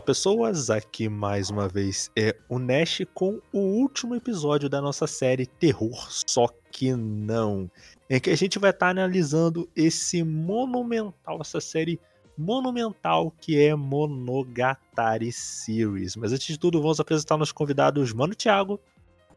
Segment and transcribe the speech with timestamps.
[0.00, 5.06] Olá pessoas, aqui mais uma vez é o Nash com o último episódio da nossa
[5.06, 7.70] série Terror Só Que Não,
[8.08, 12.00] em que a gente vai estar tá analisando esse monumental, essa série
[12.36, 16.16] monumental que é Monogatari Series.
[16.16, 18.80] Mas antes de tudo, vamos apresentar nossos convidados, Mano Thiago.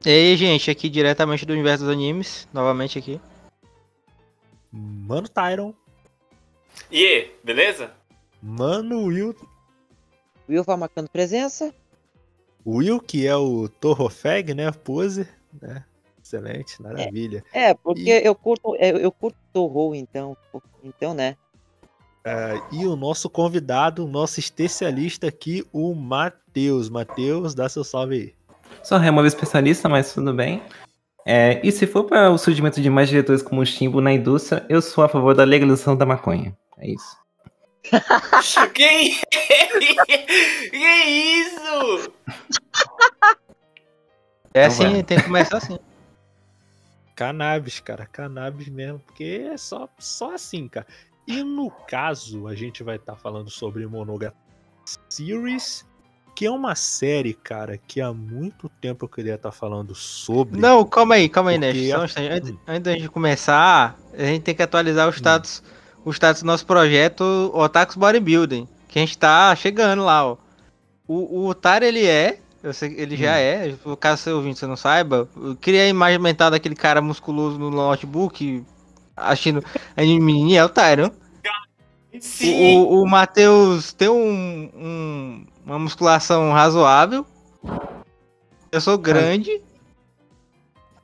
[0.05, 3.19] E aí, gente, aqui diretamente do universo dos animes, novamente aqui.
[4.71, 5.73] Mano Tyron.
[6.89, 7.91] E aí, beleza?
[8.41, 9.35] Mano Will
[10.49, 11.73] Will vai marcando presença.
[12.65, 14.71] O Will, que é o Torrofeg, né?
[14.71, 15.27] Pose,
[15.61, 15.83] né?
[16.23, 17.43] Excelente, maravilha.
[17.53, 18.25] É, é porque e...
[18.25, 20.35] eu curto, eu, eu curto Torro, então,
[20.83, 21.35] então, né?
[22.25, 26.89] Uh, e o nosso convidado, nosso especialista aqui, o Matheus.
[26.89, 28.33] Matheus, dá seu salve aí.
[28.81, 30.61] Sou removo especialista, mas tudo bem.
[31.25, 34.65] É, e se for para o surgimento de mais diretores como o Chimbo na indústria,
[34.69, 36.57] eu sou a favor da legalização da maconha.
[36.77, 37.22] É isso.
[38.73, 39.21] que,
[40.69, 42.13] que isso?
[44.53, 45.77] É assim, tem que começar assim.
[47.15, 50.87] Cannabis, cara, cannabis mesmo, porque é só, só assim, cara.
[51.27, 54.35] E no caso, a gente vai estar tá falando sobre Monogatari
[55.09, 55.85] Series,
[56.35, 60.59] que é uma série, cara, que há muito tempo eu queria estar tá falando sobre.
[60.59, 61.91] Não, calma aí, calma aí, Nesh.
[61.91, 61.99] A...
[61.99, 65.13] Antes, antes da gente começar, a gente tem que atualizar o hum.
[65.13, 65.61] status.
[65.65, 70.37] Hum o status do nosso projeto Otakus Bodybuilding, que a gente tá chegando lá, ó.
[71.07, 73.17] O, o Otário, ele é, eu sei, ele hum.
[73.17, 77.01] já é, caso seu ouvinte você não saiba, eu criei a imagem mental daquele cara
[77.01, 78.63] musculoso no notebook,
[79.15, 79.63] achando
[79.95, 81.11] a menininha é o Tyron.
[82.19, 82.77] Sim.
[82.77, 87.25] O, o, o Matheus tem um, um, uma musculação razoável.
[88.71, 89.61] Eu sou grande.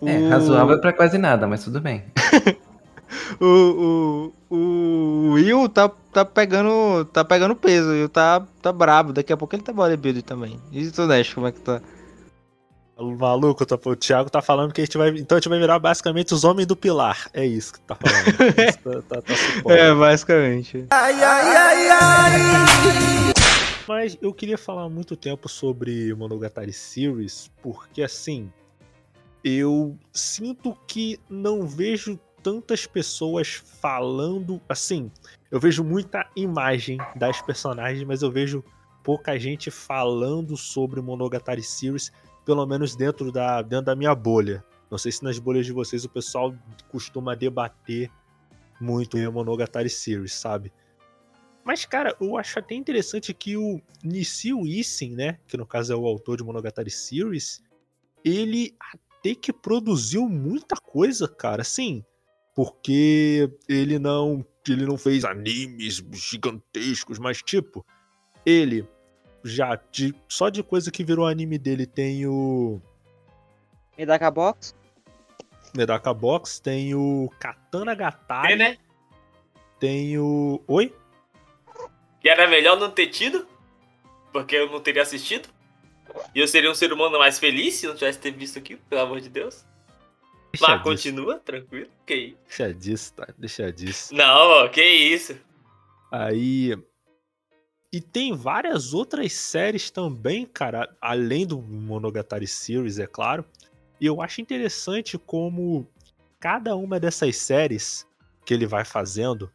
[0.06, 0.30] É, o...
[0.30, 2.06] razoável pra quase nada, mas tudo bem.
[3.40, 9.14] o, o, o Will tá, tá pegando tá pegando peso, Will tá, tá brabo.
[9.14, 10.60] Daqui a pouco ele tá bodybuilding também.
[10.72, 11.82] E tu, Nash, como é que tá?
[13.02, 15.10] Maluco, tá, o Thiago tá falando que a gente vai.
[15.10, 17.30] Então a gente vai virar basicamente os homens do pilar.
[17.34, 18.36] É isso que tá falando.
[19.08, 20.86] tá, tá, tá é, basicamente.
[20.90, 22.40] Ai, ai, ai, ai!
[23.88, 28.52] Mas eu queria falar muito tempo sobre Monogatari Series, porque assim.
[29.42, 34.62] Eu sinto que não vejo tantas pessoas falando.
[34.68, 35.12] Assim,
[35.52, 38.64] eu vejo muita imagem das personagens, mas eu vejo
[39.04, 42.12] pouca gente falando sobre Monogatari Series,
[42.46, 44.64] pelo menos dentro da, dentro da minha bolha.
[44.90, 46.54] Não sei se nas bolhas de vocês o pessoal
[46.90, 48.12] costuma debater
[48.82, 50.72] muito em Monogatari Series, sabe?
[51.64, 55.96] Mas, cara, eu acho até interessante que o Nishio Isen, né, que no caso é
[55.96, 57.62] o autor de Monogatari Series,
[58.24, 61.62] ele até que produziu muita coisa, cara.
[61.62, 62.04] Assim,
[62.60, 67.86] porque ele não ele não fez animes gigantescos, mas tipo,
[68.46, 68.86] ele
[69.46, 72.82] já de, só de coisa que virou anime dele tem o
[73.98, 74.76] Medaka Box.
[75.74, 78.52] Medaka Box tem o Katana Gatari.
[78.52, 78.78] É, né?
[79.80, 80.94] Tem o Oi?
[82.20, 83.48] Que era melhor não ter tido,
[84.34, 85.48] porque eu não teria assistido.
[86.36, 89.00] E eu seria um ser humano mais feliz se não tivesse ter visto aquilo, pelo
[89.00, 89.64] amor de Deus.
[90.52, 91.90] Deixa Mas continua, tranquilo.
[92.06, 92.38] Que isso?
[92.48, 93.28] Deixa disso, tá?
[93.38, 94.16] Deixa disso.
[94.16, 95.38] Não, que isso.
[96.12, 96.78] Aí.
[97.92, 103.44] E tem várias outras séries também, cara, além do Monogatari Series, é claro.
[104.00, 105.88] E eu acho interessante como
[106.40, 108.08] cada uma dessas séries
[108.46, 109.52] que ele vai fazendo,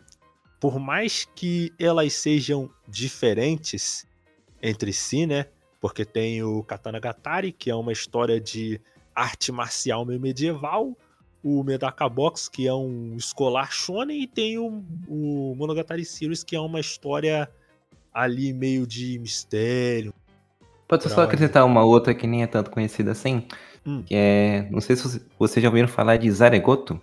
[0.60, 4.06] por mais que elas sejam diferentes
[4.60, 5.46] entre si, né?
[5.80, 8.80] Porque tem o Katana Gatari, que é uma história de
[9.14, 10.96] arte marcial meio medieval,
[11.42, 16.56] o Medaka Box, que é um escolar shonen, e tem o, o Monogatari Series, que
[16.56, 17.48] é uma história
[18.12, 20.14] ali meio de mistério.
[20.88, 23.46] Pode só acrescentar uma outra que nem é tanto conhecida assim?
[23.86, 24.02] Hum.
[24.02, 24.68] Que é.
[24.70, 27.00] Não sei se vocês já ouviram falar de Zaregoto.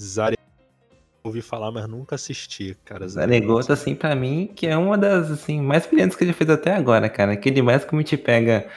[0.00, 0.38] Zaregoto.
[1.24, 3.08] Ouvi falar, mas nunca assisti, cara.
[3.08, 6.74] Zaregoto, assim, pra mim, que é uma das assim, mais brilhantes que ele fez até
[6.74, 7.36] agora, cara.
[7.36, 8.68] Que me te pega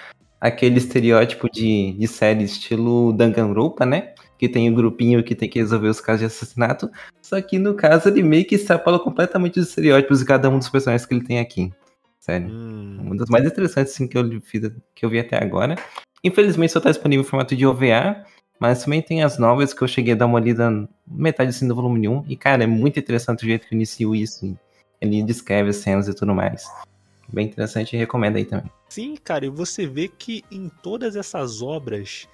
[0.42, 4.16] aquele estereótipo de, de série estilo Danganronpa, né?
[4.40, 6.90] Que tem o um grupinho que tem que resolver os casos de assassinato.
[7.22, 10.68] Só que no caso ele meio que extrapola completamente os estereótipos de cada um dos
[10.68, 11.72] personagens que ele tem aqui.
[12.20, 12.50] Sério.
[12.50, 12.98] Hum.
[13.04, 15.76] Uma das mais interessantes assim, que, eu fiz, que eu vi até agora.
[16.24, 18.26] Infelizmente só está disponível em formato de OVA,
[18.60, 21.76] mas também tem as novas que eu cheguei a dar uma lida metade assim do
[21.76, 22.26] volume 1.
[22.28, 24.58] E, cara, é muito interessante o jeito que inicia isso.
[25.00, 26.68] Ele descreve as cenas e tudo mais.
[27.32, 28.72] Bem interessante e recomendo aí também.
[28.92, 32.28] Sim, cara, e você vê que em todas essas obras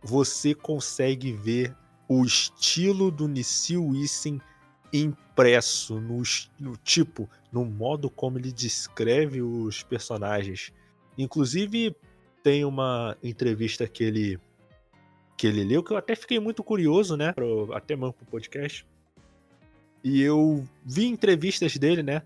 [0.00, 1.74] você consegue ver
[2.08, 4.40] o estilo do Nissil Isen
[4.92, 6.22] impresso no,
[6.60, 10.72] no tipo no modo como ele descreve os personagens.
[11.18, 11.96] Inclusive,
[12.44, 14.38] tem uma entrevista que ele
[15.36, 17.32] que ele leu que eu até fiquei muito curioso, né?
[17.32, 18.86] Pro, até mesmo pro podcast.
[20.04, 22.22] E eu vi entrevistas dele, né?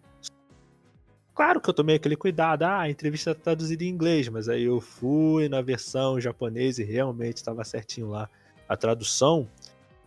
[1.38, 4.64] Claro que eu tomei aquele cuidado, ah, a entrevista tá traduzida em inglês, mas aí
[4.64, 8.28] eu fui na versão japonesa e realmente estava certinho lá
[8.68, 9.48] a tradução.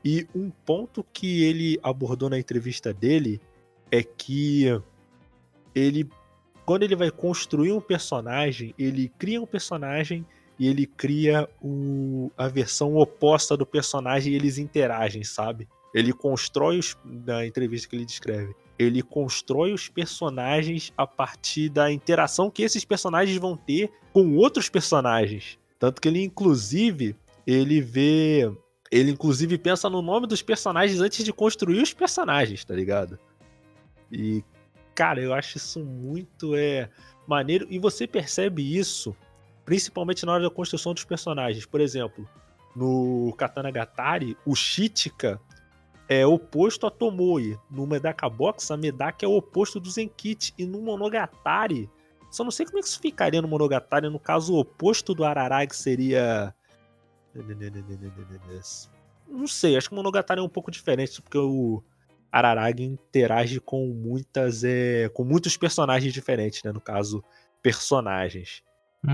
[0.03, 3.39] E um ponto que ele abordou na entrevista dele
[3.89, 4.65] é que
[5.73, 6.09] ele,
[6.65, 10.25] quando ele vai construir um personagem, ele cria um personagem
[10.59, 15.65] e ele cria o, a versão oposta do personagem e eles interagem, sabe?
[15.93, 16.97] Ele constrói os.
[17.05, 18.53] Na entrevista que ele descreve.
[18.81, 24.69] Ele constrói os personagens a partir da interação que esses personagens vão ter com outros
[24.69, 25.59] personagens.
[25.77, 28.51] Tanto que ele, inclusive, ele vê.
[28.91, 33.17] Ele, inclusive, pensa no nome dos personagens antes de construir os personagens, tá ligado?
[34.11, 34.43] E,
[34.93, 36.89] cara, eu acho isso muito é,
[37.25, 37.65] maneiro.
[37.69, 39.15] E você percebe isso
[39.63, 41.65] principalmente na hora da construção dos personagens.
[41.65, 42.27] Por exemplo,
[42.75, 45.39] no Katana Gatari, o Shichika
[46.11, 47.57] é oposto a Tomoe.
[47.69, 50.53] No Medaka Box, a Medaka é o oposto do Zenkichi.
[50.57, 51.89] E no Monogatari,
[52.29, 54.09] só não sei como é que isso ficaria no Monogatari.
[54.09, 56.53] No caso, o oposto do Araragi seria.
[59.25, 61.81] Não sei, acho que o Monogatari é um pouco diferente, porque o
[62.29, 64.65] Araragi interage com muitas.
[64.65, 66.73] É, com muitos personagens diferentes, né?
[66.73, 67.23] No caso,
[67.63, 68.61] personagens.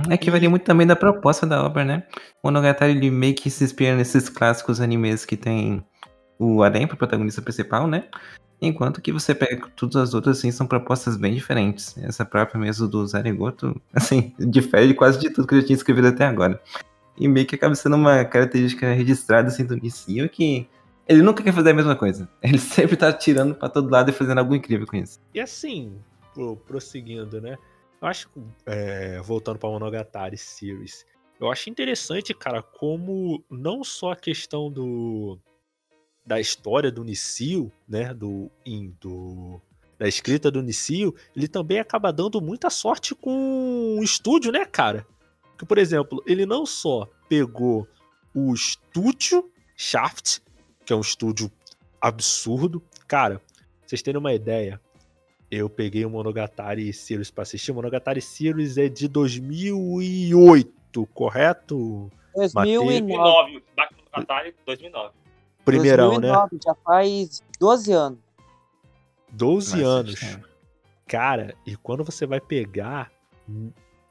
[0.10, 2.08] É que varia muito também da proposta da obra, né?
[2.42, 5.86] O Monogatari ele meio que se inspira nesses clássicos animes que tem
[6.40, 8.06] o Arém pro protagonista principal, né?
[8.60, 11.96] Enquanto que você pega todas as outras, assim, são propostas bem diferentes.
[12.00, 15.78] Essa própria mesmo do Zaregoto, assim, difere de quase de tudo que eu já tinha
[15.78, 16.62] escrevido até agora.
[17.18, 20.68] E meio que acaba sendo uma característica registrada, assim, do Nisio, que
[21.08, 22.30] ele nunca quer fazer a mesma coisa.
[22.44, 25.20] Ele sempre tá tirando para todo lado e fazendo algo incrível com isso.
[25.34, 25.98] E assim,
[26.66, 27.58] prosseguindo, né?
[28.02, 28.30] Eu acho,
[28.66, 31.06] é, voltando para Monogatari Series,
[31.40, 35.40] eu acho interessante, cara, como não só a questão do
[36.28, 39.62] da história do Nicio, né, do, in, do
[39.98, 45.08] da escrita do Nicio, ele também acaba dando muita sorte com o estúdio, né, cara?
[45.58, 47.88] Que, por exemplo, ele não só pegou
[48.36, 50.42] o estúdio Shaft,
[50.86, 51.52] que é um estúdio
[52.00, 52.84] absurdo.
[53.08, 53.42] Cara,
[53.84, 54.80] vocês terem uma ideia,
[55.50, 57.72] eu peguei o Monogatari Series pra assistir.
[57.72, 62.12] O Monogatari Series é de 2008, correto?
[62.36, 63.64] 2009.
[64.14, 65.27] Monogatari 2009.
[65.72, 66.60] Primeirão, 2009, né?
[66.64, 68.20] Já faz 12 anos.
[69.32, 70.24] 12 anos.
[70.24, 70.42] É.
[71.08, 73.12] Cara, e quando você vai pegar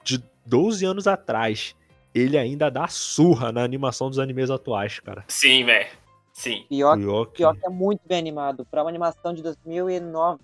[0.02, 1.74] de 12 anos atrás,
[2.14, 5.24] ele ainda dá surra na animação dos animes atuais, cara.
[5.28, 5.88] Sim, velho.
[6.32, 6.64] Sim.
[6.68, 7.36] Pior, pior, que...
[7.38, 8.64] pior que é muito bem animado.
[8.66, 10.40] Pra uma animação de 2009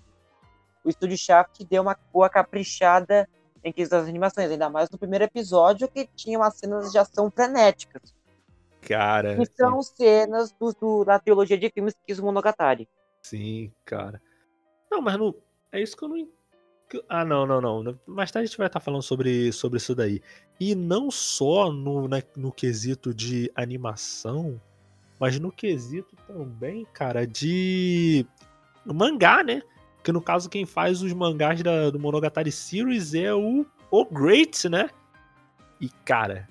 [0.83, 3.27] o estúdio Shaft deu uma boa caprichada
[3.63, 7.31] em questão das animações, ainda mais no primeiro episódio que tinha umas cenas de ação
[7.31, 8.13] frenéticas.
[8.87, 9.35] Cara.
[9.35, 9.95] Que são sim.
[9.95, 12.87] cenas do, do, da trilogia de filmes que o Monogatari.
[13.21, 14.21] Sim, cara.
[14.91, 15.33] Não, mas não.
[15.71, 16.27] É isso que eu não.
[17.09, 17.99] Ah, não, não, não.
[18.05, 20.21] Mais tarde a gente vai estar falando sobre, sobre isso daí.
[20.59, 24.61] E não só no, né, no quesito de animação,
[25.19, 28.25] mas no quesito também, cara, de
[28.85, 29.61] mangá, né?
[30.03, 34.67] Que no caso, quem faz os mangás da, do Monogatari Series é o, o Great,
[34.67, 34.89] né?
[35.79, 36.47] E, cara,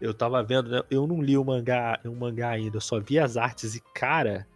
[0.00, 0.82] eu tava vendo, né?
[0.90, 4.46] Eu não li o mangá, o mangá ainda, eu só vi as artes e, cara,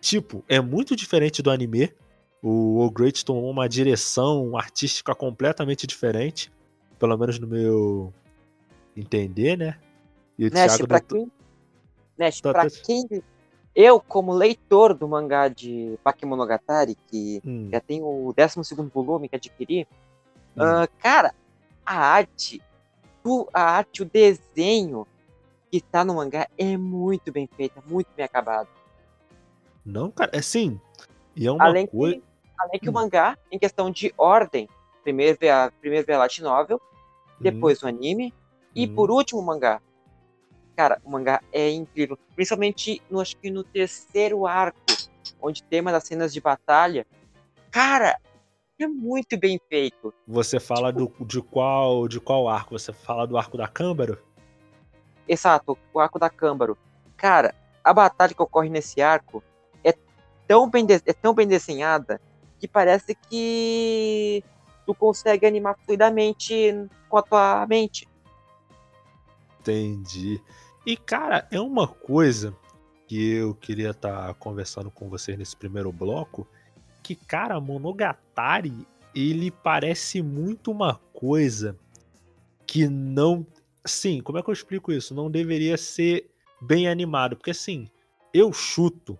[0.00, 1.92] tipo, é muito diferente do anime.
[2.42, 6.52] O O Great tomou uma direção artística completamente diferente.
[6.98, 8.12] Pelo menos no meu
[8.96, 9.78] entender, né?
[10.38, 11.30] E o Thiago pra, quem,
[12.18, 13.06] Nest, tá, pra quem
[13.74, 17.68] eu, como leitor do mangá de Bakemonogatari, que hum.
[17.72, 19.86] já tem o 12 volume que adquiri,
[20.56, 20.62] hum.
[20.62, 21.34] uh, cara,
[21.84, 22.60] a arte,
[23.52, 25.06] a arte, o desenho
[25.70, 28.68] que está no mangá é muito bem feito, é muito bem acabado.
[29.84, 30.80] Não, cara, é sim.
[31.34, 32.16] E é uma além coisa.
[32.16, 32.22] Que,
[32.58, 32.92] além que hum.
[32.92, 34.68] o mangá, em questão de ordem,
[35.02, 37.36] primeiro vê a, primeiro vê a light novel, hum.
[37.40, 38.32] depois o anime,
[38.74, 39.14] e por hum.
[39.14, 39.80] último o mangá.
[40.76, 42.18] Cara, o mangá é incrível.
[42.34, 44.78] Principalmente, no, acho que no terceiro arco,
[45.40, 47.06] onde tem uma das cenas de batalha.
[47.70, 48.18] Cara,
[48.84, 50.12] é muito bem feito.
[50.26, 52.78] Você fala tipo, do, de, qual, de qual arco?
[52.78, 54.18] Você fala do arco da Câmbaro?
[55.26, 56.76] Exato, o arco da Câmbaro.
[57.16, 59.42] Cara, a batalha que ocorre nesse arco
[59.84, 59.94] é
[60.46, 62.20] tão bem, é tão bem desenhada
[62.58, 64.44] que parece que
[64.86, 68.08] tu consegue animar fluidamente com a tua mente.
[69.60, 70.40] Entendi.
[70.84, 72.56] E, cara, é uma coisa
[73.06, 76.46] que eu queria estar tá conversando com vocês nesse primeiro bloco,
[77.02, 81.76] que, cara, Monogatari ele parece muito uma coisa
[82.66, 83.46] que não.
[83.84, 85.14] Sim, como é que eu explico isso?
[85.14, 86.30] Não deveria ser
[86.60, 87.36] bem animado.
[87.36, 87.90] Porque assim,
[88.32, 89.18] eu chuto,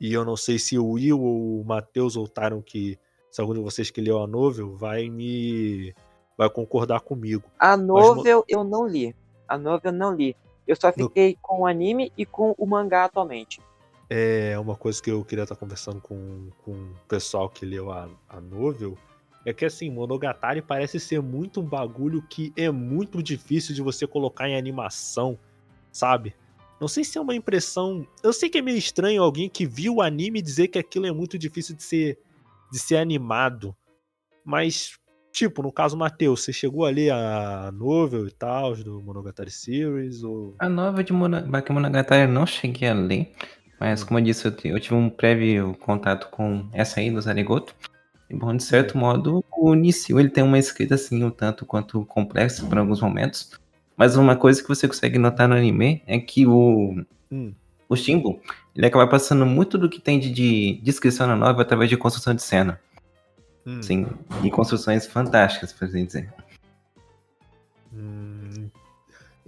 [0.00, 2.98] e eu não sei se o Will ou o Matheus voltaram que.
[3.30, 5.94] Se algum de vocês que leu a novel vai me.
[6.36, 7.44] vai concordar comigo.
[7.58, 8.44] A novel Mas...
[8.48, 9.14] eu não li.
[9.46, 10.36] A novel eu não li.
[10.66, 11.38] Eu só fiquei no...
[11.40, 13.60] com o anime e com o mangá atualmente.
[14.10, 18.08] É uma coisa que eu queria estar conversando com, com o pessoal que leu a,
[18.28, 18.96] a novel
[19.48, 24.06] é que assim, Monogatari parece ser muito um bagulho que é muito difícil de você
[24.06, 25.38] colocar em animação,
[25.90, 26.34] sabe?
[26.78, 28.06] Não sei se é uma impressão.
[28.22, 31.12] Eu sei que é meio estranho alguém que viu o anime dizer que aquilo é
[31.12, 32.18] muito difícil de ser,
[32.70, 33.74] de ser animado.
[34.44, 34.98] Mas,
[35.32, 40.22] tipo, no caso Matheus, você chegou a ler a novel e tal, do Monogatari Series?
[40.22, 40.54] Ou...
[40.58, 43.32] A novel de Monogatari eu não cheguei a ler.
[43.78, 47.74] Mas, como eu disse, eu tive um prévio contato com essa aí, do Zarigoto.
[48.30, 52.66] Bom, de certo modo, o Nissil ele tem uma escrita assim um tanto quanto complexa
[52.66, 53.52] por alguns momentos.
[53.96, 57.52] Mas uma coisa que você consegue notar no anime é que o hum.
[57.88, 58.40] o Shimbo,
[58.76, 62.34] ele acaba passando muito do que tem de, de descrição na novela através de construção
[62.34, 62.78] de cena.
[63.66, 63.82] Hum.
[63.82, 64.06] Sim,
[64.44, 66.32] e construções fantásticas, por assim dizer.
[67.92, 68.37] Hum,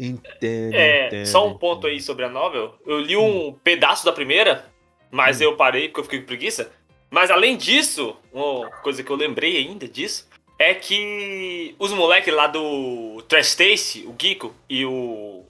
[0.07, 2.75] entendo, é, entendo, Só um ponto aí sobre a novel.
[2.87, 3.59] Eu li um hum.
[3.63, 4.65] pedaço da primeira,
[5.11, 5.45] mas hum.
[5.45, 6.73] eu parei porque eu fiquei com preguiça.
[7.11, 10.29] Mas além disso, uma coisa que eu lembrei ainda disso,
[10.59, 15.45] é que os moleques lá do Trash Taste, o Geeko e o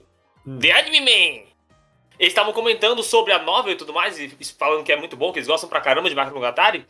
[0.45, 0.59] hum.
[0.59, 1.51] The Anime Man,
[2.19, 5.31] eles estavam comentando sobre a novel e tudo mais, e falando que é muito bom,
[5.31, 6.85] que eles gostam pra caramba de Monogatari.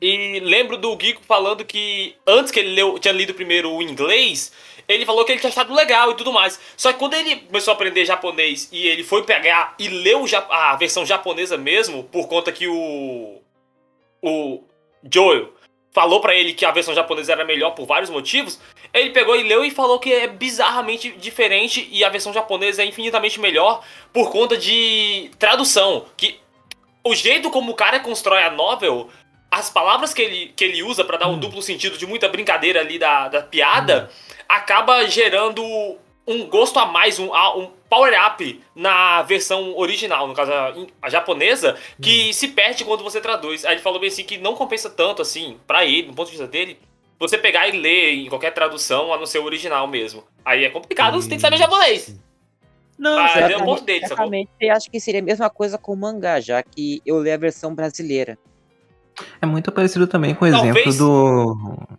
[0.00, 4.52] E lembro do Geeko falando que antes que ele leu, tinha lido primeiro o inglês,
[4.88, 6.58] ele falou que ele tinha achado legal e tudo mais.
[6.76, 10.74] Só que quando ele começou a aprender japonês e ele foi pegar e leu a
[10.76, 13.40] versão japonesa mesmo, por conta que o
[14.22, 14.64] o
[15.12, 15.52] Joel
[15.92, 18.60] falou para ele que a versão japonesa era melhor por vários motivos,
[18.92, 22.86] ele pegou e leu e falou que é bizarramente diferente e a versão japonesa é
[22.86, 26.06] infinitamente melhor por conta de tradução.
[26.16, 26.40] Que
[27.04, 29.08] o jeito como o cara constrói a novel,
[29.50, 31.38] as palavras que ele, que ele usa para dar um hum.
[31.38, 34.34] duplo sentido de muita brincadeira ali da, da piada, hum.
[34.48, 35.62] Acaba gerando
[36.26, 41.76] um gosto a mais, um, um power-up na versão original, no caso a, a japonesa,
[42.00, 42.32] que hum.
[42.32, 43.64] se perde quando você traduz.
[43.64, 46.32] Aí ele falou bem assim que não compensa tanto assim, para ele, do ponto de
[46.32, 46.78] vista dele,
[47.18, 50.22] você pegar e ler em qualquer tradução a não ser o original mesmo.
[50.44, 51.20] Aí é complicado, hum.
[51.20, 52.14] você tem que saber japonês.
[52.98, 55.92] Não, Mas é um ponto dele, exatamente, eu acho que seria a mesma coisa com
[55.92, 58.36] o mangá, já que eu leio a versão brasileira.
[59.40, 60.76] É muito parecido também com o Talvez...
[60.76, 61.98] exemplo do.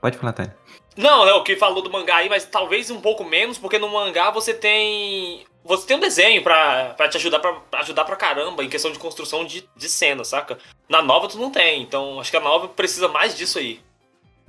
[0.00, 0.56] Pode falar, Tânia.
[0.96, 3.88] Não, é o que falou do mangá aí, mas talvez um pouco menos, porque no
[3.88, 5.44] mangá você tem.
[5.62, 8.90] Você tem um desenho pra, pra te ajudar pra, pra ajudar pra caramba em questão
[8.90, 10.58] de construção de, de cena, saca?
[10.88, 13.80] Na nova tu não tem, então acho que a nova precisa mais disso aí.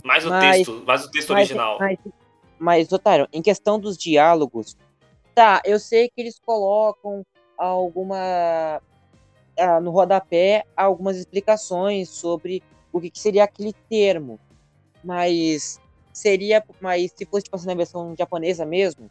[0.04, 1.78] Mais o mas, texto, mais o texto mas, original.
[1.80, 2.00] Mas,
[2.58, 4.78] mas, Otário, em questão dos diálogos,
[5.36, 7.26] tá, eu sei que eles colocam
[7.58, 8.82] alguma.
[9.60, 14.40] Ah, no rodapé algumas explicações sobre o que, que seria aquele termo.
[15.04, 15.80] Mas
[16.14, 19.10] seria, mas se fosse tipo assim, na versão japonesa mesmo,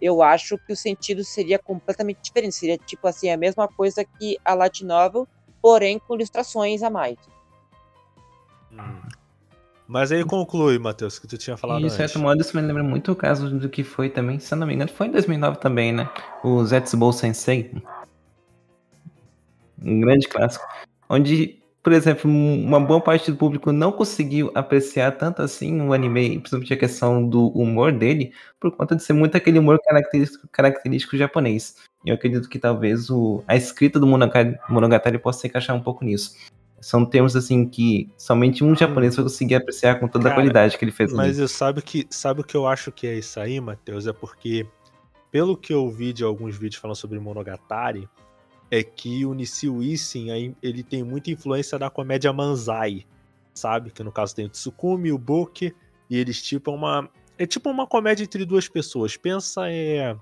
[0.00, 2.54] eu acho que o sentido seria completamente diferente.
[2.54, 5.26] Seria tipo assim, a mesma coisa que a Light Novel,
[5.62, 7.16] porém com ilustrações a mais.
[8.72, 9.08] Hum.
[9.86, 12.82] Mas aí conclui, Matheus, que tu tinha falado e, de certo modo, isso me lembra
[12.82, 15.58] muito o caso do que foi também, se eu não me engano, foi em 2009
[15.58, 16.08] também, né?
[16.42, 17.70] O Zetsubou Sensei.
[19.82, 20.66] Um grande clássico.
[21.08, 26.38] Onde por exemplo, uma boa parte do público não conseguiu apreciar tanto assim o anime,
[26.38, 31.14] principalmente a questão do humor dele, por conta de ser muito aquele humor característico, característico
[31.18, 31.76] japonês.
[32.02, 36.06] Eu acredito que talvez o, a escrita do Monogatari, Monogatari possa se encaixar um pouco
[36.06, 36.34] nisso.
[36.80, 40.78] São termos assim que somente um japonês vai conseguir apreciar com toda Cara, a qualidade
[40.78, 41.12] que ele fez.
[41.12, 44.06] Mas eu sabe que sabe o que eu acho que é isso aí, Matheus?
[44.06, 44.66] É porque
[45.30, 48.08] pelo que eu vi de alguns vídeos falando sobre Monogatari,
[48.74, 53.06] é que o Nishio Isen ele tem muita influência da comédia Manzai,
[53.54, 53.92] sabe?
[53.92, 55.72] Que no caso tem o Tsukumi, o Boke,
[56.10, 59.16] e eles tipo uma é tipo uma comédia entre duas pessoas.
[59.16, 60.16] Pensa é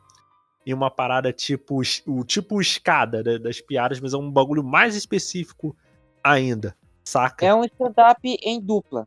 [0.67, 4.95] em uma parada tipo o tipo escada né, das piadas, mas é um bagulho mais
[4.95, 5.75] específico
[6.23, 7.47] ainda, saca?
[7.47, 9.07] É um stand-up em dupla.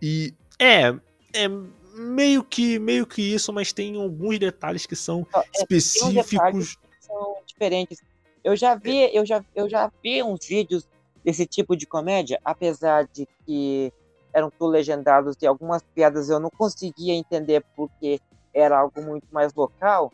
[0.00, 0.88] E é,
[1.34, 1.48] é
[1.94, 6.76] meio que meio que isso, mas tem alguns detalhes que são é, específicos.
[6.76, 8.00] Que são diferentes
[8.46, 10.88] eu já vi, eu já, eu já vi uns vídeos
[11.24, 13.92] desse tipo de comédia, apesar de que
[14.32, 18.20] eram tudo legendados e algumas piadas eu não conseguia entender porque
[18.54, 20.12] era algo muito mais local,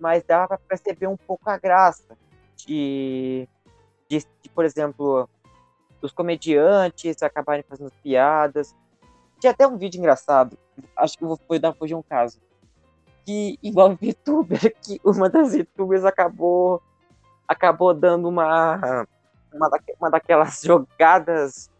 [0.00, 2.16] mas dava para perceber um pouco a graça
[2.56, 3.46] de,
[4.08, 5.28] de, de, por exemplo,
[6.00, 8.74] os comediantes acabarem fazendo piadas.
[9.38, 10.56] Tinha até um vídeo engraçado,
[10.96, 12.40] acho que foi da Fugir um caso,
[13.26, 16.80] que envolve VTuber, que uma das VTubers acabou
[17.52, 19.06] acabou dando uma
[19.52, 21.70] uma, da, uma daquelas jogadas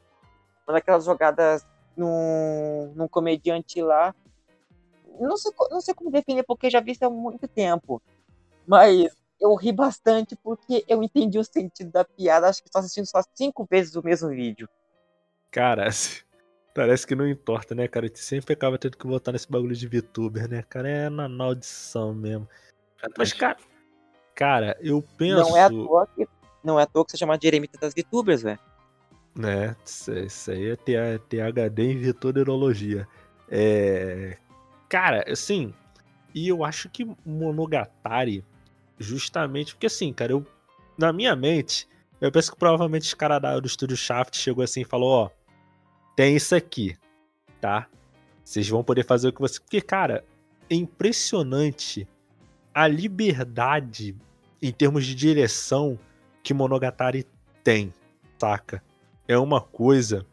[0.67, 4.15] uma daquelas jogadas num, num comediante lá
[5.21, 8.01] não sei, não sei como definir porque já vi isso há muito tempo
[8.67, 13.07] mas eu ri bastante porque eu entendi o sentido da piada acho que estou assistindo
[13.07, 14.69] só cinco vezes o mesmo vídeo
[15.51, 15.89] cara
[16.75, 18.07] Parece que não importa, né, cara?
[18.07, 20.89] A gente sempre acaba tendo que voltar nesse bagulho de VTuber, né, cara?
[20.89, 22.49] É na maldição mesmo.
[23.19, 23.59] Mas, cara,
[24.35, 25.51] cara, eu penso.
[25.51, 26.29] Não é à toa que,
[26.63, 28.59] não é à toa que você chama de eremita das VTubers, velho.
[29.35, 33.09] Né, isso aí é THD em Vitoderologia.
[33.49, 34.37] É.
[34.89, 35.73] Cara, assim.
[36.35, 38.45] E eu acho que Monogatari,
[38.99, 39.75] justamente.
[39.75, 40.47] Porque, assim, cara, eu.
[40.99, 41.89] Na minha mente,
[42.21, 45.43] eu penso que provavelmente os caras do estúdio Shaft chegou assim e falou: ó
[46.15, 46.97] tem isso aqui,
[47.61, 47.89] tá?
[48.45, 49.59] Vocês vão poder fazer o que você.
[49.61, 50.25] Porque, cara,
[50.69, 52.07] é impressionante
[52.75, 54.17] a liberdade
[54.61, 55.99] em termos de direção
[56.43, 57.27] que Monogatari
[57.63, 57.93] tem,
[58.39, 58.83] saca?
[59.27, 60.27] É uma coisa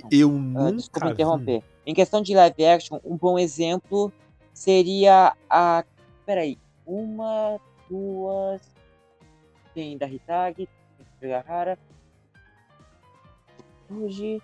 [0.00, 0.72] que eu ah, nunca.
[0.72, 1.62] desculpa interromper.
[1.86, 4.12] Em questão de live action, um bom exemplo
[4.52, 5.84] seria a.
[6.26, 6.58] Peraí.
[6.86, 8.60] Uma, duas.
[9.74, 10.68] Tem da Hitag,
[11.20, 11.78] tem da Hara.
[13.86, 14.42] Fuji.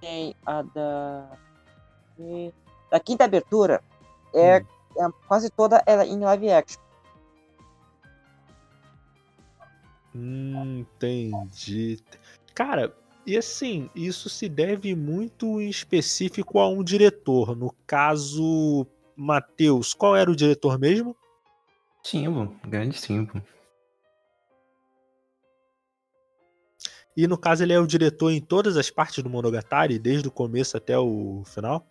[0.00, 1.30] Tem a da.
[2.90, 3.82] Da quinta abertura.
[4.34, 4.64] É, hum.
[5.06, 6.80] é quase toda ela em live action.
[10.14, 11.98] Hum, entendi.
[12.54, 12.94] Cara,
[13.26, 17.56] e assim, isso se deve muito em específico a um diretor.
[17.56, 21.16] No caso, Matheus, qual era o diretor mesmo?
[22.02, 23.40] Simbo, grande Simbo.
[27.16, 30.30] E no caso ele é o diretor em todas as partes do Monogatari, desde o
[30.30, 31.86] começo até o final?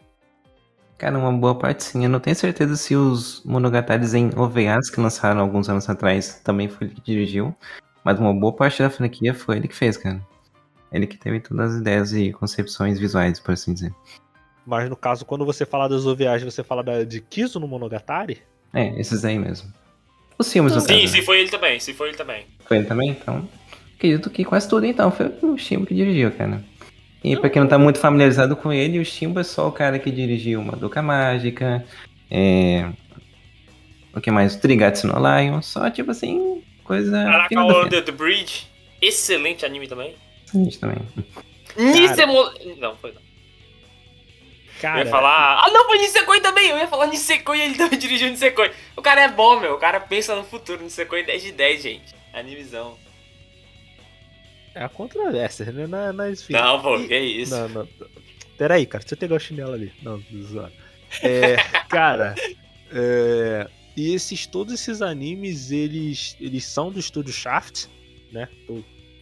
[0.98, 2.04] Cara, uma boa parte sim.
[2.04, 6.68] Eu não tenho certeza se os Monogataris em OVAs que lançaram alguns anos atrás também
[6.68, 7.56] foi ele que dirigiu.
[8.04, 10.22] Mas uma boa parte da franquia foi ele que fez, cara.
[10.92, 13.94] Ele que teve todas as ideias e concepções visuais, por assim dizer.
[14.66, 18.42] Mas no caso, quando você fala das OVAs, você fala da, de Kiso no Monogatari?
[18.74, 19.72] É, esses aí mesmo.
[20.38, 21.24] Os filmes do Sim, caso, se né?
[21.24, 22.46] foi ele também, se foi ele também.
[22.66, 23.12] Foi ele também?
[23.12, 23.48] Então,
[23.96, 26.64] acredito que quase tudo então foi o Shimbo que dirigiu, cara.
[27.24, 30.00] E pra quem não tá muito familiarizado com ele, o Shimbo é só o cara
[30.00, 31.86] que dirigiu Madoka Mágica,
[32.30, 32.90] é...
[34.14, 34.56] O que mais?
[34.56, 37.24] Trigatsu no Lion, só tipo assim, coisa...
[37.24, 38.68] Caraca, o The, The Bridge,
[39.02, 40.16] excelente anime também.
[40.54, 40.98] Isso também.
[41.78, 42.52] Nisemo...
[42.78, 43.22] Não, foi não.
[44.82, 45.02] Cara...
[45.02, 45.64] Eu ia falar.
[45.64, 46.70] Ah, não, foi Nisekoi também.
[46.70, 48.72] Eu ia falar Nisekoi e ele também dirigiu Nisekoi.
[48.98, 49.76] O cara é bom, meu.
[49.76, 50.84] O cara pensa no futuro.
[50.84, 52.16] Nisekoi 10 de 10, gente.
[52.34, 52.98] Animizão.
[54.74, 55.86] É a controvérsia, né?
[55.86, 56.54] Não, não, enfim.
[56.54, 57.56] não pô, que isso.
[57.56, 57.88] Não, não.
[58.58, 59.04] Peraí, cara.
[59.04, 59.94] Deixa eu pegar o chinelo ali.
[60.02, 60.74] Não, zoando.
[61.22, 62.34] É, cara.
[62.92, 67.88] É, e esses, todos esses animes, eles, eles são do estúdio Shaft,
[68.32, 68.48] né?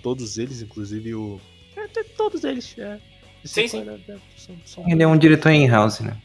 [0.01, 1.39] Todos eles, inclusive o.
[1.75, 2.99] É, todos eles, é.
[3.43, 3.85] Sim, sim.
[4.35, 4.89] São, são...
[4.89, 6.21] Ele é um diretor in-house, né?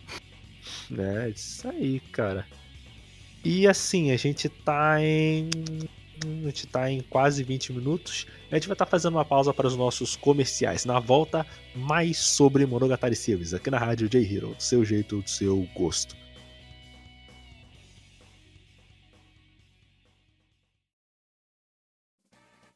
[0.99, 2.47] É, isso aí, cara.
[3.45, 5.49] E assim, a gente tá em.
[6.25, 8.27] A gente tá em quase 20 minutos.
[8.51, 10.85] A gente vai estar tá fazendo uma pausa para os nossos comerciais.
[10.85, 15.69] Na volta, mais sobre Monogatari Series, aqui na rádio J-Hero, do seu jeito, do seu
[15.75, 16.17] gosto.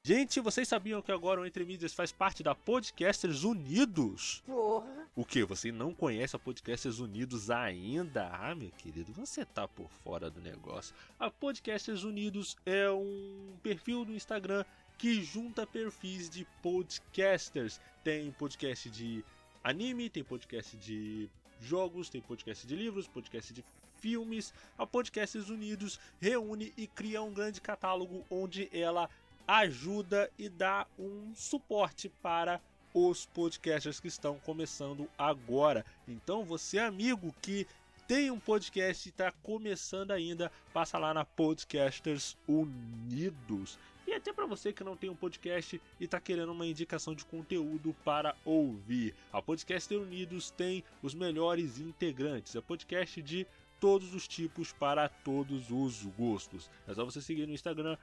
[0.09, 4.43] Gente, vocês sabiam que agora o Entre Mídias faz parte da Podcasters Unidos?
[4.47, 5.07] Porra.
[5.15, 5.45] O que?
[5.45, 8.27] Você não conhece a Podcasters Unidos ainda?
[8.33, 10.95] Ah, meu querido, você tá por fora do negócio.
[11.21, 14.65] A Podcasters Unidos é um perfil no Instagram
[14.97, 17.79] que junta perfis de podcasters.
[18.03, 19.23] Tem podcast de
[19.63, 21.29] anime, tem podcast de
[21.61, 23.63] jogos, tem podcast de livros, podcast de
[24.01, 24.55] filmes.
[24.79, 29.11] A Podcasters Unidos reúne e cria um grande catálogo onde ela
[29.49, 32.61] ajuda e dá um suporte para
[32.93, 35.87] os podcasters que estão começando agora.
[36.07, 37.67] Então, você amigo que
[38.07, 43.79] tem um podcast e está começando ainda, passa lá na Podcasters Unidos.
[44.07, 47.25] E até para você que não tem um podcast e está querendo uma indicação de
[47.25, 49.15] conteúdo para ouvir.
[49.31, 52.57] A Podcaster Unidos tem os melhores integrantes.
[52.57, 53.47] É podcast de
[53.81, 56.71] todos os tipos para todos os gostos.
[56.87, 57.97] É só você seguir no Instagram,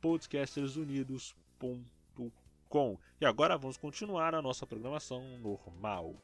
[0.00, 2.98] podcastersunidos.com.
[3.20, 6.14] E agora vamos continuar a nossa programação normal.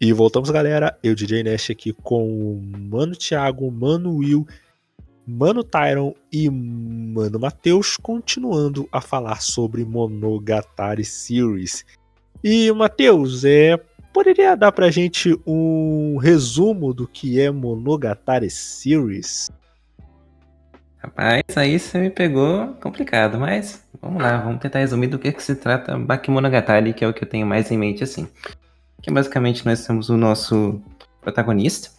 [0.00, 0.96] E voltamos, galera.
[1.02, 4.46] Eu, DJ Nash, aqui com o Mano Thiago, Mano Will,
[5.26, 11.84] Mano Tyron e Mano Matheus, continuando a falar sobre Monogatari Series.
[12.42, 13.76] E, Matheus, é,
[14.10, 19.50] poderia dar pra gente um resumo do que é Monogatari Series?
[20.96, 25.42] Rapaz, aí você me pegou complicado, mas vamos lá, vamos tentar resumir do que, que
[25.42, 28.26] se trata Bakemonogatari, que é o que eu tenho mais em mente assim.
[29.02, 30.80] Que basicamente nós temos o nosso
[31.20, 31.90] protagonista,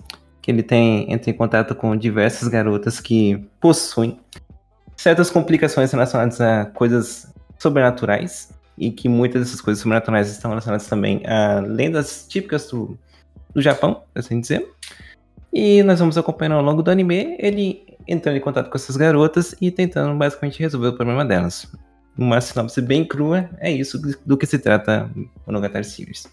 [0.42, 4.20] que ele tem entra em contato com diversas garotas que possuem
[4.98, 11.22] certas complicações relacionadas a coisas sobrenaturais e que muitas dessas coisas sobrenaturais estão relacionadas também
[11.26, 12.98] a lendas típicas do,
[13.54, 14.68] do Japão, assim dizer.
[15.54, 19.56] E nós vamos acompanhando ao longo do anime ele entrando em contato com essas garotas
[19.60, 21.72] e tentando basicamente resolver o problema delas.
[22.18, 25.10] Uma sinopse bem crua, é isso do que se trata
[25.46, 26.28] Monogatari Series.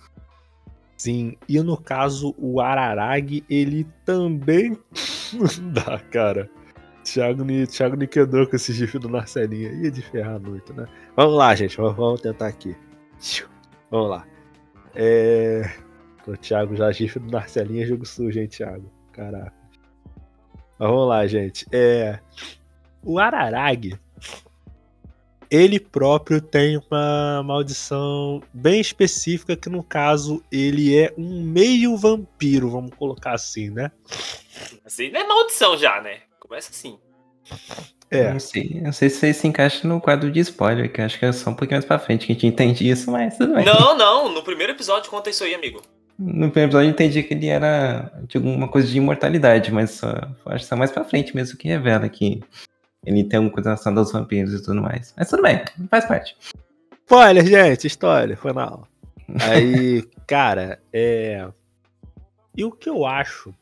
[0.98, 4.76] Sim, e no caso o Araragi, ele também
[5.32, 6.50] não dá, cara.
[7.04, 9.72] Thiago Thiago me quebrou com esse gif do Marcelinho.
[9.82, 10.87] Ia de ferrar muito, né?
[11.16, 11.76] Vamos lá, gente.
[11.76, 12.76] Vamos, vamos tentar aqui.
[13.90, 14.26] Vamos lá.
[14.94, 15.70] É...
[16.26, 18.90] O Thiago já gif do Marcelinho é jogo sujo, hein, Thiago?
[19.12, 19.54] Caraca.
[20.78, 21.64] Mas vamos lá, gente.
[21.72, 22.18] É...
[23.02, 23.98] O Araragi,
[25.50, 32.70] ele próprio tem uma maldição bem específica, que no caso ele é um meio vampiro,
[32.70, 33.90] vamos colocar assim, né?
[34.84, 36.20] Assim não é maldição já, né?
[36.40, 36.98] Começa assim.
[38.11, 38.32] É.
[38.32, 41.26] Não sei, não sei se isso se encaixa no quadro de spoiler, que acho que
[41.26, 43.64] é só um pouquinho mais pra frente que a gente entende isso, mas tudo bem.
[43.64, 45.82] Não, não, no primeiro episódio conta isso aí, amigo.
[46.18, 50.08] No primeiro episódio eu entendi que ele era de alguma coisa de imortalidade, mas só,
[50.46, 52.40] acho que só mais pra frente mesmo que revela que
[53.04, 55.14] ele tem alguma coisa relacionada aos vampiros e tudo mais.
[55.16, 56.37] Mas tudo bem, faz parte.
[57.04, 58.78] Spoiler, gente, história, foi na
[59.40, 61.48] Aí, cara, é.
[62.56, 63.54] E o que eu acho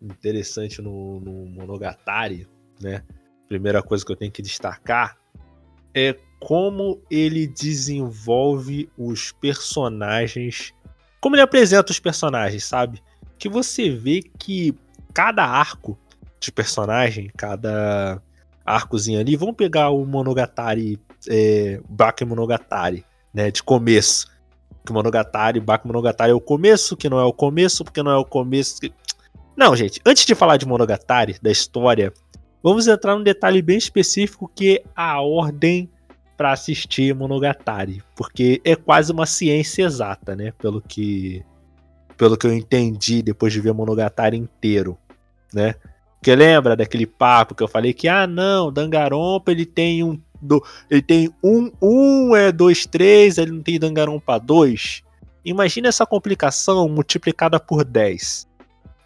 [0.00, 2.46] interessante no, no Monogatari,
[2.80, 3.02] né?
[3.48, 5.16] Primeira coisa que eu tenho que destacar
[5.94, 10.74] é como ele desenvolve os personagens,
[11.20, 13.02] como ele apresenta os personagens, sabe?
[13.38, 14.74] Que você vê que
[15.14, 15.98] cada arco
[16.38, 18.20] de personagem, cada
[18.66, 20.98] arcozinho ali, vamos pegar o Monogatari,
[21.28, 24.28] é, Bakemonogatari, né, de começo.
[24.84, 28.24] Que Monogatari, Bakemonogatari é o começo, que não é o começo, porque não é o
[28.24, 28.80] começo.
[29.56, 32.12] Não, gente, antes de falar de Monogatari, da história,
[32.62, 35.90] vamos entrar num detalhe bem específico que é a ordem
[36.36, 41.42] para assistir Monogatari, porque é quase uma ciência exata, né, pelo que
[42.16, 44.96] pelo que eu entendi depois de ver Monogatari inteiro,
[45.52, 45.74] né?
[46.18, 50.62] Porque lembra daquele papo que eu falei que ah, não, Dangarompa ele tem um do,
[50.90, 55.02] ele tem um, um é dois, três, ele não tem Dangarompa dois.
[55.44, 58.48] Imagina essa complicação multiplicada por 10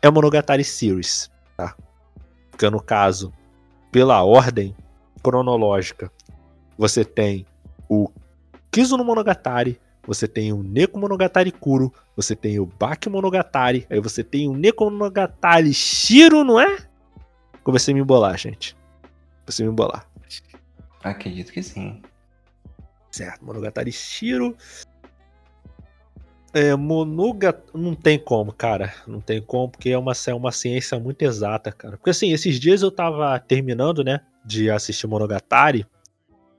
[0.03, 1.75] é Monogatari Series, tá?
[2.51, 3.33] Porque no caso,
[3.93, 4.75] pela ordem
[5.23, 6.11] cronológica,
[6.79, 7.47] você tem
[7.89, 8.11] o
[8.71, 14.25] Kizu Monogatari, você tem o Neko Monogatari Kuro, você tem o Baki Monogatari, aí você
[14.25, 16.79] tem o Neko Monogatari Shiro, não é?
[17.63, 18.77] Comecei a me embolar, gente.
[19.45, 20.07] Comecei a me embolar.
[21.03, 22.03] Acredito que sim.
[23.11, 24.57] Certo, Monogatari Shiro.
[26.53, 27.63] É, monoga...
[27.73, 28.93] Não tem como, cara.
[29.07, 31.97] Não tem como, porque é uma, é uma ciência muito exata, cara.
[31.97, 35.87] Porque assim, esses dias eu tava terminando, né, de assistir Monogatari.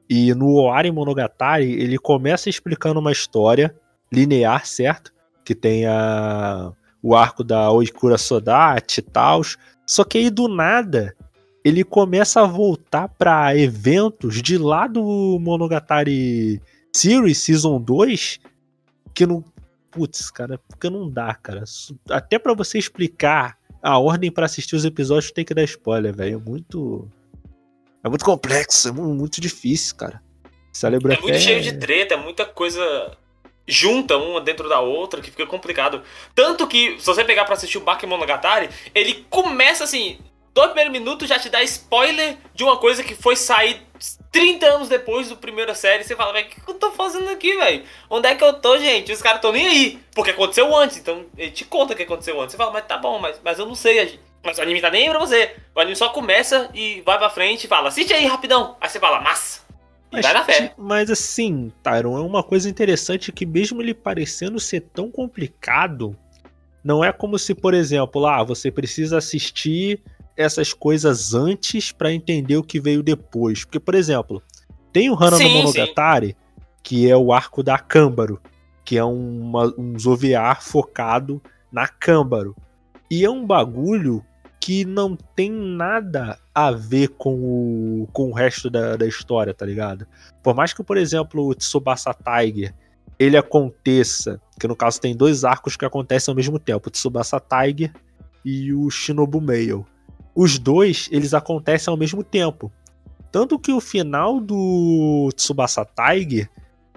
[0.09, 3.73] E no Oari Monogatari, ele começa explicando uma história
[4.11, 5.13] linear, certo?
[5.43, 9.41] Que tem a, o arco da Oikura Sodachi e tal.
[9.91, 11.13] Só que aí do nada,
[11.65, 16.61] ele começa a voltar para eventos de lá do Monogatari
[16.95, 18.39] Series Season 2
[19.13, 19.43] que não
[19.91, 21.65] putz, cara, porque não dá, cara.
[22.09, 26.35] Até para você explicar a ordem para assistir os episódios tem que dar spoiler, velho.
[26.37, 27.05] É muito.
[28.01, 30.23] É muito complexo, é muito difícil, cara.
[30.71, 33.11] Celebra é muito cheio de treta, é muita coisa
[33.67, 36.03] junta uma dentro da outra, que fica complicado.
[36.35, 40.19] Tanto que, se você pegar pra assistir o Bakemonogatari, ele começa assim,
[40.53, 43.81] do primeiro minuto já te dá spoiler de uma coisa que foi sair
[44.31, 46.03] 30 anos depois do primeira série.
[46.03, 47.83] Você fala, velho, o que, eu tô fazendo aqui, velho?
[48.09, 49.11] Onde é que eu tô, gente?
[49.11, 49.99] Os caras tão nem aí.
[50.13, 52.51] Porque aconteceu antes, então ele te conta o que aconteceu antes.
[52.51, 54.19] Você fala, mas tá bom, mas, mas eu não sei.
[54.43, 55.55] Mas o anime tá nem pra você.
[55.75, 58.75] O anime só começa e vai pra frente e fala, assiste aí rapidão.
[58.81, 59.61] Aí você fala, massa.
[60.11, 60.73] Mas, vai na fé.
[60.77, 66.15] Mas assim, Tyron, é uma coisa interessante que mesmo ele parecendo ser tão complicado,
[66.83, 70.01] não é como se, por exemplo, lá, ah, você precisa assistir
[70.35, 73.63] essas coisas antes para entender o que veio depois.
[73.63, 74.41] Porque, por exemplo,
[74.91, 76.65] tem o Hana sim, no Monogatari, sim.
[76.83, 78.41] que é o arco da Câmbaro,
[78.83, 82.55] que é uma, um Zoviar focado na Câmbaro.
[83.09, 84.25] E é um bagulho
[84.59, 89.65] que não tem nada a ver com o, com o resto da, da história, tá
[89.65, 90.05] ligado?
[90.43, 92.73] Por mais que, por exemplo, o Tsubasa Tiger
[93.17, 97.39] ele aconteça, que no caso tem dois arcos que acontecem ao mesmo tempo, o Tsubasa
[97.39, 97.93] Tiger
[98.43, 99.85] e o Shinobu Mail
[100.35, 102.71] os dois eles acontecem ao mesmo tempo.
[103.31, 106.49] Tanto que o final do Tsubasa Tiger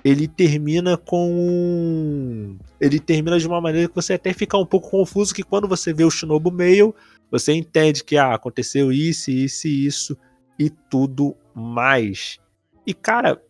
[0.05, 2.57] ele termina com.
[2.81, 5.35] Ele termina de uma maneira que você até fica um pouco confuso.
[5.35, 6.95] Que quando você vê o Shinobu Mail,
[7.39, 10.19] você entende que ah, aconteceu isso, isso e isso
[10.59, 12.39] e tudo mais.
[12.87, 13.43] E cara,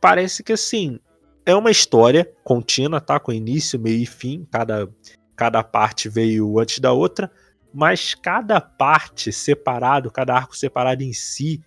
[0.00, 0.98] parece que assim
[1.44, 3.18] é uma história contínua, tá?
[3.18, 4.46] Com início, meio e fim.
[4.50, 4.88] Cada,
[5.36, 7.30] cada parte veio antes da outra
[7.72, 11.60] mas cada parte separado, cada arco separado em si,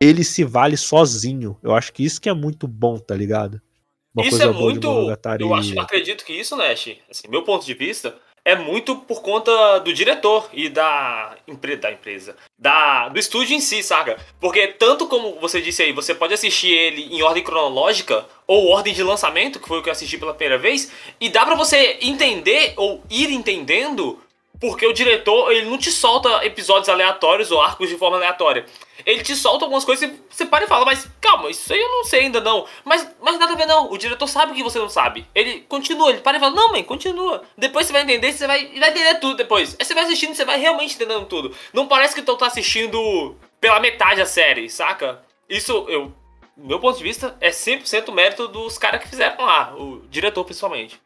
[0.00, 1.58] ele se vale sozinho.
[1.62, 3.60] Eu acho que isso que é muito bom, tá ligado?
[4.14, 4.88] Uma isso é muito.
[5.38, 8.16] Eu acho, acredito que isso, Nash, assim, meu ponto de vista,
[8.48, 13.60] é muito por conta do diretor e da, empre da empresa, da, do estúdio em
[13.60, 14.16] si, saca?
[14.40, 18.94] Porque tanto como você disse aí, você pode assistir ele em ordem cronológica ou ordem
[18.94, 21.98] de lançamento, que foi o que eu assisti pela primeira vez, e dá para você
[22.00, 24.18] entender ou ir entendendo
[24.60, 28.66] porque o diretor, ele não te solta episódios aleatórios ou arcos de forma aleatória.
[29.06, 31.88] Ele te solta algumas coisas e você para e fala, mas calma, isso aí eu
[31.88, 32.66] não sei ainda não.
[32.84, 35.26] Mas, mas nada a ver não, o diretor sabe o que você não sabe.
[35.32, 37.42] Ele continua, ele para e fala, não, mãe, continua.
[37.56, 39.76] Depois você vai entender, você vai, vai entender tudo depois.
[39.78, 41.54] Aí você vai assistindo, você vai realmente entendendo tudo.
[41.72, 45.22] Não parece que tu tá assistindo pela metade a série, saca?
[45.48, 46.12] Isso, eu,
[46.56, 51.00] meu ponto de vista, é 100% mérito dos caras que fizeram lá, o diretor principalmente.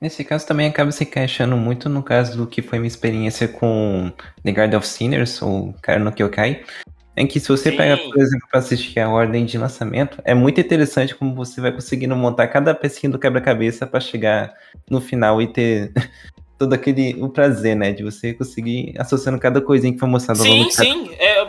[0.00, 4.12] Nesse caso também acaba se encaixando muito no caso do que foi minha experiência com
[4.44, 6.62] The Guard of Sinners, ou Cara no Kyokai,
[7.16, 7.76] em que se você Sim.
[7.76, 11.72] pega, por exemplo, para assistir a ordem de lançamento, é muito interessante como você vai
[11.72, 14.54] conseguindo montar cada pecinha do quebra-cabeça para chegar
[14.88, 15.92] no final e ter
[16.56, 20.70] todo aquele o prazer, né, de você conseguir associando cada coisinha que foi mostrada Sim,
[20.70, 21.48] sim, é,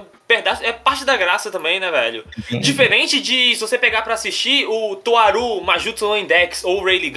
[0.63, 2.23] é parte da graça também, né, velho?
[2.47, 2.59] Sim.
[2.59, 7.11] Diferente de se você pegar para assistir o Toaru Majutsu no Index ou Rayleigh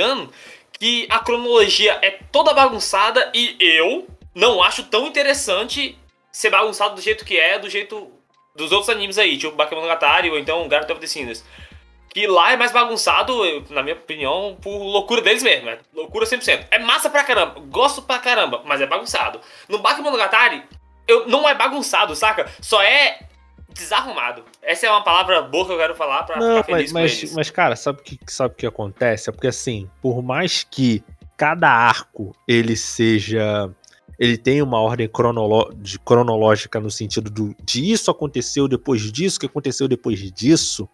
[0.83, 5.97] que a cronologia é toda bagunçada e eu não acho tão interessante
[6.33, 8.11] ser bagunçado do jeito que é, do jeito
[8.57, 11.45] dos outros animes aí, tipo Bakemonogatari ou então Garden of the Sinners.
[12.13, 16.67] Que lá é mais bagunçado, na minha opinião, por loucura deles mesmo, é loucura 100%.
[16.69, 19.41] É massa pra caramba, gosto pra caramba, mas é bagunçado.
[19.69, 20.65] No Bakemonogatari,
[21.07, 22.51] eu, não é bagunçado, saca?
[22.61, 23.21] Só é
[23.73, 24.45] desarrumado.
[24.63, 27.35] Essa é uma palavra boa que eu quero falar pra Não, ficar feliz mas, eles.
[27.35, 29.29] Mas, cara, sabe o que, sabe que acontece?
[29.29, 31.03] É porque, assim, por mais que
[31.37, 33.71] cada arco ele seja...
[34.19, 35.11] Ele tem uma ordem
[35.79, 40.89] de cronológica no sentido do, de isso aconteceu depois disso, que aconteceu depois disso,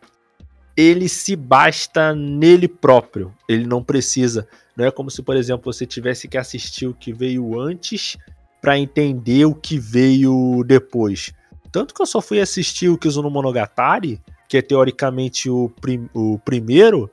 [0.74, 3.34] ele se basta nele próprio.
[3.48, 4.48] Ele não precisa.
[4.76, 8.16] Não é como se, por exemplo, você tivesse que assistir o que veio antes
[8.62, 11.32] para entender o que veio depois.
[11.70, 16.38] Tanto que eu só fui assistir o Kizuno Monogatari, que é teoricamente o, prim o
[16.38, 17.10] primeiro,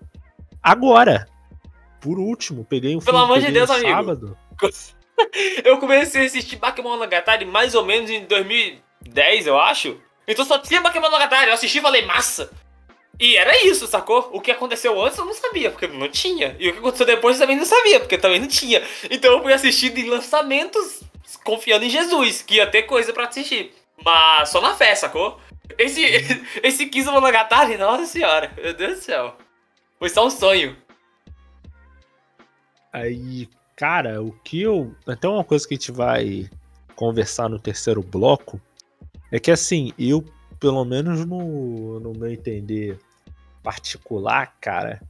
[0.63, 1.27] agora.
[1.99, 3.89] Por último, peguei um Pelo amor de Deus, amigo.
[3.89, 4.37] sábado.
[5.63, 9.97] eu comecei a assistir Bakemonogatari mais ou menos em 2010, eu acho.
[10.27, 11.47] Então só tinha Bakemonogatari.
[11.47, 12.51] Eu assisti e falei, massa.
[13.19, 14.29] E era isso, sacou?
[14.33, 16.55] O que aconteceu antes eu não sabia, porque não tinha.
[16.59, 18.81] E o que aconteceu depois eu também não sabia, porque também não tinha.
[19.09, 21.01] Então eu fui assistindo em lançamentos,
[21.43, 23.73] confiando em Jesus, que ia ter coisa para assistir.
[24.03, 25.39] Mas só na fé, sacou?
[25.77, 26.01] Esse,
[26.63, 29.38] esse Kiss Monogatari, nossa senhora, meu Deus do céu.
[29.97, 30.75] Foi só um sonho.
[32.91, 34.95] Aí, cara, o que eu.
[35.08, 36.49] Até uma coisa que a gente vai
[36.95, 38.62] conversar no terceiro bloco
[39.31, 40.23] é que assim, eu,
[40.60, 42.97] pelo menos no, no meu entender
[43.62, 45.01] particular, cara,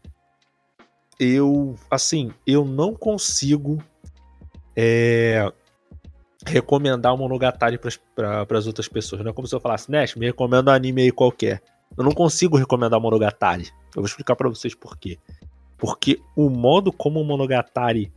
[1.20, 3.84] eu, assim, eu não consigo
[4.76, 5.52] é,
[6.46, 7.80] recomendar o Monogatari
[8.16, 9.24] para as outras pessoas.
[9.24, 11.62] Não é como se eu falasse, Nash, me recomenda um anime aí qualquer.
[11.98, 13.70] Eu não consigo recomendar o Monogatari.
[13.96, 15.18] Eu vou explicar para vocês por quê.
[15.78, 18.12] Porque o modo como o Monogatari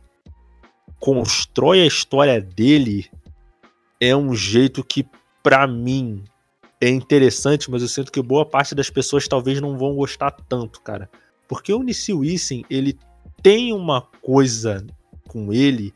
[0.99, 3.09] constrói a história dele
[3.99, 5.05] é um jeito que,
[5.41, 6.23] para mim,
[6.79, 10.81] é interessante, mas eu sinto que boa parte das pessoas talvez não vão gostar tanto,
[10.81, 11.09] cara.
[11.47, 12.97] Porque o Nissil Isen, ele
[13.41, 14.85] tem uma coisa
[15.27, 15.93] com ele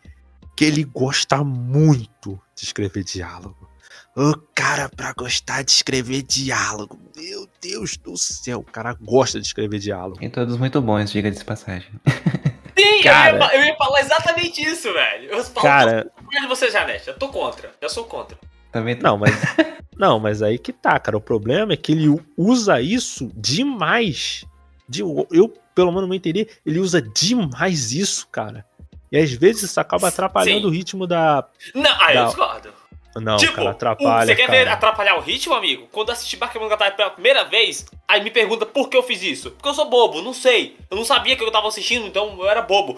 [0.56, 3.70] que ele gosta muito de escrever diálogo.
[4.16, 9.48] O cara, pra gostar de escrever diálogo, meu Deus do céu, o cara gosta de
[9.48, 10.20] escrever diálogo.
[10.20, 11.90] Tem todos muito bons, diga de passagem.
[12.78, 15.30] Sim, cara, eu, ia, eu, ia, falar exatamente isso, velho.
[15.30, 17.08] Eu falo cara, de você, Janete.
[17.08, 17.72] Eu tô contra.
[17.80, 18.38] Eu sou contra.
[18.72, 19.32] Também Não, mas.
[19.98, 21.18] não, mas aí que tá, cara.
[21.18, 24.44] O problema é que ele usa isso demais.
[24.90, 26.48] De, eu, pelo menos, não entendi.
[26.66, 28.66] Ele usa demais isso, cara.
[29.14, 30.66] E às vezes isso acaba atrapalhando Sim.
[30.66, 31.46] o ritmo da.
[31.76, 32.14] Não, ah, da...
[32.14, 32.74] eu discordo.
[33.16, 34.26] Não, tipo, cara, atrapalha.
[34.26, 34.58] Você quer cara.
[34.58, 35.88] ver atrapalhar o ritmo, amigo?
[35.92, 39.52] Quando eu assisti Bakemonogatari pela primeira vez, aí me pergunta por que eu fiz isso.
[39.52, 40.76] Porque eu sou bobo, não sei.
[40.90, 42.98] Eu não sabia que eu tava assistindo, então eu era bobo.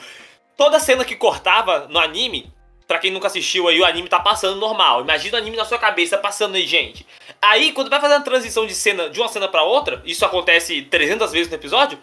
[0.56, 2.50] Toda cena que cortava no anime,
[2.88, 5.02] pra quem nunca assistiu aí, o anime tá passando normal.
[5.02, 7.06] Imagina o anime na sua cabeça passando aí, gente.
[7.42, 10.82] Aí, quando vai fazer a transição de cena de uma cena para outra, isso acontece
[10.84, 12.00] 300 vezes no episódio,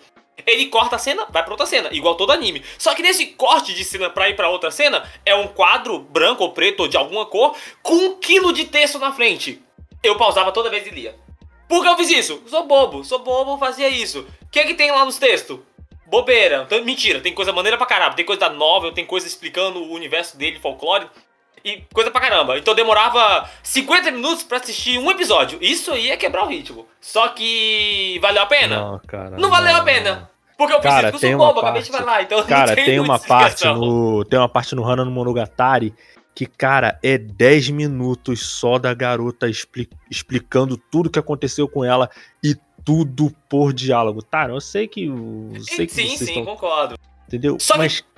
[0.46, 2.62] ele corta a cena, vai pra outra cena, igual todo anime.
[2.78, 6.42] Só que nesse corte de cena pra ir pra outra cena, é um quadro branco
[6.42, 9.62] ou preto ou de alguma cor, com um quilo de texto na frente.
[10.02, 11.14] Eu pausava toda vez e lia.
[11.68, 12.42] Por que eu fiz isso?
[12.46, 14.26] Sou bobo, sou bobo, fazia isso.
[14.42, 15.60] O que é que tem lá nos textos?
[16.06, 16.64] Bobeira.
[16.66, 18.14] Então, mentira, tem coisa maneira pra caramba.
[18.14, 21.06] Tem coisa da novel, tem coisa explicando o universo dele, folclore.
[21.64, 22.58] E coisa pra caramba.
[22.58, 25.58] Então demorava 50 minutos para assistir um episódio.
[25.60, 26.86] Isso aí é quebrar o ritmo.
[27.00, 28.80] Só que valeu a pena?
[28.80, 29.30] Não, cara.
[29.30, 30.30] Não, não valeu a pena.
[30.56, 32.22] Porque eu fiz cara, isso, eu sou bobo, acabei de falar.
[32.22, 34.24] Então cara, tem, tem uma parte no.
[34.24, 35.94] Tem uma parte no Hana no Monogatari
[36.34, 42.08] que, cara, é 10 minutos só da garota expli explicando tudo que aconteceu com ela
[42.42, 44.22] e tudo por diálogo.
[44.22, 45.06] Tá, eu sei que.
[45.06, 46.98] Eu sei que sim, sim, concordo.
[47.26, 47.58] Entendeu?
[47.60, 48.00] Só Mas.
[48.00, 48.11] Que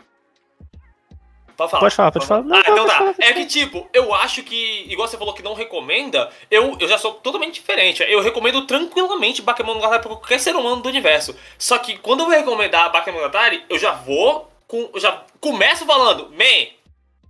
[1.57, 1.81] Pode falar.
[1.81, 2.43] Pode falar, pode falar.
[2.43, 2.99] Não, ah, então tá.
[2.99, 6.88] Falar, é que, tipo, eu acho que, igual você falou que não recomenda, eu, eu
[6.88, 8.03] já sou totalmente diferente.
[8.03, 11.37] Eu recomendo tranquilamente Bakemonogatari pra qualquer ser humano do universo.
[11.59, 14.90] Só que quando eu vou recomendar Bakemonogatari, eu já vou com.
[14.93, 16.67] Eu já começo falando, man,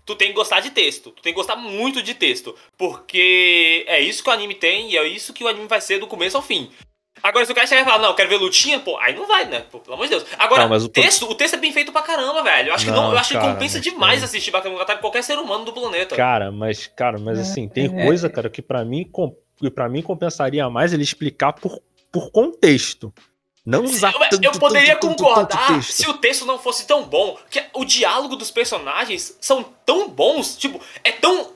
[0.06, 1.10] tu tem que gostar de texto.
[1.10, 2.54] Tu tem que gostar muito de texto.
[2.78, 5.98] Porque é isso que o anime tem e é isso que o anime vai ser
[5.98, 6.70] do começo ao fim.
[7.24, 9.26] Agora, se o cara chegar e falar, não, eu quero ver lutinha, pô, aí não
[9.26, 9.64] vai, né?
[9.72, 10.26] Pô, pelo amor de Deus.
[10.38, 12.68] Agora, não, o, texto, o texto é bem feito pra caramba, velho.
[12.68, 14.24] Eu acho não, que não, eu acho cara, que compensa demais tem...
[14.26, 16.14] assistir Bakemonogatari qualquer ser humano do planeta.
[16.14, 19.10] Cara, mas, cara, mas assim, tem é, coisa, cara, que para mim,
[19.56, 21.80] que para mim compensaria mais ele explicar por,
[22.12, 23.10] por contexto.
[23.64, 27.04] Não usar eu, tanto, eu poderia tanto, concordar tanto, se o texto não fosse tão
[27.04, 27.38] bom.
[27.48, 31.54] Que o diálogo dos personagens são tão bons, tipo, é tão.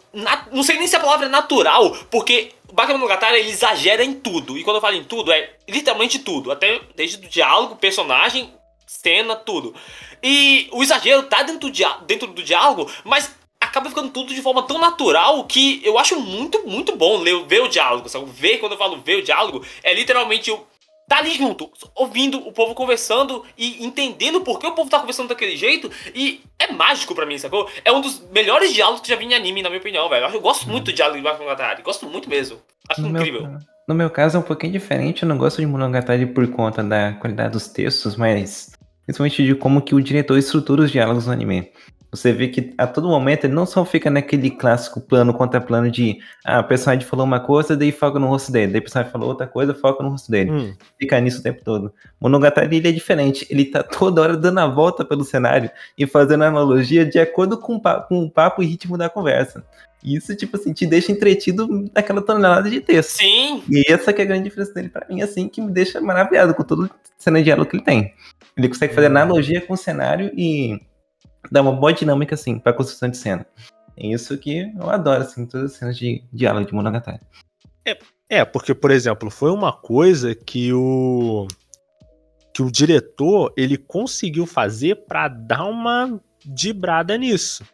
[0.51, 4.59] Não sei nem se a palavra é natural, porque o Bakemonogatari ele exagera em tudo.
[4.59, 6.53] E quando eu falo em tudo, é literalmente tudo.
[6.53, 8.53] Até desde o diálogo, personagem,
[8.87, 9.75] cena, tudo.
[10.23, 14.63] E o exagero tá dentro do, dentro do diálogo, mas acaba ficando tudo de forma
[14.63, 18.09] tão natural que eu acho muito, muito bom ler, ver o diálogo.
[18.09, 18.27] Sabe?
[18.27, 20.65] Ver, quando eu falo ver o diálogo, é literalmente o
[21.09, 25.29] tá ali junto, ouvindo o povo conversando e entendendo por que o povo tá conversando
[25.29, 25.91] daquele jeito.
[26.15, 27.69] E é mágico para mim, sacou?
[27.85, 30.27] É um dos melhores diálogos que já vi em anime, na minha opinião, velho.
[30.27, 31.83] Eu gosto muito do diálogo de Bakemonogatari.
[31.83, 32.59] Gosto muito mesmo.
[32.89, 33.43] Acho no incrível.
[33.43, 35.23] Meu, no meu caso é um pouquinho diferente.
[35.23, 38.73] Eu não gosto de Monogatari por conta da qualidade dos textos, mas
[39.07, 41.73] principalmente de como que o diretor estrutura os diálogos no anime.
[42.11, 45.91] Você vê que a todo momento ele não só fica naquele clássico plano contra plano
[45.91, 49.13] de ah, o personagem falou uma coisa, daí foca no rosto dele, daí o personagem
[49.13, 50.51] falou outra coisa, foca no rosto dele.
[50.51, 50.75] Hum.
[50.99, 51.93] Fica nisso o tempo todo.
[52.19, 56.45] Monogatari ele é diferente, ele tá toda hora dando a volta pelo cenário e fazendo
[56.45, 59.63] analogia de acordo com, com o papo e ritmo da conversa.
[60.03, 63.19] Isso, tipo assim, te deixa entretido naquela tonelada de texto.
[63.19, 63.63] Sim.
[63.69, 66.55] E essa que é a grande diferença dele para mim, assim, que me deixa maravilhado
[66.55, 68.15] com todo o cena de diálogo que ele tem.
[68.57, 69.11] Ele consegue fazer hum.
[69.11, 70.81] analogia com o cenário e
[71.51, 73.47] dá uma boa dinâmica, assim, pra construção de cena.
[73.97, 77.21] É isso que eu adoro, assim, todas as cenas de diálogo de Monogatari.
[77.85, 77.99] É,
[78.29, 81.47] é, porque, por exemplo, foi uma coisa que o
[82.53, 87.65] que o diretor ele conseguiu fazer para dar uma dibrada nisso.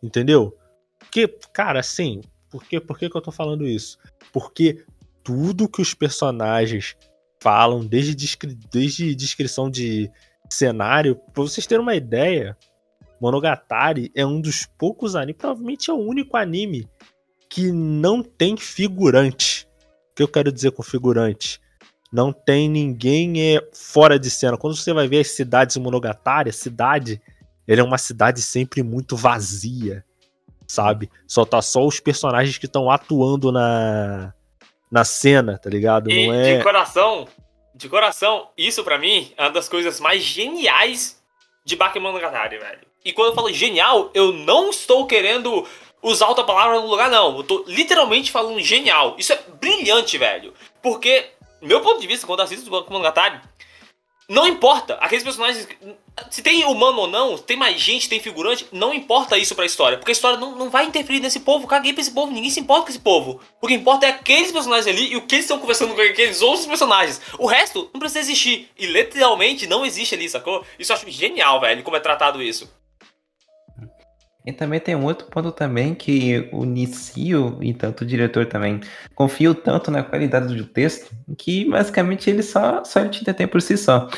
[0.00, 0.56] Entendeu?
[0.96, 3.98] Porque, cara, assim, por, que, por que, que eu tô falando isso?
[4.32, 4.84] Porque
[5.24, 6.96] tudo que os personagens
[7.40, 10.10] falam, desde, descri desde descrição de
[10.48, 12.56] cenário, pra vocês terem uma ideia,
[13.20, 16.88] Monogatari é um dos poucos animes, provavelmente é o único anime
[17.48, 19.68] que não tem figurante.
[20.12, 21.60] O que eu quero dizer com figurante?
[22.12, 24.56] Não tem ninguém é, fora de cena.
[24.56, 27.20] Quando você vai ver as cidades de Monogatari, a cidade,
[27.66, 30.04] ele é uma cidade sempre muito vazia,
[30.66, 31.10] sabe?
[31.26, 34.32] Só tá só os personagens que estão atuando na
[34.90, 36.10] na cena, tá ligado?
[36.10, 36.56] E, Não é...
[36.56, 37.28] de coração,
[37.74, 41.22] de coração, isso para mim é uma das coisas mais geniais
[41.64, 42.86] de Bakemonogatari, velho.
[43.08, 45.66] E quando eu falo genial, eu não estou querendo
[46.02, 47.38] usar outra palavra no lugar, não.
[47.38, 49.16] Eu tô literalmente falando genial.
[49.16, 50.52] Isso é brilhante, velho.
[50.82, 51.24] Porque,
[51.62, 53.40] meu ponto de vista, quando assisto Bakemonogatari,
[54.28, 54.96] não importa.
[54.96, 55.66] Aqueles personagens.
[56.30, 59.96] Se tem humano ou não, tem mais gente, tem figurante, não importa isso pra história.
[59.96, 61.66] Porque a história não, não vai interferir nesse povo.
[61.66, 63.40] Caguei pra esse povo, ninguém se importa com esse povo.
[63.58, 66.42] O que importa é aqueles personagens ali e o que eles estão conversando com aqueles
[66.42, 67.22] outros personagens.
[67.38, 68.70] O resto não precisa existir.
[68.78, 70.62] E literalmente não existe ali, sacou?
[70.78, 72.70] Isso eu acho genial, velho, como é tratado isso.
[74.46, 78.80] E também tem um outro ponto também que o Nicio e tanto o diretor também
[79.14, 83.60] confiam tanto na qualidade do texto que basicamente ele só, só ele te detém por
[83.60, 84.08] si só.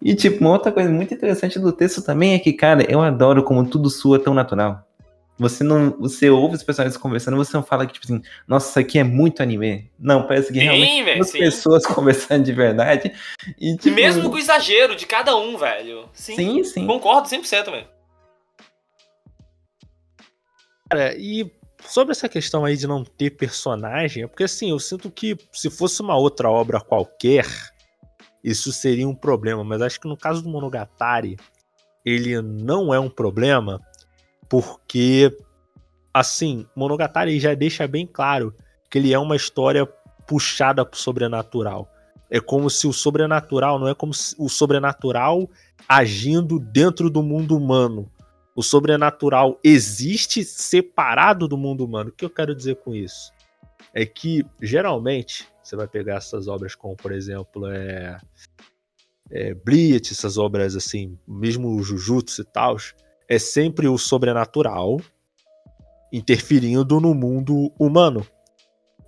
[0.00, 3.42] E tipo, uma outra coisa muito interessante do texto também é que, cara, eu adoro
[3.42, 4.86] como tudo sua tão natural.
[5.38, 5.90] Você não.
[6.00, 9.04] Você ouve os personagens conversando, você não fala que, tipo assim, nossa, isso aqui é
[9.04, 9.90] muito anime.
[9.98, 13.12] Não, parece que sim, realmente véio, duas pessoas conversando de verdade.
[13.58, 16.08] E, tipo, Mesmo com o exagero de cada um, velho.
[16.12, 16.64] Sim, sim.
[16.64, 16.86] sim.
[16.86, 17.95] Concordo 100%, velho.
[20.88, 21.50] Cara, e
[21.84, 25.68] sobre essa questão aí de não ter personagem, é porque assim, eu sinto que se
[25.68, 27.46] fosse uma outra obra qualquer,
[28.42, 31.36] isso seria um problema, mas acho que no caso do Monogatari,
[32.04, 33.80] ele não é um problema,
[34.48, 35.36] porque
[36.14, 38.54] assim, Monogatari já deixa bem claro
[38.88, 39.84] que ele é uma história
[40.26, 41.92] puxada pro sobrenatural.
[42.30, 45.48] É como se o sobrenatural não é como o sobrenatural
[45.88, 48.10] agindo dentro do mundo humano
[48.56, 52.08] o sobrenatural existe separado do mundo humano.
[52.08, 53.30] O que eu quero dizer com isso?
[53.92, 58.18] É que, geralmente, você vai pegar essas obras como, por exemplo, é,
[59.30, 62.78] é Bleach, essas obras assim, mesmo o Jujutsu e tal,
[63.28, 65.02] é sempre o sobrenatural
[66.10, 68.26] interferindo no mundo humano.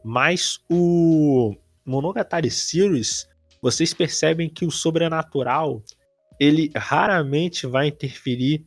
[0.04, 3.26] Mas o Monogatari Series,
[3.62, 5.82] vocês percebem que o sobrenatural
[6.38, 8.64] ele raramente vai interferir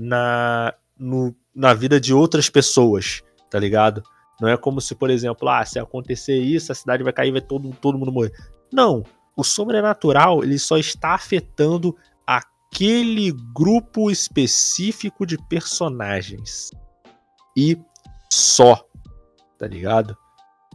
[0.00, 4.02] na, no, na vida de outras pessoas, tá ligado?
[4.40, 7.42] Não é como se, por exemplo, ah, se acontecer isso, a cidade vai cair, vai
[7.42, 8.32] todo, todo mundo morrer.
[8.72, 9.04] Não.
[9.36, 11.94] O sobrenatural, ele só está afetando
[12.26, 16.70] aquele grupo específico de personagens.
[17.54, 17.78] E
[18.32, 18.82] só.
[19.58, 20.16] Tá ligado?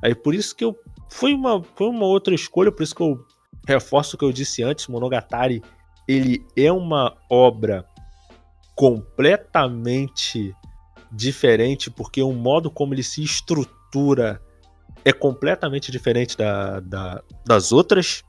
[0.03, 0.77] Aí por isso que eu.
[1.09, 3.25] Foi uma, foi uma outra escolha, por isso que eu
[3.67, 5.63] reforço o que eu disse antes: Monogatari
[6.07, 7.83] ele é uma obra
[8.75, 10.53] completamente
[11.11, 14.41] diferente, porque o modo como ele se estrutura
[15.03, 18.23] é completamente diferente da, da, das outras,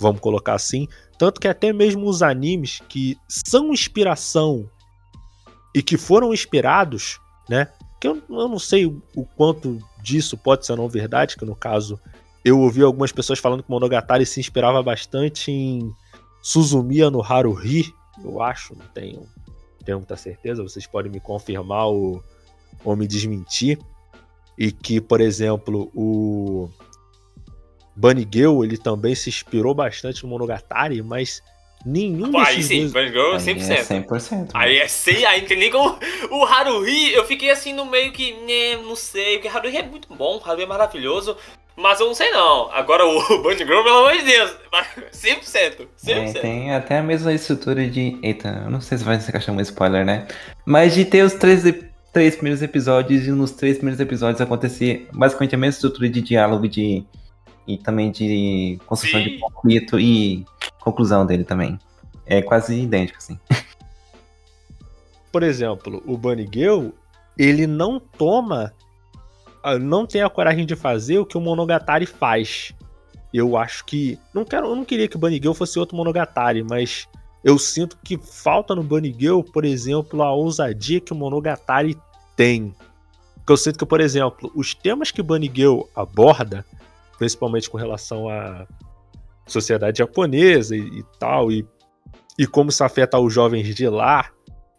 [0.00, 0.88] vamos colocar assim.
[1.18, 4.68] Tanto que até mesmo os animes que são inspiração
[5.74, 7.68] e que foram inspirados, né?
[8.00, 12.00] Que eu, eu não sei o, quanto disso pode ser não verdade, que no caso
[12.44, 15.92] eu ouvi algumas pessoas falando que Monogatari se inspirava bastante em
[16.42, 19.26] Suzumiya no Haruhi, eu acho, não tenho
[19.82, 22.22] tenho muita certeza, vocês podem me confirmar ou,
[22.84, 23.78] ou me desmentir.
[24.58, 26.68] E que, por exemplo, o
[27.96, 31.42] Bunny Girl, ele também se inspirou bastante no Monogatari, mas
[31.84, 32.92] nenhum Pô, Aí sim, dois...
[32.92, 33.70] Bunny Girl 100%.
[33.70, 34.50] Aí é 100%.
[34.54, 35.98] Aí é 100, aí tem nem como...
[36.30, 40.14] O Haruhi, eu fiquei assim no meio que, né, não sei, porque Haruhi é muito
[40.14, 41.36] bom, Haruhi é maravilhoso,
[41.76, 42.70] mas eu não sei não.
[42.72, 44.56] Agora o Bunny Girl, pelo amor de Deus,
[45.12, 45.86] 100%.
[46.04, 46.08] 100%.
[46.08, 48.18] É, tem até a mesma estrutura de.
[48.22, 50.26] Eita, eu não sei se vai se encaixar um spoiler, né?
[50.64, 51.62] Mas de ter os três,
[52.12, 56.68] três primeiros episódios e nos três primeiros episódios acontecer basicamente a mesma estrutura de diálogo
[56.68, 57.04] de.
[57.66, 59.30] E também de construção Sim.
[59.30, 60.44] de conflito e
[60.80, 61.78] conclusão dele também.
[62.26, 63.38] É quase idêntico, assim.
[65.30, 66.88] Por exemplo, o Bunny Girl,
[67.38, 68.72] ele não toma
[69.80, 72.72] não tem a coragem de fazer o que o Monogatari faz.
[73.32, 74.18] Eu acho que.
[74.34, 77.08] Não quero, eu não queria que o Girl fosse outro Monogatari, mas
[77.42, 78.86] eu sinto que falta no
[79.18, 81.96] Girl, por exemplo, a ousadia que o Monogatari
[82.36, 82.74] tem.
[83.36, 86.64] Porque eu sinto que, por exemplo, os temas que o Girl aborda,
[87.18, 88.66] principalmente com relação à
[89.46, 91.66] sociedade japonesa e, e tal, e,
[92.38, 94.30] e como isso afeta os jovens de lá,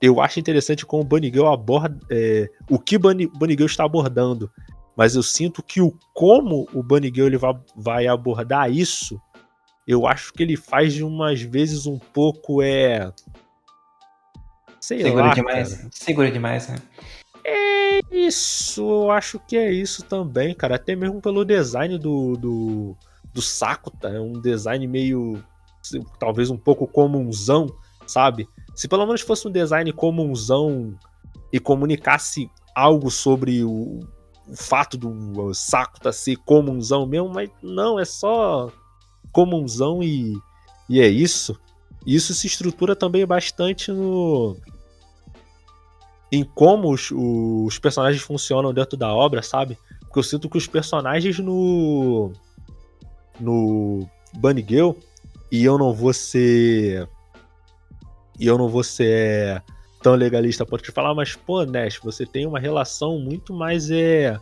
[0.01, 1.97] eu acho interessante como o Girl aborda.
[2.09, 4.49] É, o que Bunny, Bunny Girl está abordando
[4.95, 9.19] mas eu sinto que o como o Bunny Girl ele vai, vai abordar isso,
[9.87, 13.11] eu acho que ele faz de umas vezes um pouco é
[14.79, 15.89] sei segura lá, demais, cara.
[15.91, 16.75] segura demais, né?
[17.45, 20.75] É isso, eu acho que é isso também, cara.
[20.75, 22.97] Até mesmo pelo design do, do,
[23.33, 24.09] do saco, tá?
[24.09, 25.43] É um design meio.
[26.19, 27.67] talvez um pouco comunzão,
[28.07, 28.47] sabe?
[28.75, 30.97] Se pelo menos fosse um design comunzão
[31.51, 33.99] e comunicasse algo sobre o,
[34.53, 38.71] o fato do saco tá ser comunzão mesmo, mas não, é só
[39.31, 40.37] comunzão e,
[40.87, 41.59] e é isso.
[42.05, 44.55] Isso se estrutura também bastante no
[46.31, 49.77] em como os, os personagens funcionam dentro da obra, sabe?
[50.01, 52.31] Porque eu sinto que os personagens no
[53.39, 54.91] no Bunny Girl
[55.51, 57.09] e eu não vou ser
[58.39, 59.63] e eu não vou ser
[60.03, 64.37] tão legalista pode te falar, mas pô, Nash, você tem uma relação muito mais é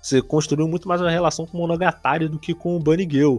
[0.00, 3.38] você construiu muito mais uma relação com o Monogatari do que com o Bunny Girl.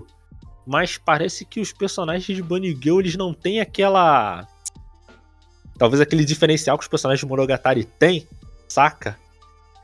[0.66, 4.46] Mas parece que os personagens de Bunny Girl eles não têm aquela
[5.78, 8.28] talvez aquele diferencial que os personagens de Monogatari têm,
[8.68, 9.18] saca?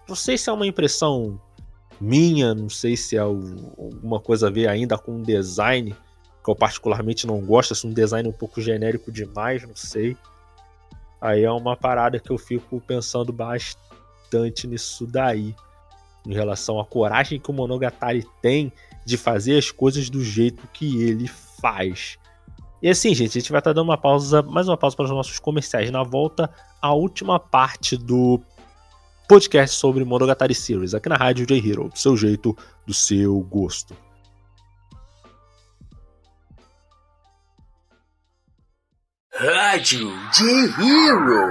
[0.09, 1.39] Não sei se é uma impressão
[2.01, 5.95] minha, não sei se é alguma coisa a ver ainda com o design,
[6.43, 10.17] que eu particularmente não gosto, se um design um pouco genérico demais, não sei.
[11.23, 15.55] Aí é uma parada que eu fico pensando bastante nisso daí,
[16.27, 18.73] em relação à coragem que o Monogatari tem
[19.05, 21.29] de fazer as coisas do jeito que ele
[21.61, 22.17] faz.
[22.81, 25.11] E assim, gente, a gente vai estar dando uma pausa, mais uma pausa para os
[25.11, 25.89] nossos comerciais.
[25.89, 26.49] Na volta,
[26.81, 28.41] a última parte do
[29.25, 32.53] podcast sobre Monogatari Series, aqui na Rádio J Hero, do seu jeito,
[32.85, 33.95] do seu gosto.
[39.45, 40.45] Rádio J
[40.79, 41.49] Hero.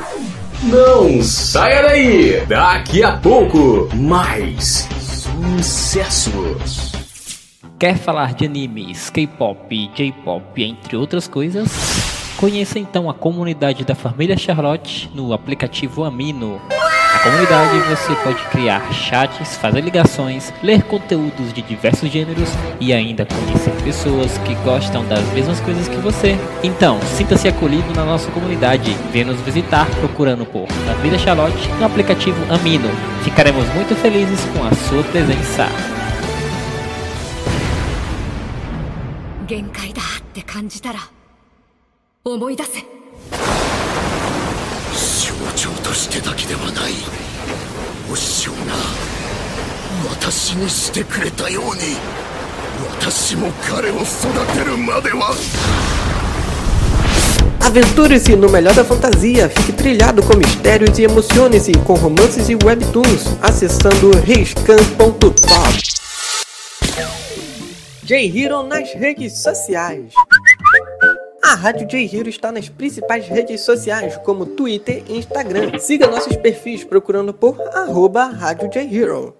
[0.63, 2.47] Não saia daí!
[2.47, 4.89] Daqui a pouco, mais
[5.59, 6.93] sucessos.
[7.79, 11.69] Quer falar de animes, K-pop, J-pop, entre outras coisas?
[12.39, 16.63] Conheça então a comunidade da família Charlotte no aplicativo Amino
[17.22, 23.26] Na comunidade você pode criar chats, fazer ligações, ler conteúdos de diversos gêneros e ainda
[23.26, 26.38] conhecer pessoas que gostam das mesmas coisas que você.
[26.64, 28.96] Então, sinta-se acolhido na nossa comunidade.
[29.12, 32.90] Venha nos visitar procurando por Família Charlotte no aplicativo Amino.
[33.24, 35.68] Ficaremos muito felizes com a sua presença.
[39.48, 41.00] 限界だって感じたら
[42.26, 42.82] 思い出せ
[44.92, 46.94] 象徴 としてだけではない
[48.12, 48.58] お師匠が
[50.10, 51.82] 私にしてくれたように
[53.00, 54.04] 私も彼を育
[54.54, 55.36] てるまでは
[57.60, 63.26] Aventure-se no melhor da fantasia, fique trilhado com mistérios e emocione-se com romances e webtoons
[63.42, 65.36] acessando reiscan.top.
[68.06, 70.14] J-Hero nas redes sociais.
[71.45, 75.77] A Rádio J-Hero está nas principais redes sociais, como Twitter e Instagram.
[75.77, 79.35] Siga nossos perfis procurando por arroba Rádio J-Hero.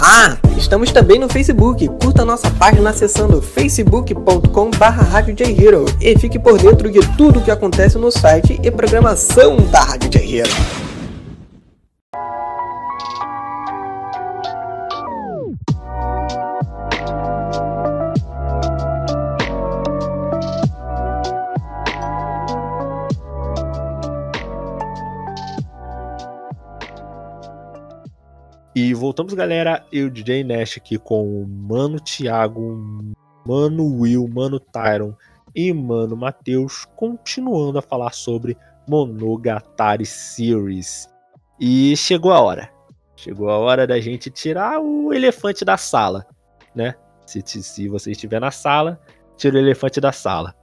[0.00, 1.86] Ah, estamos também no Facebook.
[2.02, 5.22] Curta nossa página acessando facebook.com barra
[6.00, 10.08] e fique por dentro de tudo o que acontece no site e programação da Rádio
[10.08, 10.48] J-Hero.
[10.48, 10.93] E
[29.04, 29.84] voltamos, galera.
[29.92, 33.14] Eu, DJ Nash, aqui com o Mano Thiago,
[33.46, 35.12] Mano Will, Mano Tyron
[35.54, 38.56] e Mano Matheus, continuando a falar sobre
[38.88, 41.06] Monogatari Series.
[41.60, 42.70] E chegou a hora.
[43.14, 46.26] Chegou a hora da gente tirar o elefante da sala,
[46.74, 46.94] né?
[47.26, 48.98] Se, se você estiver na sala,
[49.36, 50.54] tira o elefante da sala.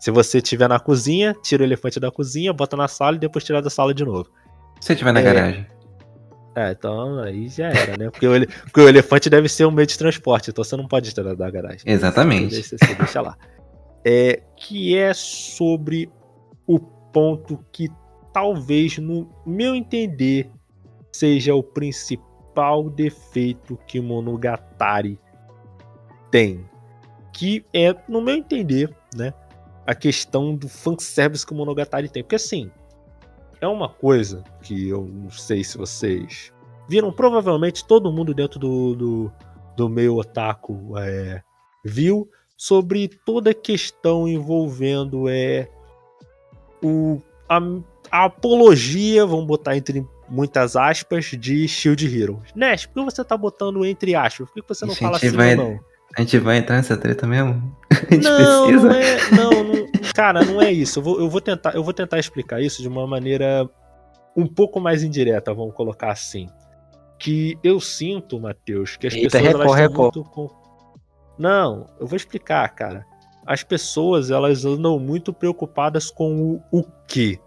[0.00, 3.44] Se você estiver na cozinha, tira o elefante da cozinha, bota na sala e depois
[3.44, 4.30] tira da sala de novo.
[4.80, 5.22] Se estiver na é...
[5.22, 5.66] garagem.
[6.54, 8.10] É, então aí já era, né?
[8.10, 8.46] Porque o, ele...
[8.46, 11.50] Porque o elefante deve ser um meio de transporte, então você não pode tirar da
[11.50, 11.80] garagem.
[11.86, 12.62] Exatamente.
[12.62, 13.36] Você, você deixa lá.
[14.04, 16.10] É, que é sobre
[16.66, 17.88] o ponto que
[18.32, 20.50] talvez, no meu entender,
[21.12, 25.18] seja o principal defeito que Monogatari
[26.30, 26.64] tem.
[27.32, 29.32] Que é, no meu entender, né?
[29.86, 32.22] A questão do fanservice que o Monogatari tem.
[32.22, 32.70] Porque assim,
[33.62, 36.52] é uma coisa que eu não sei se vocês
[36.88, 39.32] viram, provavelmente todo mundo dentro do, do,
[39.76, 41.40] do meio otaku é,
[41.84, 45.68] viu, sobre toda a questão envolvendo é,
[46.82, 47.60] o, a,
[48.10, 52.42] a apologia, vamos botar entre muitas aspas, de Shield Hero.
[52.56, 54.48] Nash, por que você tá botando entre aspas?
[54.48, 55.78] Por que você não fala assim vai, não?
[56.16, 57.74] A gente vai entrar nessa treta mesmo?
[57.90, 58.88] A gente não, precisa?
[58.88, 59.71] Não, é, não, não,
[60.14, 60.98] cara, não é isso.
[60.98, 63.68] Eu vou, eu vou, tentar, eu vou tentar explicar isso de uma maneira
[64.36, 66.48] um pouco mais indireta, vamos colocar assim.
[67.18, 70.50] Que eu sinto, Matheus, que as Eita, pessoas recorre, elas estão muito com...
[71.38, 73.06] Não, eu vou explicar, cara.
[73.46, 77.38] As pessoas elas andam muito preocupadas com o, o que.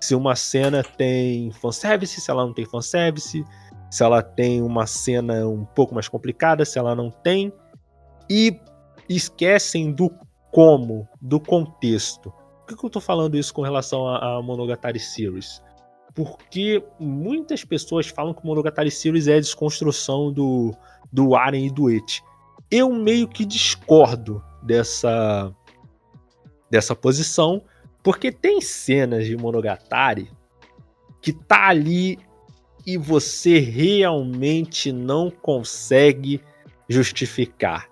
[0.00, 3.44] Se uma cena tem fanservice, se ela não tem fanservice,
[3.90, 7.52] se ela tem uma cena um pouco mais complicada, se ela não tem
[8.28, 8.58] e
[9.08, 10.10] esquecem do
[10.50, 12.32] como, do contexto.
[12.66, 15.62] por que eu tô falando isso com relação a Monogatari Series?
[16.14, 20.74] Porque muitas pessoas falam que Monogatari Series é a desconstrução do,
[21.12, 22.22] do Aren e do Et.
[22.70, 25.54] Eu meio que discordo dessa,
[26.70, 27.62] dessa posição,
[28.02, 30.30] porque tem cenas de Monogatari
[31.20, 32.18] que tá ali
[32.86, 36.40] e você realmente não consegue
[36.88, 37.88] justificar.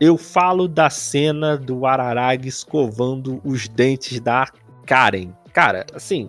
[0.00, 4.46] Eu falo da cena do Araragi escovando os dentes da
[4.86, 5.32] Karen.
[5.52, 6.28] Cara, assim,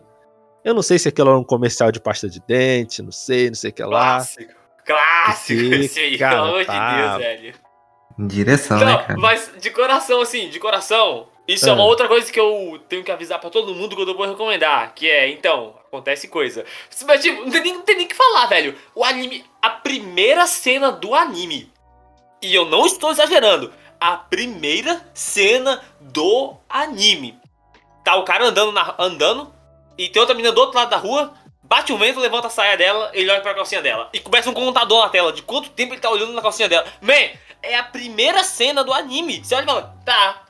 [0.64, 3.56] eu não sei se aquilo era um comercial de pasta de dente, não sei, não
[3.56, 3.90] sei o que lá.
[3.90, 4.54] Clássico.
[4.86, 6.74] Clássico esse aí, pelo amor tá...
[6.74, 7.54] de Deus, velho.
[8.18, 9.20] Direção, não, né, cara?
[9.20, 11.70] Mas de coração, assim, de coração, isso é.
[11.70, 14.28] é uma outra coisa que eu tenho que avisar para todo mundo que eu vou
[14.28, 14.94] recomendar.
[14.96, 16.66] Que é, então, acontece coisa.
[17.06, 18.76] Mas, tipo, não tem, nem, não tem nem que falar, velho.
[18.96, 21.72] O anime, a primeira cena do anime
[22.42, 27.40] e eu não estou exagerando, a primeira cena do anime.
[28.04, 29.54] Tá o cara andando, na, andando
[29.98, 31.34] e tem outra menina do outro lado da rua,
[31.64, 34.10] bate um vento, levanta a saia dela, ele olha pra calcinha dela.
[34.14, 36.86] E começa um contador na tela de quanto tempo ele tá olhando na calcinha dela.
[37.02, 37.32] Man,
[37.62, 39.44] é a primeira cena do anime.
[39.44, 40.46] Você olha e fala, tá,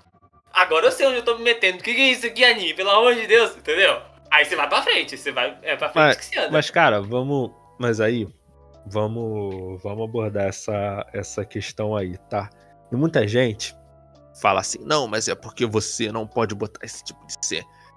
[0.53, 1.79] agora eu sei onde eu tô me metendo.
[1.79, 2.73] O que, que é isso aqui, anime?
[2.73, 4.01] Pelo amor de Deus, entendeu?
[4.29, 6.51] Aí você vai pra frente, você vai é pra frente mas, que você anda.
[6.51, 7.51] Mas, cara, vamos.
[7.79, 8.27] Mas aí,
[8.85, 12.49] vamos, vamos abordar essa, essa questão aí, tá?
[12.91, 13.75] E muita gente
[14.41, 17.35] fala assim, não, mas é porque você não pode botar esse tipo de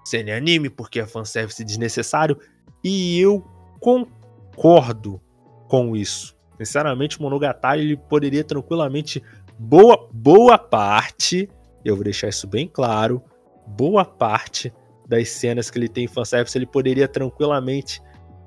[0.04, 2.38] cena em anime, porque é fanservice desnecessário.
[2.82, 3.44] E eu
[3.80, 5.20] concordo
[5.68, 6.36] com isso.
[6.56, 9.22] Sinceramente, Monogatari ele poderia tranquilamente.
[9.58, 11.48] Boa, boa parte,
[11.84, 13.22] eu vou deixar isso bem claro,
[13.66, 14.72] boa parte
[15.08, 18.00] das cenas que ele tem em fanservice ele poderia tranquilamente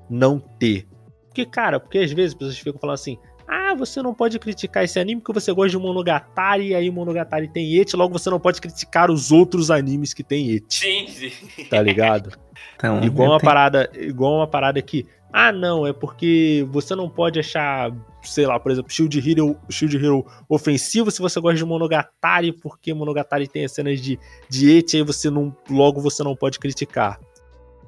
[0.08, 0.86] não ter.
[1.32, 3.18] Porque, cara, porque às vezes as pessoas ficam falando assim:
[3.48, 7.48] ah, você não pode criticar esse anime porque você gosta de Monogatari e aí Monogatari
[7.48, 10.64] tem et, logo você não pode criticar os outros animes que tem et.
[10.68, 11.64] Sim, sim.
[11.64, 12.30] Tá ligado?
[12.76, 13.48] Então, igual uma tenho...
[13.48, 18.58] parada, igual uma parada que, ah, não, é porque você não pode achar, sei lá,
[18.58, 23.64] por exemplo, Shield Hero, Shield Hero ofensivo se você gosta de Monogatari, porque Monogatari tem
[23.64, 24.18] as cenas de,
[24.48, 27.20] de et, aí você não, logo você não pode criticar.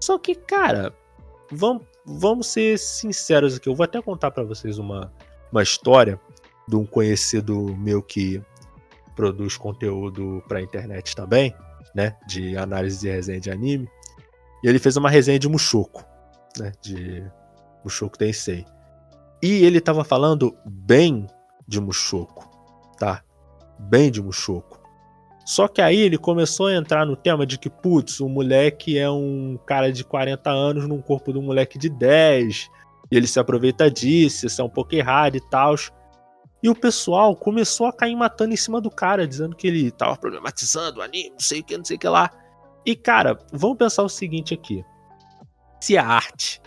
[0.01, 0.93] Só que, cara,
[1.51, 3.69] vamos vamos ser sinceros aqui.
[3.69, 5.13] Eu vou até contar para vocês uma,
[5.51, 6.21] uma história
[6.69, 8.43] de um conhecido meu que
[9.15, 11.55] produz conteúdo para internet também,
[11.95, 12.17] né?
[12.27, 13.89] De análise e resenha de anime.
[14.63, 16.05] E ele fez uma resenha de Mushoku,
[16.59, 16.73] né?
[16.83, 17.25] De
[17.85, 18.65] Mushoku Tensei.
[19.43, 21.27] E ele tava falando bem
[21.67, 22.49] de Mushoku,
[22.99, 23.23] tá?
[23.79, 24.84] Bem de Mushoku.
[25.45, 29.11] Só que aí ele começou a entrar no tema de que, putz, o moleque é
[29.11, 32.71] um cara de 40 anos num corpo de um moleque de 10,
[33.11, 35.75] e ele se aproveita disso, isso é um pouco errado e tal.
[36.63, 40.17] E o pessoal começou a cair matando em cima do cara, dizendo que ele tava
[40.17, 42.31] problematizando o anime, não sei o que, não sei o que lá.
[42.87, 44.83] E, cara, vamos pensar o seguinte aqui.
[45.79, 46.63] Se a arte,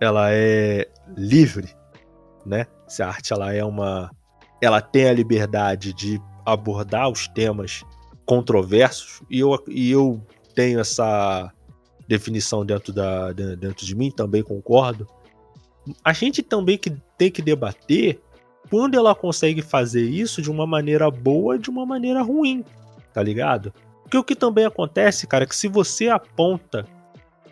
[0.00, 1.72] ela é livre,
[2.44, 2.66] né?
[2.88, 4.10] Se a arte, ela é uma...
[4.60, 7.84] Ela tem a liberdade de abordar os temas
[8.26, 10.20] controversos, e eu, e eu
[10.54, 11.50] tenho essa
[12.08, 15.06] definição dentro, da, dentro de mim, também concordo.
[16.04, 18.20] A gente também que tem que debater
[18.68, 22.64] quando ela consegue fazer isso de uma maneira boa de uma maneira ruim,
[23.14, 23.72] tá ligado?
[24.02, 26.86] Porque o que também acontece, cara, é que se você aponta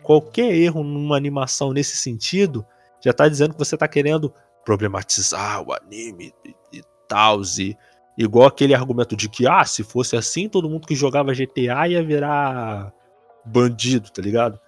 [0.03, 2.65] qualquer erro numa animação nesse sentido,
[3.03, 7.77] já tá dizendo que você tá querendo problematizar o anime e, e tal, e
[8.17, 12.03] Igual aquele argumento de que, ah, se fosse assim, todo mundo que jogava GTA ia
[12.03, 12.93] virar
[13.45, 14.59] bandido, tá ligado?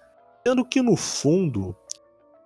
[0.46, 1.74] Sendo que no fundo,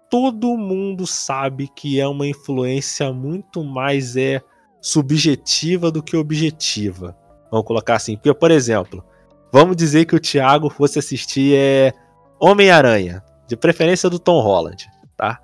[0.08, 4.40] todo mundo sabe que é uma influência muito mais é
[4.80, 7.16] subjetiva do que objetiva.
[7.50, 9.04] Vamos colocar assim, porque, por exemplo,
[9.52, 11.92] vamos dizer que o Thiago fosse assistir é,
[12.40, 14.86] Homem-Aranha, de preferência do Tom Holland,
[15.16, 15.40] tá?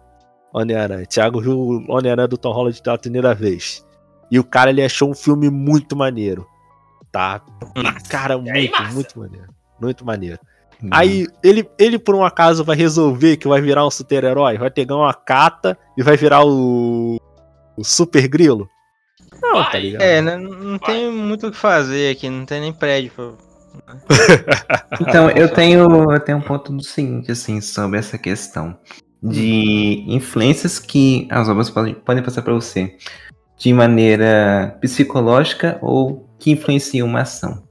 [0.52, 1.06] Homem-Aranha.
[1.06, 3.86] Thiago viu Homem-Aranha do Tom Holland pela primeira vez.
[4.30, 6.46] E o cara ele achou um filme muito maneiro.
[7.10, 7.40] Tá?
[8.08, 9.46] Cara, muito, aí, muito maneiro.
[9.80, 10.38] Muito maneiro.
[10.82, 10.88] Hum.
[10.90, 14.96] Aí ele, ele, por um acaso, vai resolver que vai virar um super-herói, vai pegar
[14.96, 17.18] uma cata e vai virar o,
[17.76, 18.68] o Super Grilo.
[19.42, 20.02] Não, tá ligado?
[20.02, 23.12] É, não, não tem muito o que fazer aqui, não tem nem prédio.
[23.14, 23.32] Pra...
[25.00, 28.78] então, eu tenho, eu tenho um ponto do seguinte, assim, sobre essa questão
[29.22, 32.96] de influências que as obras podem, podem passar para você
[33.58, 37.62] de maneira psicológica ou que influencia uma ação.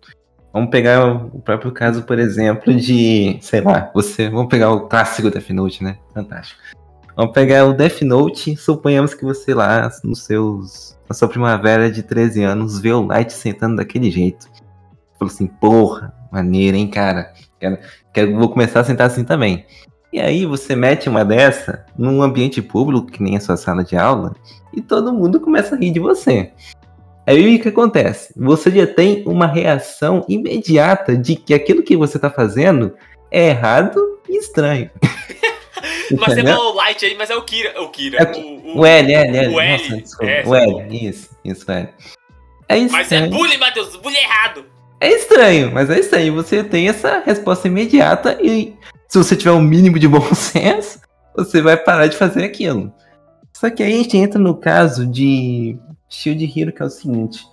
[0.51, 5.29] Vamos pegar o próprio caso, por exemplo, de, sei lá, você, vamos pegar o clássico
[5.29, 5.97] Death Note, né?
[6.13, 6.59] Fantástico.
[7.15, 12.03] Vamos pegar o Death Note, suponhamos que você lá, nos seus, na sua primavera de
[12.03, 14.47] 13 anos, vê o Light sentando daquele jeito.
[15.17, 17.33] Falou assim, porra, maneiro, hein, cara?
[17.59, 17.77] Quero,
[18.13, 19.65] quero, vou começar a sentar assim também.
[20.11, 23.97] E aí você mete uma dessa num ambiente público, que nem a sua sala de
[23.97, 24.35] aula,
[24.73, 26.51] e todo mundo começa a rir de você.
[27.25, 28.33] Aí o que acontece?
[28.37, 32.93] Você já tem uma reação imediata de que aquilo que você está fazendo
[33.29, 33.99] é errado
[34.29, 34.89] e estranho.
[36.17, 37.81] mas você falou Light aí, mas é o Kira.
[37.81, 38.23] O Kira.
[38.23, 39.53] É, o, o, o, L, L, L.
[39.53, 39.89] O L.
[39.89, 41.89] Nossa, é, o L, isso, isso, L.
[42.69, 42.91] É estranho.
[42.91, 44.65] Mas é bullying, Matheus, bullying errado.
[45.01, 46.33] É estranho, mas é estranho.
[46.33, 48.73] Você tem essa resposta imediata e
[49.07, 50.99] se você tiver um mínimo de bom senso,
[51.35, 52.91] você vai parar de fazer aquilo.
[53.53, 55.77] Só que aí a gente entra no caso de
[56.09, 57.45] Shield Hero, que é o seguinte.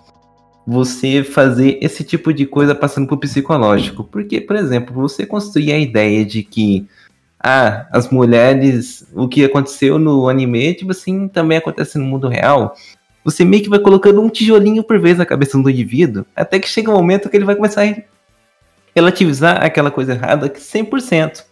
[0.66, 4.04] Você fazer esse tipo de coisa passando por psicológico.
[4.04, 6.86] Porque, por exemplo, você construir a ideia de que
[7.38, 12.74] ah, as mulheres, o que aconteceu no anime, tipo assim, também acontece no mundo real.
[13.22, 16.68] Você meio que vai colocando um tijolinho por vez na cabeça do indivíduo, até que
[16.68, 17.86] chega um momento que ele vai começar a
[18.94, 21.44] relativizar aquela coisa errada 100%.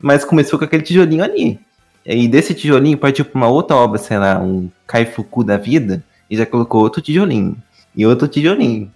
[0.00, 1.58] Mas começou com aquele tijolinho ali.
[2.04, 6.36] E desse tijolinho partiu para uma outra obra, sei lá, um Kaifuku da vida, e
[6.36, 7.56] já colocou outro tijolinho.
[7.96, 8.90] E outro tijolinho.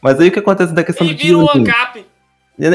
[0.00, 1.74] Mas aí o que acontece da questão e do tijolinho?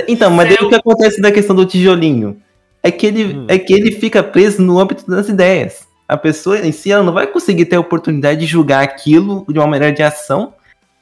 [0.07, 2.39] Então, mas aí o que acontece da questão do tijolinho?
[2.83, 3.45] é que ele, hum.
[3.47, 5.87] é que ele fica preso no âmbito das ideias.
[6.07, 9.57] A pessoa em si ela não vai conseguir ter a oportunidade de julgar aquilo de
[9.59, 10.53] uma maneira de ação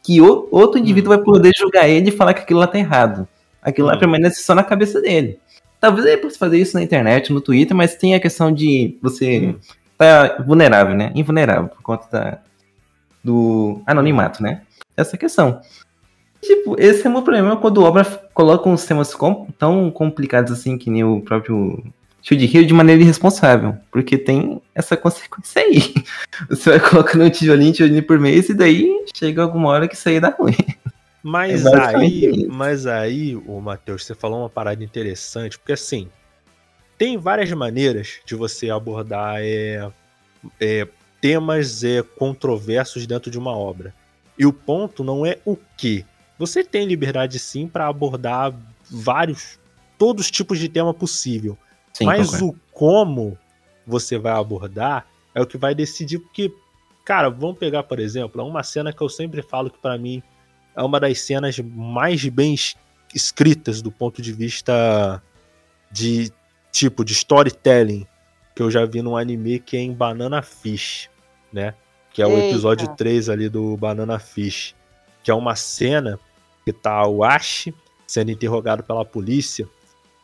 [0.04, 1.16] que o, outro indivíduo hum.
[1.16, 3.28] vai poder julgar ele e falar que aquilo lá tá errado.
[3.62, 3.92] Aquilo hum.
[3.92, 5.40] lá permanece só na cabeça dele.
[5.80, 9.48] Talvez ele possa fazer isso na internet, no Twitter, mas tem a questão de você
[9.48, 9.56] hum.
[9.98, 11.12] tá vulnerável, né?
[11.16, 12.40] Invulnerável por conta da,
[13.24, 14.62] do anonimato, né?
[14.96, 15.62] Essa questão.
[16.42, 20.78] Tipo, esse é o meu problema quando obra coloca uns temas com, tão complicados assim
[20.78, 21.84] que nem o próprio
[22.22, 23.78] Shield Hero de maneira irresponsável.
[23.92, 25.94] Porque tem essa consequência aí.
[26.50, 30.08] Você vai colocando um tijolinho, tijolinho por mês e daí chega alguma hora que isso
[30.08, 30.56] aí dá ruim.
[31.22, 36.10] Mas é aí, mas aí, o Matheus, você falou uma parada interessante, porque assim,
[36.98, 39.92] tem várias maneiras de você abordar é,
[40.60, 40.88] é,
[41.20, 43.94] temas é, controversos dentro de uma obra.
[44.38, 46.06] E o ponto não é o que,
[46.40, 48.54] você tem liberdade sim para abordar
[48.90, 49.60] vários,
[49.98, 51.58] todos os tipos de tema possível.
[51.92, 53.38] Sim, mas o como
[53.86, 55.06] você vai abordar
[55.36, 56.54] é o que vai decidir, porque,
[57.04, 60.24] cara, vamos pegar, por exemplo, uma cena que eu sempre falo que para mim
[60.80, 62.56] é uma das cenas mais bem
[63.14, 65.22] escritas do ponto de vista
[65.92, 66.32] de
[66.72, 68.08] tipo de storytelling
[68.56, 71.10] que eu já vi num anime que é em Banana Fish,
[71.52, 71.74] né?
[72.14, 72.48] Que é o Eita.
[72.48, 74.74] episódio 3 ali do Banana Fish,
[75.22, 76.18] que é uma cena
[76.64, 77.68] que tá o Ash
[78.08, 79.68] sendo interrogado pela polícia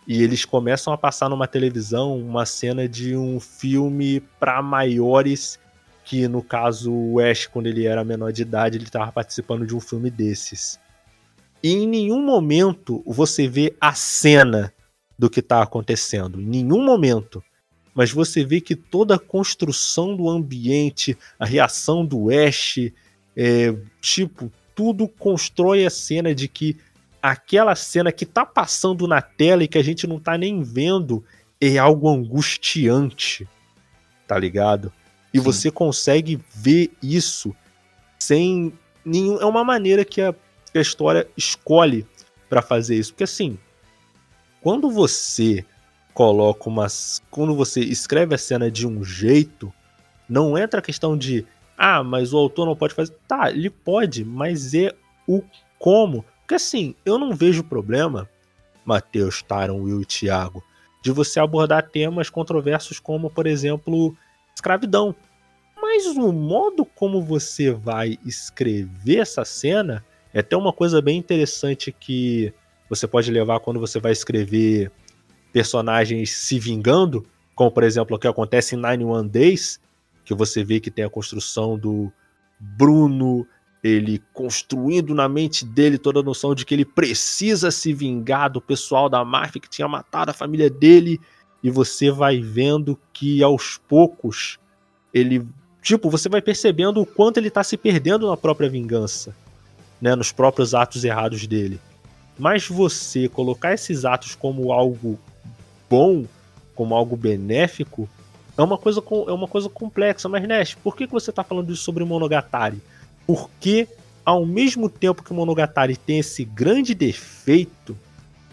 [0.07, 5.59] e eles começam a passar numa televisão uma cena de um filme para maiores
[6.05, 9.75] que no caso o Ash quando ele era menor de idade ele estava participando de
[9.75, 10.79] um filme desses.
[11.61, 14.71] E em nenhum momento você vê a cena
[15.17, 17.43] do que está acontecendo, em nenhum momento.
[17.93, 22.77] Mas você vê que toda a construção do ambiente, a reação do Ash,
[23.35, 26.77] é, tipo, tudo constrói a cena de que
[27.21, 31.23] aquela cena que tá passando na tela e que a gente não tá nem vendo
[31.59, 33.47] é algo angustiante,
[34.27, 34.91] tá ligado?
[35.35, 35.43] E Sim.
[35.43, 37.53] você consegue ver isso
[38.17, 38.71] sem
[39.03, 39.37] nenhum.
[39.37, 40.33] É uma maneira que a,
[40.71, 42.07] que a história escolhe
[42.47, 43.11] para fazer isso.
[43.11, 43.59] Porque assim,
[44.61, 45.65] quando você
[46.13, 47.21] coloca umas.
[47.29, 49.73] Quando você escreve a cena de um jeito,
[50.29, 51.45] não entra a questão de
[51.77, 53.13] ah, mas o autor não pode fazer.
[53.27, 54.95] Tá, ele pode, mas é
[55.27, 55.43] o
[55.77, 56.23] como.
[56.39, 58.29] Porque assim, eu não vejo problema,
[58.85, 60.63] Matheus, Taron, Will e Thiago,
[61.03, 64.15] de você abordar temas controversos como, por exemplo,
[64.55, 65.15] escravidão.
[65.79, 70.03] Mas o modo como você vai escrever essa cena
[70.33, 72.53] é até uma coisa bem interessante que
[72.89, 74.91] você pode levar quando você vai escrever
[75.53, 79.79] personagens se vingando, como por exemplo o que acontece em Nine One Days,
[80.23, 82.11] que você vê que tem a construção do
[82.59, 83.47] Bruno,
[83.83, 88.59] ele construindo na mente dele toda a noção de que ele precisa se vingar do
[88.59, 91.19] pessoal da máfia que tinha matado a família dele,
[91.65, 94.59] e você vai vendo que aos poucos
[95.11, 95.43] ele,
[95.81, 99.35] tipo, você vai percebendo o quanto ele tá se perdendo na própria vingança,
[99.99, 101.79] né, nos próprios atos errados dele.
[102.37, 105.17] Mas você colocar esses atos como algo
[105.89, 106.25] bom,
[106.75, 108.07] como algo benéfico,
[108.55, 111.73] é uma coisa, é uma coisa complexa, mas Nash, por que, que você está falando
[111.73, 112.79] isso sobre Monogatari?
[113.25, 113.87] Porque
[114.23, 117.97] ao mesmo tempo que o Monogatari tem esse grande defeito,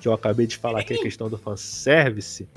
[0.01, 2.49] que eu acabei de falar que é a questão do fanservice,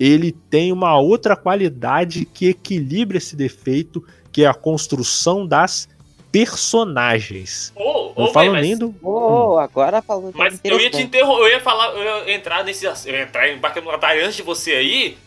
[0.00, 5.86] ele tem uma outra qualidade que equilibra esse defeito, que é a construção das
[6.32, 7.70] personagens.
[7.76, 8.94] Ô, Não Ô, falo nem do.
[9.02, 10.32] Oh, agora falou.
[10.34, 12.86] Mas eu ia te interromper, eu ia falar, eu ia entrar nesse.
[12.86, 15.18] Eu ia entrar em Bakemonogatari antes de você aí,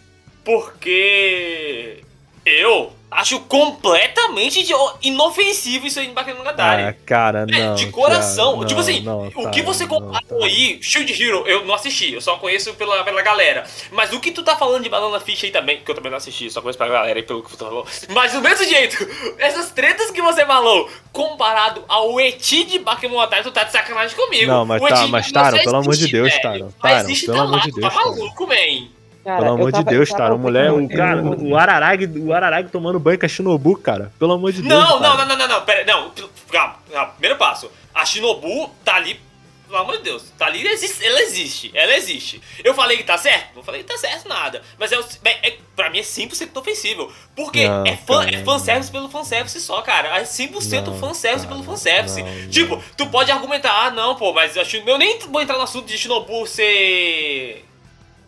[0.44, 2.02] porque.
[2.46, 4.66] Eu Acho completamente
[5.02, 6.84] inofensivo isso aí em Bakemonogatari.
[6.84, 7.76] Ah, cara, é, não.
[7.76, 8.56] De coração.
[8.56, 10.46] Cara, tipo assim, não, o que você comparou tá.
[10.46, 13.66] aí, Shield Hero, eu não assisti, eu só conheço pela, pela galera.
[13.92, 16.18] Mas o que tu tá falando de Banana Fish aí também, que eu também não
[16.18, 17.86] assisti, só conheço pela galera aí pelo que tu falou.
[18.10, 19.08] Mas do mesmo jeito,
[19.38, 24.52] essas tretas que você falou, comparado ao Eti de Bakemonogatari, tu tá de sacanagem comigo.
[24.52, 26.74] Não, mas tá, mas Taro, pelo amor de Deus, Taro.
[26.82, 27.94] Taro, pelo amor de Deus.
[27.94, 29.03] Tá maluco, man.
[29.24, 30.36] Cara, Pelo amor tava, de Deus, cara.
[30.36, 34.12] O mulher, o, cara, o Ararag, o Ararag tomando banho com a Shinobu, cara.
[34.20, 34.74] Pelo amor de Deus.
[34.74, 36.12] Não, não, não, não, não, não, pera, não.
[36.52, 37.12] Calma, calma.
[37.14, 37.72] Primeiro passo.
[37.94, 39.20] A Shinobu tá ali.
[39.66, 42.42] Pelo amor de Deus, tá ali, ela existe, ela existe, ela existe.
[42.64, 43.56] Eu falei que tá certo?
[43.56, 44.62] Não falei que tá certo nada.
[44.78, 47.12] Mas é, é, é pra mim é 100% ofensivo.
[47.36, 49.00] Porque não, é, fã, cara, é fanservice não.
[49.00, 50.20] pelo fanservice só, cara.
[50.20, 52.22] É 100% não, fanservice cara, pelo fanservice.
[52.22, 55.64] Não, tipo, tu pode argumentar, ah, não, pô, mas eu, eu nem vou entrar no
[55.64, 57.66] assunto de Shinobu ser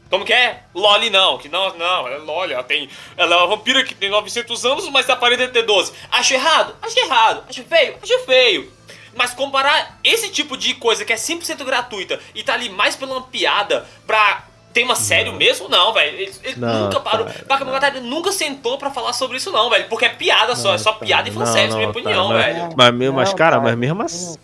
[0.09, 0.61] como que é?
[0.73, 2.89] Loli não, que não, não, é Loli, ela tem.
[3.17, 5.93] Ela é uma vampira que tem 900 anos, mas aparenta ter 12.
[6.11, 6.75] Acho errado?
[6.81, 7.43] Acho errado.
[7.49, 7.95] Acho feio?
[8.01, 8.71] Acho feio.
[9.15, 13.13] Mas comparar esse tipo de coisa que é 100% gratuita e tá ali mais pela
[13.13, 14.43] uma piada pra
[14.75, 16.17] tema sério mesmo, não, velho.
[16.17, 17.25] Ele, ele não, nunca parou.
[17.47, 19.87] Bakemonogatari nunca sentou pra falar sobre isso, não, velho.
[19.87, 22.69] Porque é piada só, não, é só piada e fanservice, na minha opinião, velho.
[22.75, 24.37] Mas, mas, cara, mas mesmo assim.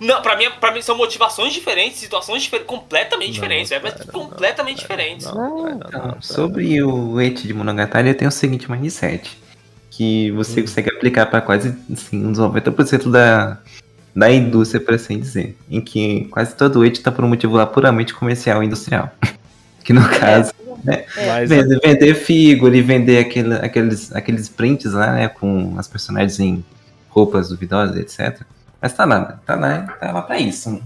[0.00, 3.70] Não, pra mim, pra mim são motivações diferentes, situações difer completamente não, diferentes.
[3.70, 3.80] É
[4.10, 5.26] completamente não, diferentes.
[5.26, 9.38] Não, Sobre o Eti de Monogatari, eu tenho o seguinte mindset.
[9.90, 10.62] Que você hum.
[10.62, 13.58] consegue aplicar para quase assim, uns 90% da,
[14.16, 15.58] da indústria, por assim dizer.
[15.70, 19.10] Em que quase todo o Eti tá por um motivo lá puramente comercial e industrial.
[19.84, 20.54] que no caso.
[20.82, 25.28] Né, é, vender, vender figure, vender aquele, aqueles, aqueles prints lá, né?
[25.28, 26.64] Com as personagens em
[27.10, 28.40] roupas duvidosas, etc.
[28.80, 30.82] Mas tá lá, tá lá, tá lá pra isso.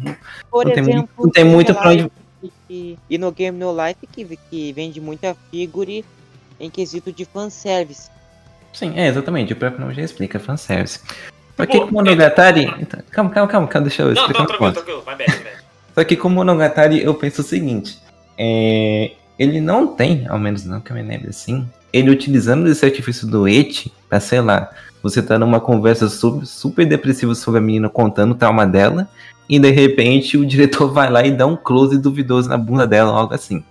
[0.50, 2.10] Por não, exemplo, tem, não tem muito pra onde.
[2.68, 6.04] E no Game No Life que, que vende muita figure
[6.58, 8.10] em quesito de fanservice.
[8.72, 11.00] Sim, é exatamente, o próprio nome já explica, fanservice.
[11.56, 12.64] Só que com Monogatari.
[12.80, 14.40] Então, calma, calma, calma, calma, deixa eu explicar.
[14.40, 15.26] Não, não, tranquilo, tranquilo, vai bem,
[15.94, 17.98] Só que com Monogatari eu penso o seguinte:
[18.36, 19.12] é...
[19.38, 23.26] ele não tem, ao menos não que eu me lembre assim, ele utilizando esse artifício
[23.26, 24.70] do Et pra, sei lá,
[25.04, 29.06] você tá numa conversa super, super depressiva sobre a menina contando o trauma dela,
[29.46, 33.12] e de repente o diretor vai lá e dá um close duvidoso na bunda dela,
[33.12, 33.62] algo assim.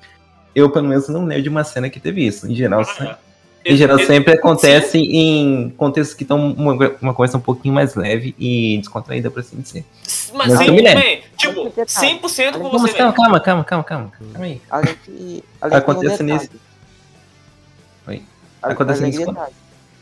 [0.54, 2.46] Eu, pelo menos, não lembro de uma cena que teve isso.
[2.46, 3.18] Em geral, ah,
[3.66, 5.00] em geral sempre acontece sim.
[5.00, 9.60] em contextos que estão uma, uma conversa um pouquinho mais leve e descontraída, por assim
[9.60, 9.84] dizer.
[10.36, 12.94] Mas, Mas sim, também, tipo, 100% com você.
[12.94, 14.12] Calma, calma, calma, calma, calma.
[14.12, 14.62] calma aí.
[15.60, 16.52] Acontece nesse.
[18.08, 18.22] Oi.
[18.62, 19.26] Acontece nesse.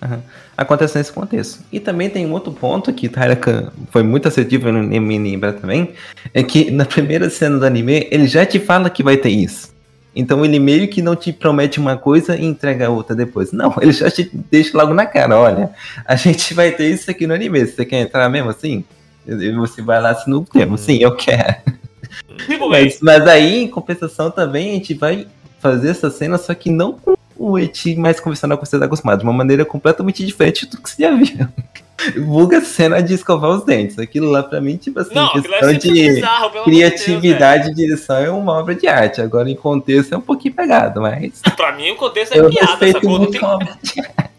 [0.02, 0.20] Uhum.
[0.58, 1.64] Acontece nesse contexto.
[1.72, 5.94] E também tem um outro ponto que Taraka foi muito assertivo no me lembra também,
[6.34, 9.72] é que na primeira cena do anime ele já te fala que vai ter isso.
[10.16, 13.52] Então ele meio que não te promete uma coisa e entrega outra depois.
[13.52, 15.70] Não, ele já te deixa logo na cara, olha,
[16.06, 18.84] a gente vai ter isso aqui no anime, você quer entrar mesmo assim?
[19.26, 21.56] E você vai lá se não temos, sim, eu quero.
[22.70, 25.28] mas, mas aí, em compensação, também a gente vai
[25.60, 29.20] fazer essa cena, só que não com o Eti mais convencional que você está acostumado,
[29.20, 31.48] de uma maneira completamente diferente do que você já viu.
[32.26, 34.00] Vulga cena de escovar os dentes.
[34.00, 38.30] Aquilo lá, pra mim, tipo assim, não, questão é de bizarro, criatividade e direção é
[38.30, 39.22] uma obra de arte.
[39.22, 41.42] Agora, em contexto, é um pouquinho pegado, mas.
[41.56, 43.44] Pra mim, o contexto é eu piada, muito tem...
[43.44, 44.31] obra de arte.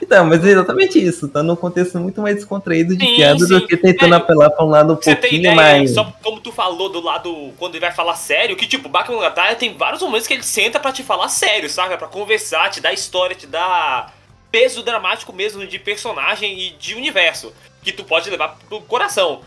[0.00, 1.28] Então, mas é exatamente isso.
[1.28, 3.48] Tá num contexto muito mais descontraído de sim, piada sim.
[3.48, 5.94] do que tentando é, apelar pra um lado um pouquinho tem ideia, mais.
[5.94, 9.76] Só como tu falou do lado quando ele vai falar sério, que tipo, Bakumonogatari tem
[9.76, 11.96] vários momentos que ele senta para te falar sério, sabe?
[11.96, 14.14] Para conversar, te dar história, te dar
[14.50, 19.40] peso dramático mesmo de personagem e de universo que tu pode levar pro coração.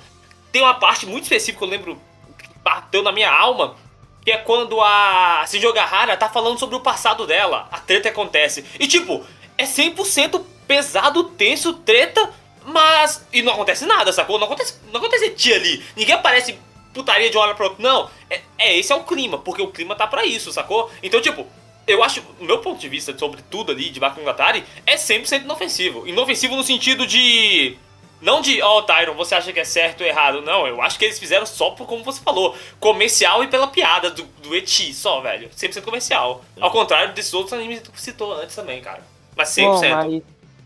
[0.52, 2.02] Tem uma parte muito específica, eu lembro,
[2.38, 3.76] que bateu na minha alma,
[4.24, 7.68] que é quando a Shinjo Gahara tá falando sobre o passado dela.
[7.72, 8.66] A treta acontece.
[8.80, 9.24] E tipo,
[9.60, 12.34] é 100% pesado, tenso, treta,
[12.66, 13.28] mas.
[13.34, 14.40] E não acontece nada, sacou?
[14.40, 15.84] Não acontece, não acontece tia ali.
[15.98, 16.58] Ninguém aparece
[16.94, 17.84] putaria de uma hora pra outra.
[17.84, 20.90] Não, é, é esse é o clima, porque o clima tá pra isso, sacou?
[21.04, 21.46] Então, tipo,
[21.86, 26.08] eu acho, meu ponto de vista sobre tudo ali de Bakugatari é 100% inofensivo.
[26.08, 27.78] Inofensivo no sentido de.
[28.22, 30.42] Não de, ó, oh, Tyron, você acha que é certo ou errado.
[30.42, 34.10] Não, eu acho que eles fizeram só por, como você falou, comercial e pela piada
[34.10, 35.50] do, do Eti, só, velho.
[35.50, 36.44] 100% comercial.
[36.60, 39.02] Ao contrário desses outros animes que tu citou antes também, cara.
[39.40, 39.64] Mas 100%.
[39.64, 40.24] Bom, mas,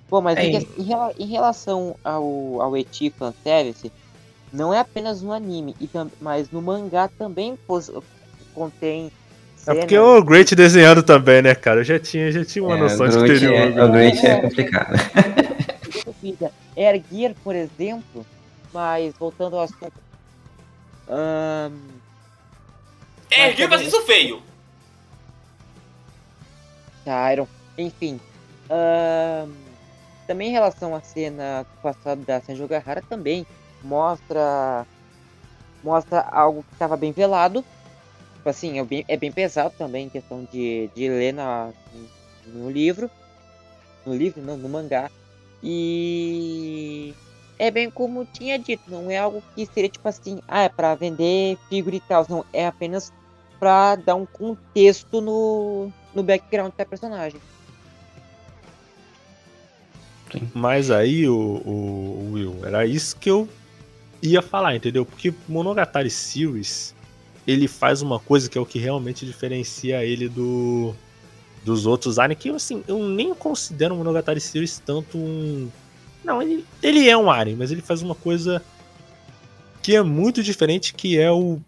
[0.09, 0.45] bom, mas é.
[0.45, 0.67] em,
[1.19, 3.91] em, relação ao, ao Eti Fanservice,
[4.51, 5.75] não é apenas no anime,
[6.19, 7.91] mas no mangá também pos,
[8.55, 9.11] contém.
[9.67, 11.81] É porque o Great desenhando também, né, cara?
[11.81, 14.93] Eu já tinha, já tinha uma é, noção de ter é, O Great é complicado.
[17.11, 18.25] Gear, por exemplo,
[18.73, 19.93] Mas voltando ao assunto.
[21.07, 21.71] Um...
[23.29, 24.41] É, Ergueu faz isso feio.
[27.05, 27.47] Tyron.
[27.77, 28.19] Enfim.
[30.27, 33.45] Também em relação à cena do passado da Sanjo Gahara também
[33.83, 34.85] mostra
[35.83, 37.63] mostra algo que estava bem velado.
[38.35, 41.71] Tipo assim, é bem, é bem pesado também questão de, de ler na,
[42.47, 43.09] no livro.
[44.05, 45.09] No livro, não, no mangá.
[45.61, 47.13] E
[47.57, 50.95] é bem como tinha dito, não é algo que seria tipo assim, ah, é pra
[50.95, 53.13] vender figura e tal, não, é apenas
[53.59, 57.39] pra dar um contexto no, no background da personagem.
[60.53, 63.47] Mas aí, o, o, Will, era isso que eu
[64.21, 65.05] ia falar, entendeu?
[65.05, 66.95] Porque Monogatari Series,
[67.45, 70.93] ele faz uma coisa que é o que realmente diferencia ele do
[71.63, 75.69] dos outros anime, que assim, eu nem considero Monogatari Series tanto um
[76.23, 78.63] não, ele, ele é um anime, mas ele faz uma coisa
[79.81, 81.59] que é muito diferente, que é o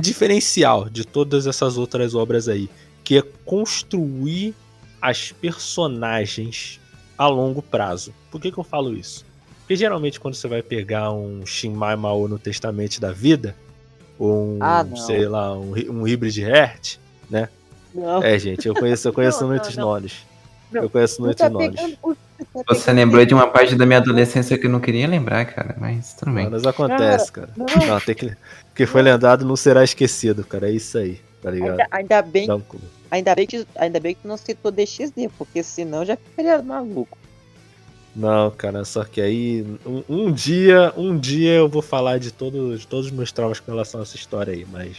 [0.00, 2.70] diferencial de todas essas outras obras aí,
[3.04, 4.54] que é construir
[5.00, 6.80] as personagens
[7.18, 8.14] a longo prazo.
[8.30, 9.26] Por que, que eu falo isso?
[9.60, 13.54] Porque geralmente quando você vai pegar um Shinmai Mao no Testamento da Vida,
[14.18, 16.96] ou um, ah, sei lá, um, um Hybrid Heart,
[17.28, 17.48] né?
[17.94, 18.22] Não.
[18.22, 20.26] É, gente, eu conheço, eu conheço não, muitos não, nomes.
[20.72, 21.98] Eu conheço muitos tá nomes.
[22.66, 26.14] Você lembrou de uma parte da minha adolescência que eu não queria lembrar, cara, mas
[26.14, 26.48] tudo bem.
[26.48, 27.50] Mas acontece, cara.
[27.56, 27.66] Não.
[27.66, 28.36] não tem que...
[28.74, 30.68] que foi lembrado não será esquecido, cara.
[30.68, 31.70] É isso aí, tá ligado?
[31.70, 32.48] Ainda, ainda bem,
[33.10, 37.16] ainda bem que ainda bem que não citou DXD, porque senão já ficaria maluco.
[38.14, 42.76] Não, cara, só que aí um, um, dia, um dia eu vou falar de, todo,
[42.76, 44.96] de todos os meus traumas com relação a essa história aí, mas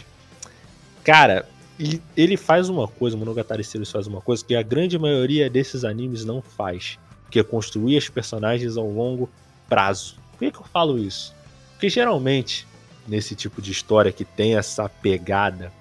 [1.04, 1.46] cara,
[1.78, 5.50] ele, ele faz uma coisa, o Monogatari Series faz uma coisa que a grande maioria
[5.50, 6.98] desses animes não faz,
[7.30, 9.28] que é construir as personagens ao longo
[9.68, 10.16] prazo.
[10.32, 11.34] Por que, que eu falo isso?
[11.72, 12.66] Porque geralmente
[13.06, 15.72] nesse tipo de história que tem essa pegada,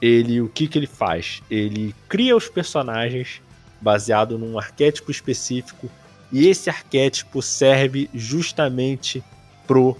[0.00, 1.42] ele o que que ele faz?
[1.50, 3.40] Ele cria os personagens
[3.80, 5.90] baseado num arquétipo específico
[6.32, 9.22] e esse arquétipo serve justamente
[9.66, 9.96] pro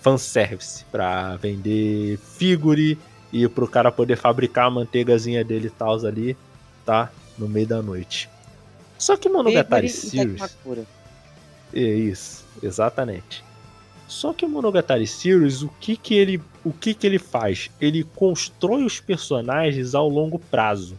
[0.00, 2.98] fanservice, para vender figure
[3.32, 6.36] e pro cara poder fabricar a manteigazinha dele e tal ali,
[6.84, 7.10] tá?
[7.38, 8.28] No meio da noite.
[8.98, 10.58] Só que Monogatari Series.
[11.72, 13.44] É isso, exatamente.
[14.10, 17.70] Só que Monogatari Series, o que que ele, o que que ele faz?
[17.80, 20.98] Ele constrói os personagens ao longo prazo,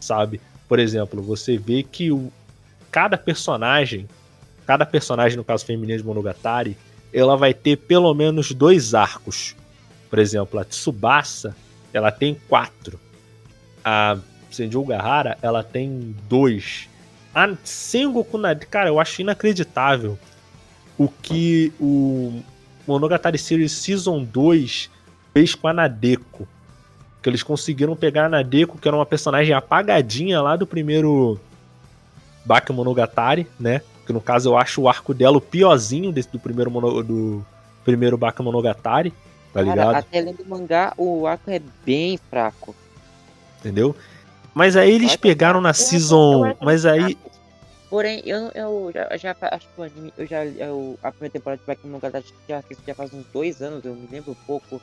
[0.00, 0.40] sabe?
[0.68, 2.32] Por exemplo, você vê que o,
[2.90, 4.08] cada personagem
[4.66, 6.76] cada personagem, no caso feminino de Monogatari,
[7.12, 9.54] ela vai ter pelo menos dois arcos.
[10.08, 11.54] Por exemplo, a Tsubasa,
[11.92, 12.98] ela tem quatro.
[13.84, 14.18] A
[14.50, 16.88] Senju Gahara, ela tem dois.
[17.34, 20.18] A Sengoku Nadeko, cara, eu acho inacreditável
[20.96, 22.42] o que o
[22.86, 24.90] Monogatari Series Season 2
[25.32, 26.46] fez com a Nadeko.
[27.22, 31.38] Que eles conseguiram pegar a Nadeko, que era uma personagem apagadinha lá do primeiro
[32.44, 33.80] Bakemonogatari, né?
[34.06, 37.46] Que no caso eu acho o arco dela o piorzinho desse, do primeiro mono, do
[37.84, 39.10] primeiro Bakemonogatari,
[39.52, 39.94] tá Cara, ligado?
[39.94, 42.74] Até lendo do mangá, o arco é bem fraco.
[43.60, 43.94] Entendeu?
[44.52, 46.54] Mas aí eles pegaram na season.
[46.60, 47.16] Mas aí.
[47.92, 51.60] Porém, eu, eu já, já acho que o anime, eu já eu, a primeira temporada
[51.60, 54.80] de Bakemonogatari já assisti já faz uns dois anos, eu me lembro um pouco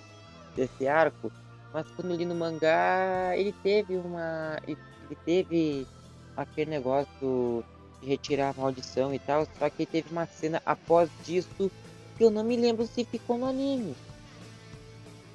[0.56, 1.32] desse arco.
[1.74, 4.60] Mas quando li no mangá, ele teve uma.
[4.68, 4.78] Ele,
[5.26, 5.88] teve
[6.38, 7.64] aquele negócio
[8.00, 9.48] de retirar a maldição e tal.
[9.58, 11.72] Só que teve uma cena após disso
[12.16, 13.96] que eu não me lembro se ficou no anime.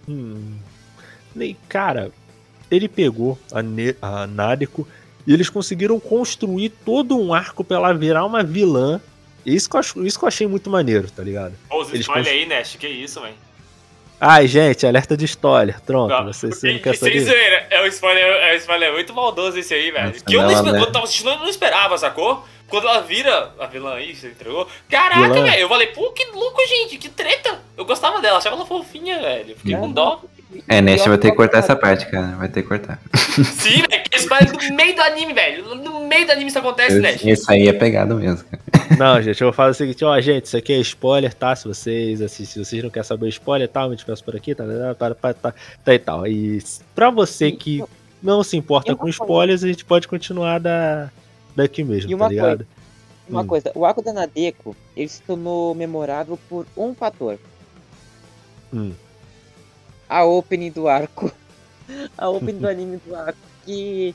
[0.09, 0.59] Hum.
[1.69, 2.13] Cara,
[2.71, 4.87] ele pegou a, ne a Nadeko
[5.27, 9.01] e eles conseguiram construir todo um arco pra ela virar uma vilã.
[9.45, 11.55] Isso que eu, acho, isso que eu achei muito maneiro, tá ligado?
[11.69, 12.33] Pô, eles spoiler cons...
[12.33, 13.35] aí, Nash, que isso, velho.
[14.21, 15.81] Ai, gente, alerta de spoiler.
[15.83, 17.67] Pronto, não, você, você não quer saber.
[17.69, 20.13] É um spoiler, é um spoiler muito maldoso esse aí, velho.
[20.25, 22.45] Que eu não, não, quando tava assistindo, eu não esperava, sacou?
[22.69, 24.67] Quando ela vira a vilã aí, você entregou.
[24.89, 25.61] Caraca, velho.
[25.61, 26.97] Eu falei, pô, que louco, gente.
[26.97, 27.61] Que treta.
[27.77, 29.57] Eu gostava dela, achava ela fofinha, velho.
[29.57, 29.79] Fiquei é.
[29.79, 30.23] com dó.
[30.69, 32.37] É, Neste vai ter que cortar essa parte, cara.
[32.37, 33.01] Vai ter que cortar.
[33.13, 34.05] Sim, velho.
[34.15, 35.75] Isso vai no meio do anime, velho.
[35.75, 37.17] No meio do anime isso acontece, né?
[37.25, 38.63] Isso aí é pegado mesmo, cara.
[38.99, 41.55] Não, gente, eu vou falar o seguinte, ó, gente, isso aqui é spoiler, tá?
[41.57, 43.89] Se vocês assistem, se vocês não querem saber spoiler, tá?
[43.89, 44.65] Me peço por aqui, tá,
[44.99, 46.27] tá, tá, tá, tá e tal.
[46.27, 46.63] E
[46.95, 47.83] pra você que
[48.23, 51.11] não se importa com spoilers, a gente pode continuar da,
[51.57, 52.59] daqui mesmo, tá ligado?
[52.59, 52.67] Coisa,
[53.29, 53.47] uma hum.
[53.47, 57.39] coisa, o arco da Nadeko, ele se tornou memorável por um fator.
[58.73, 58.93] Hum.
[60.15, 61.33] A opening do arco.
[62.17, 63.39] A opening do anime do arco.
[63.65, 64.15] Que,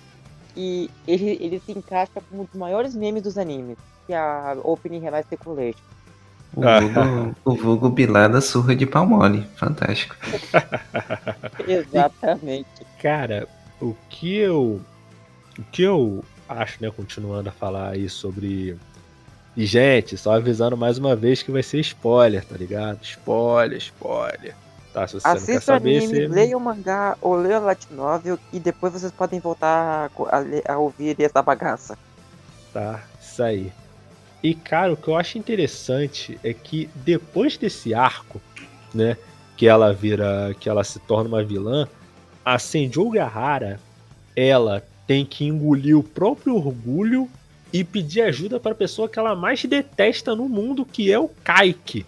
[0.56, 3.78] que ele, ele se encaixa como um dos maiores memes dos animes.
[4.08, 5.78] Que é a opening Relay Speculation.
[6.56, 9.46] O vulgo, o vulgo Bilada surra de palmole.
[9.58, 10.16] Fantástico.
[11.68, 12.86] Exatamente.
[13.02, 13.46] Cara,
[13.82, 14.80] o que eu.
[15.58, 18.78] O que eu acho, né, continuando a falar aí sobre.
[19.58, 23.04] E, gente, só avisando mais uma vez que vai ser spoiler, tá ligado?
[23.04, 24.56] Spoiler, spoiler.
[24.94, 26.28] Tá, se você Assista não quer saber, anime, você...
[26.28, 30.74] leia o mangá ou leia a light novel e depois vocês podem voltar a, a,
[30.74, 31.98] a ouvir essa bagaça.
[32.74, 33.72] Tá, isso aí.
[34.42, 38.42] E, cara, o que eu acho interessante é que depois desse arco,
[38.94, 39.18] né,
[39.56, 41.88] que ela vira, que ela se torna uma vilã,
[42.44, 43.80] a Senjou Gahara,
[44.36, 47.30] ela tem que engolir o próprio orgulho
[47.72, 51.30] e pedir ajuda para a pessoa que ela mais detesta no mundo, que é o
[51.44, 52.06] Kaiki.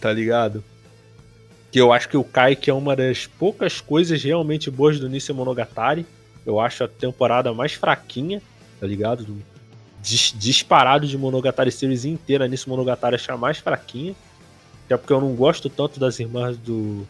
[0.00, 0.62] Tá ligado?
[1.74, 5.34] Que eu acho que o Kaiki é uma das poucas coisas realmente boas do Nisei
[5.34, 6.06] Monogatari.
[6.46, 8.40] Eu acho a temporada mais fraquinha,
[8.78, 9.26] tá ligado?
[10.00, 14.14] dis disparado de Monogatari Series inteira nisso, Monogatari achar mais fraquinha.
[14.86, 17.04] Até porque eu não gosto tanto das irmãs do,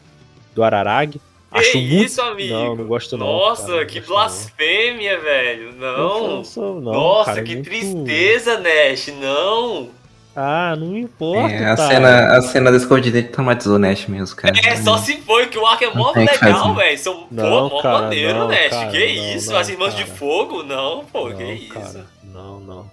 [0.55, 1.21] do Araragi.
[1.51, 2.05] Acho que muito...
[2.07, 2.55] isso, amigo?
[2.55, 3.27] Não, não gosto não.
[3.27, 5.23] Nossa, cara, que blasfêmia, não.
[5.23, 5.73] velho.
[5.75, 6.43] Não.
[6.57, 7.69] não, não Nossa, cara, que muito...
[7.69, 9.09] tristeza, Nash.
[9.21, 9.91] Não.
[10.37, 11.55] Ah, não importa.
[11.55, 14.55] É, a, cena, a cena da escova de traumatizou o Nash mesmo, cara.
[14.65, 16.99] É, só se foi, que o arco é mó legal, velho.
[16.99, 18.71] São não, pô, mó cara, maneiro, não, Nash.
[18.71, 19.57] Cara, que não, isso?
[19.57, 20.65] As irmãs de fogo?
[20.65, 22.05] Não, pô, que isso.
[22.25, 22.91] Não, não.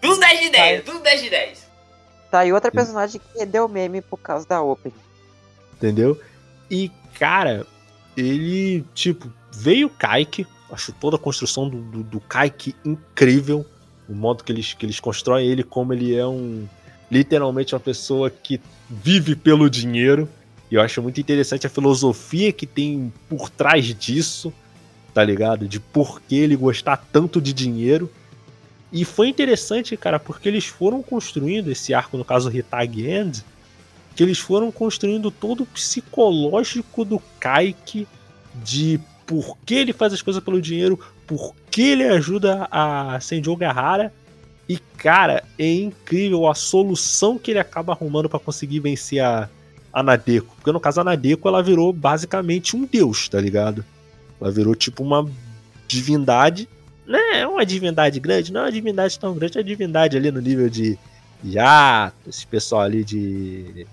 [0.00, 1.66] Tudo 10 de 10, tudo 10 de 10.
[2.30, 4.92] Tá, e outra personagem que deu meme por causa da Open.
[5.72, 6.20] Entendeu?
[6.70, 7.66] E, cara,
[8.16, 10.46] ele, tipo, veio o Kaiki.
[10.70, 13.64] Acho toda a construção do, do, do Kaiki incrível.
[14.08, 16.66] O modo que eles, que eles constroem ele, como ele é um.
[17.10, 20.28] Literalmente uma pessoa que vive pelo dinheiro.
[20.70, 24.52] E eu acho muito interessante a filosofia que tem por trás disso,
[25.12, 25.68] tá ligado?
[25.68, 28.10] De por que ele gostar tanto de dinheiro.
[28.92, 33.44] E foi interessante, cara, porque eles foram construindo esse arco, no caso Hitag End,
[34.14, 38.06] que eles foram construindo todo o psicológico do Kaiki
[38.62, 44.12] de por que ele faz as coisas pelo dinheiro, por ele ajuda a Senjo Gahara.
[44.68, 49.48] E, cara, é incrível a solução que ele acaba arrumando para conseguir vencer a,
[49.92, 50.54] a Nadeko.
[50.56, 53.84] Porque no caso a Nadeko ela virou basicamente um deus, tá ligado?
[54.40, 55.28] Ela virou tipo uma
[55.86, 56.68] divindade
[57.06, 60.30] não é uma divindade grande, não é uma divindade tão grande, é uma divindade ali
[60.30, 60.98] no nível de
[61.44, 63.86] Yato, esse pessoal ali de.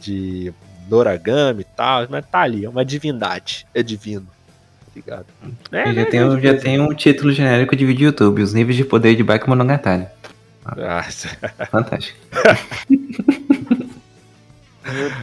[0.00, 0.52] de
[0.88, 4.26] Noragami e tal, mas tá ali, é uma divindade, é divino.
[4.94, 5.26] Ligado?
[5.70, 8.76] É, já, né, tem, um, já tem um título genérico de vídeo YouTube, os níveis
[8.76, 10.06] de poder de Bakemonogatari.
[10.76, 11.28] Nossa.
[11.70, 12.18] Fantástico.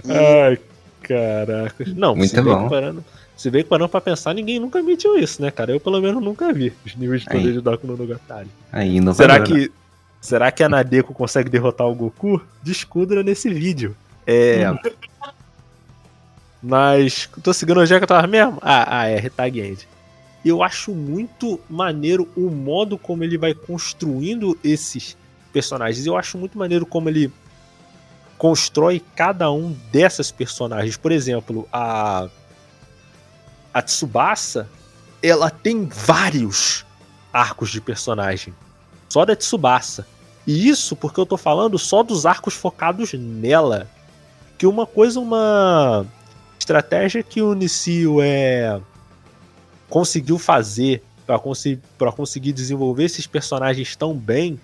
[0.08, 0.60] Ai,
[1.02, 1.86] caraca.
[1.96, 2.70] Não, muito bom.
[2.70, 3.04] Parando,
[3.36, 5.72] se bem que parando pra pensar, ninguém nunca mentiu isso, né, cara?
[5.72, 7.54] Eu pelo menos nunca vi os níveis de poder Aí.
[7.54, 8.48] de Doku no Nogatari.
[8.72, 9.72] Aí, não será que
[10.22, 12.42] Será que a Nadeko consegue derrotar o Goku?
[12.62, 13.96] Descubra nesse vídeo.
[14.26, 14.64] É.
[16.62, 17.30] Mas.
[17.44, 18.58] Tô seguindo onde é que eu tava mesmo?
[18.62, 19.88] Ah, ah é, Retag End.
[20.44, 25.18] Eu acho muito maneiro o modo como ele vai construindo esses
[25.52, 26.06] personagens.
[26.06, 27.32] Eu acho muito maneiro como ele
[28.38, 30.96] constrói cada um dessas personagens.
[30.96, 32.30] Por exemplo, a
[33.74, 34.68] a Tsubasa,
[35.22, 36.84] ela tem vários
[37.32, 38.54] arcos de personagem.
[39.08, 40.08] Só da Tsubasa.
[40.48, 43.88] E isso porque eu tô falando só dos arcos focados nela.
[44.58, 46.08] Que uma coisa, uma
[46.68, 48.82] estratégia que o Nisio é
[49.90, 51.82] conseguiu fazer para conseguir,
[52.14, 54.60] conseguir desenvolver esses personagens tão bem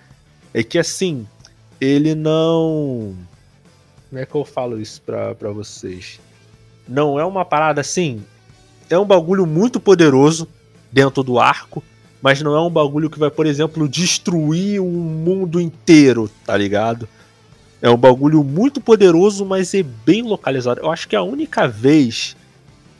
[0.53, 1.25] é que assim,
[1.79, 3.15] ele não.
[4.09, 6.19] Como é que eu falo isso pra vocês?
[6.87, 8.21] Não é uma parada assim,
[8.89, 10.47] é um bagulho muito poderoso
[10.91, 11.81] dentro do arco,
[12.21, 17.07] mas não é um bagulho que vai, por exemplo, destruir o mundo inteiro, tá ligado?
[17.83, 20.79] É um bagulho muito poderoso, mas é bem localizado.
[20.79, 22.33] Eu acho que a única vez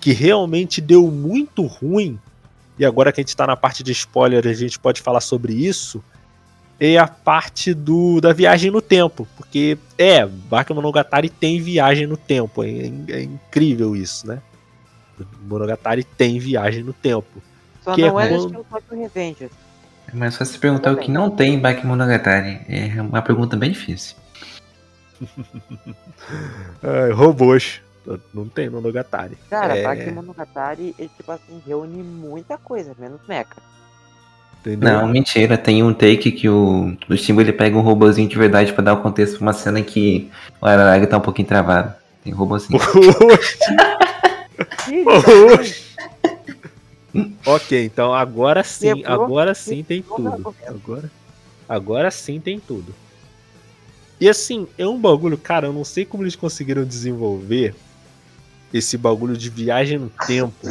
[0.01, 2.19] que realmente deu muito ruim,
[2.77, 5.53] e agora que a gente tá na parte de spoiler, a gente pode falar sobre
[5.53, 6.03] isso,
[6.77, 9.25] é a parte do da viagem no tempo.
[9.37, 12.61] Porque, é, Bakemonogatari tem viagem no tempo.
[12.61, 14.41] É, é incrível isso, né?
[15.47, 17.41] Monogatari tem viagem no tempo.
[17.81, 18.65] Só que não é, é quando...
[18.91, 19.51] Revengers.
[20.11, 22.59] É mais fácil perguntar o que não tem em Bakemonogatari.
[22.67, 24.17] É uma pergunta bem difícil.
[26.83, 27.81] é, robôs.
[28.33, 29.37] Não tem Monogatari.
[29.49, 29.83] Cara, é...
[29.83, 33.55] Bakemonogatari, ele tipo assim, reúne muita coisa, menos mecha.
[34.59, 34.89] Entendeu?
[34.89, 35.57] Não, mentira.
[35.57, 39.01] Tem um take que o, o ele pega um robôzinho de verdade pra dar o
[39.01, 40.31] contexto pra uma cena que
[40.61, 41.93] o Araragi tá um pouquinho travado.
[42.23, 42.79] Tem um robôzinho.
[47.45, 50.55] ok, então agora sim, agora sim tem tudo.
[50.65, 51.11] Agora,
[51.67, 52.95] agora sim tem tudo.
[54.23, 57.75] E assim, é um bagulho, cara, eu não sei como eles conseguiram desenvolver
[58.73, 60.65] esse bagulho de viagem no tempo.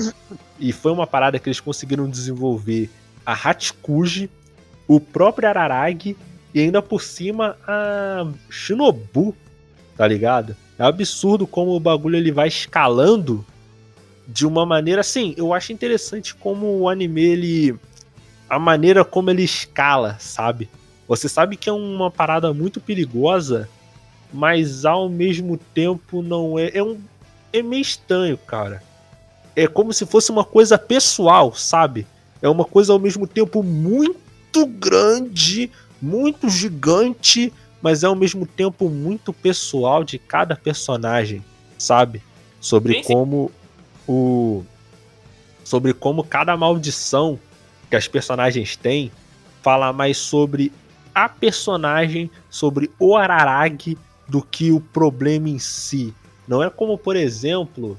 [0.59, 2.89] E foi uma parada que eles conseguiram desenvolver
[3.27, 4.31] a Hachikuji,
[4.89, 6.17] o próprio Araragi
[6.55, 9.37] e ainda por cima a Shinobu,
[9.99, 10.57] tá ligado?
[10.79, 13.45] É absurdo como o bagulho ele vai escalando
[14.27, 15.35] de uma maneira assim.
[15.37, 17.79] Eu acho interessante como o anime ele
[18.49, 20.71] a maneira como ele escala, sabe?
[21.07, 23.69] Você sabe que é uma parada muito perigosa,
[24.33, 26.71] mas ao mesmo tempo não é.
[26.75, 26.99] É, um,
[27.53, 28.83] é meio estranho, cara.
[29.55, 32.07] É como se fosse uma coisa pessoal, sabe?
[32.41, 35.71] É uma coisa ao mesmo tempo muito grande,
[36.01, 37.53] muito gigante,
[37.83, 41.45] mas é ao mesmo tempo muito pessoal de cada personagem,
[41.77, 42.23] sabe?
[42.61, 43.13] Sobre sim, sim.
[43.13, 43.51] como
[44.09, 44.65] o
[45.65, 47.39] sobre como cada maldição
[47.89, 49.13] que as personagens têm
[49.63, 50.73] fala mais sobre
[51.15, 53.99] a personagem, sobre o Araragi
[54.29, 56.15] do que o problema em si.
[56.47, 57.99] Não é como, por exemplo,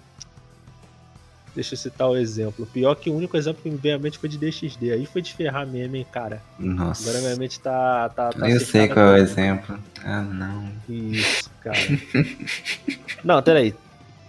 [1.55, 2.65] Deixa eu citar o exemplo.
[2.65, 4.91] Pior que o único exemplo que me veio à mente foi de DXD.
[4.91, 6.41] Aí foi de ferrar mesmo, hein, cara.
[6.57, 7.07] Nossa.
[7.07, 8.09] Agora minha mente tá.
[8.09, 9.77] tá, tá eu sei qual é o exemplo.
[10.03, 10.67] Ah, não.
[10.89, 11.77] Isso, cara.
[13.23, 13.75] não, peraí.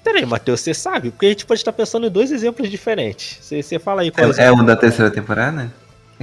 [0.02, 1.10] Peraí, Matheus, você sabe?
[1.10, 3.38] Porque a gente pode estar pensando em dois exemplos diferentes.
[3.40, 4.44] Você, você fala aí qual é.
[4.44, 5.72] É o da terceira temporada?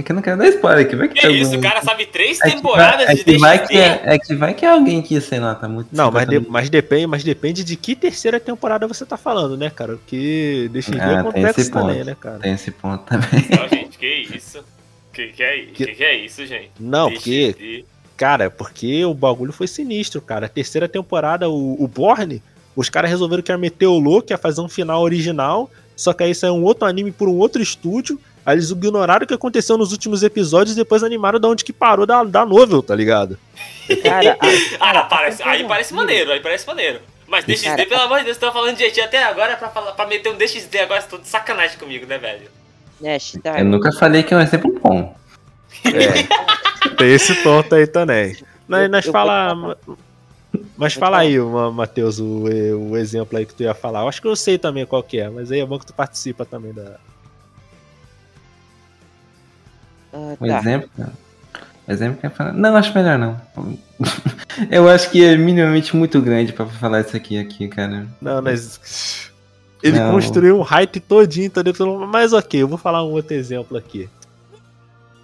[0.02, 1.80] É que eu não quero dar spoiler, que vai que, que é isso, o cara
[1.80, 4.68] sabe três é temporadas vai, é que vai que é, é, que vai que é
[4.68, 5.88] alguém que, sei lá, tá muito...
[5.92, 9.70] Não, mas, de, mas, depende, mas depende de que terceira temporada você tá falando, né,
[9.70, 9.92] cara?
[9.92, 12.40] Porque deixa ah, é complexo também, né, cara?
[12.40, 13.46] Tem esse ponto também.
[13.48, 14.64] Não, gente, que isso?
[15.12, 16.70] Que que é, que, que é isso, gente?
[16.80, 17.52] Não, Deixa porque...
[17.52, 17.84] De...
[18.16, 20.46] Cara, porque o bagulho foi sinistro, cara.
[20.46, 22.42] A terceira temporada, o, o Borne,
[22.74, 26.22] os caras resolveram que ia meter o louco, ia fazer um final original, só que
[26.22, 29.78] aí saiu um outro anime por um outro estúdio, Aí eles ignoraram o que aconteceu
[29.78, 33.38] nos últimos episódios e depois animaram da onde que parou da, da novel, tá ligado?
[34.02, 34.36] Cara,
[34.80, 37.00] ah, parece, aí parece maneiro, aí parece maneiro.
[37.28, 39.92] Mas DXD, cara, pelo amor de Deus, você tá falando de até agora pra, falar,
[39.92, 42.50] pra meter um DXD agora, você tá de sacanagem comigo, né, velho?
[43.42, 43.58] tá.
[43.58, 45.16] Eu nunca falei que é um exemplo bom.
[45.84, 48.36] É, tem esse ponto aí também.
[48.68, 49.76] Mas, nós fala.
[50.76, 52.44] Mas fala aí, Matheus, o,
[52.90, 54.02] o exemplo aí que tu ia falar.
[54.02, 55.94] Eu acho que eu sei também qual que é, mas aí é bom que tu
[55.94, 56.98] participa também da,
[60.12, 60.58] Uh, um tá.
[60.58, 60.90] exemplo?
[61.88, 62.52] Um exemplo que é falar.
[62.52, 63.40] Não, acho melhor não.
[64.70, 68.06] Eu acho que é minimamente muito grande pra falar isso aqui, aqui, cara.
[68.20, 69.30] Não, mas.
[69.82, 70.12] Ele não.
[70.12, 74.08] construiu um hype todinho, tá dentro Mas ok, eu vou falar um outro exemplo aqui.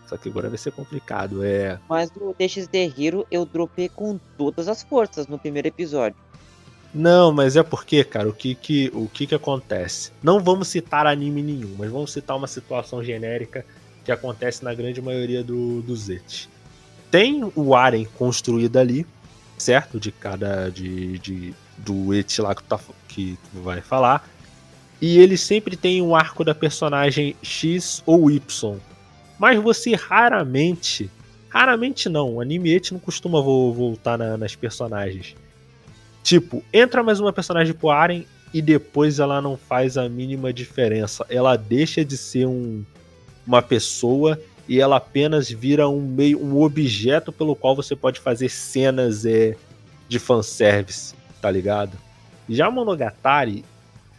[0.08, 1.78] Só que agora vai ser complicado, é.
[1.88, 6.16] Mas o DXD Hero eu dropei com todas as forças no primeiro episódio.
[6.94, 10.10] Não, mas é porque, cara, o que que, o que que acontece?
[10.22, 13.64] Não vamos citar anime nenhum, mas vamos citar uma situação genérica
[14.08, 16.48] que acontece na grande maioria do, dos Zets.
[17.10, 19.06] Tem o Aren construído ali,
[19.58, 20.00] certo?
[20.00, 20.70] De cada.
[20.70, 24.26] De, de, do Et lá que tu, tá, que tu vai falar.
[24.98, 28.78] E ele sempre tem um arco da personagem X ou Y.
[29.38, 31.10] Mas você raramente.
[31.50, 32.36] Raramente não.
[32.36, 35.36] O anime Et não costuma voltar na, nas personagens.
[36.22, 38.24] Tipo, entra mais uma personagem pro Aren
[38.54, 41.26] e depois ela não faz a mínima diferença.
[41.28, 42.82] Ela deixa de ser um,
[43.48, 44.38] uma pessoa
[44.68, 49.56] e ela apenas vira um meio um objeto pelo qual você pode fazer cenas é,
[50.06, 51.96] de fanservice, tá ligado?
[52.46, 53.64] Já Monogatari,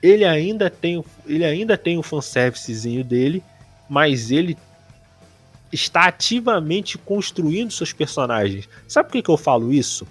[0.02, 3.44] ele ainda tem ele ainda tem o fanservicezinho dele,
[3.88, 4.58] mas ele
[5.72, 8.68] está ativamente construindo seus personagens.
[8.88, 10.08] Sabe por que, que eu falo isso?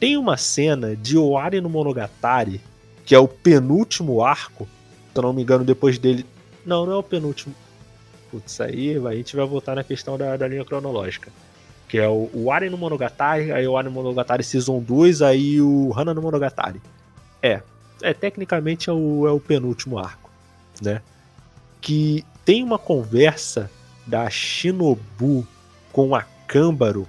[0.00, 2.60] Tem uma cena de Oari no Monogatari,
[3.04, 4.68] que é o penúltimo arco,
[5.12, 6.26] se eu não me engano, depois dele.
[6.64, 7.54] Não, não é o penúltimo
[8.36, 11.30] putz, aí a gente vai voltar na questão da, da linha cronológica.
[11.88, 15.60] Que é o, o Aren no Monogatari, aí o Aren no Monogatari Season 2, aí
[15.60, 16.80] o Hana no Monogatari.
[17.42, 17.62] É,
[18.02, 20.30] é tecnicamente é o, é o penúltimo arco,
[20.82, 21.00] né?
[21.80, 23.70] Que tem uma conversa
[24.06, 25.46] da Shinobu
[25.92, 27.06] com a Câmbaro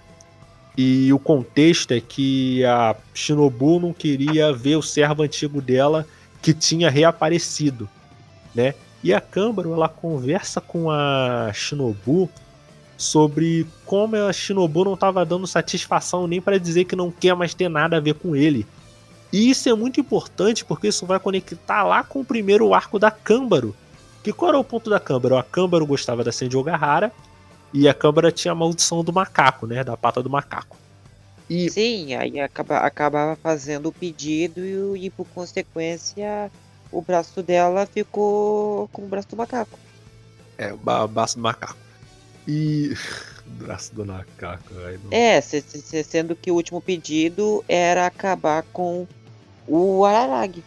[0.77, 6.05] e o contexto é que a Shinobu não queria ver o servo antigo dela
[6.39, 7.89] que tinha reaparecido,
[8.53, 8.75] né?
[9.03, 12.29] E a Câmbaro ela conversa com a Shinobu
[12.97, 17.53] sobre como a Shinobu não estava dando satisfação nem para dizer que não quer mais
[17.53, 18.65] ter nada a ver com ele.
[19.31, 23.11] E isso é muito importante porque isso vai conectar lá com o primeiro arco da
[23.11, 23.75] Câmbaro.
[24.23, 25.37] Que qual era o ponto da Câmbaro?
[25.37, 27.11] A Câmbaro gostava da Senji Ogahara
[27.73, 29.83] e a Câmbara tinha a maldição do macaco, né?
[29.83, 30.75] Da pata do macaco.
[31.49, 31.69] E...
[31.69, 36.51] Sim, aí acaba, acabava fazendo o pedido e, e por consequência
[36.91, 39.77] o braço dela ficou com o braço do macaco.
[40.57, 41.77] É, o braço do macaco.
[42.47, 42.93] E.
[43.45, 44.99] braço do Nakaka, velho.
[45.11, 49.07] É, se, se, sendo que o último pedido era acabar com
[49.67, 50.63] o Araragi.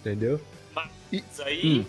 [0.00, 0.40] Entendeu?
[0.74, 1.80] Mas isso aí.
[1.80, 1.84] Hum.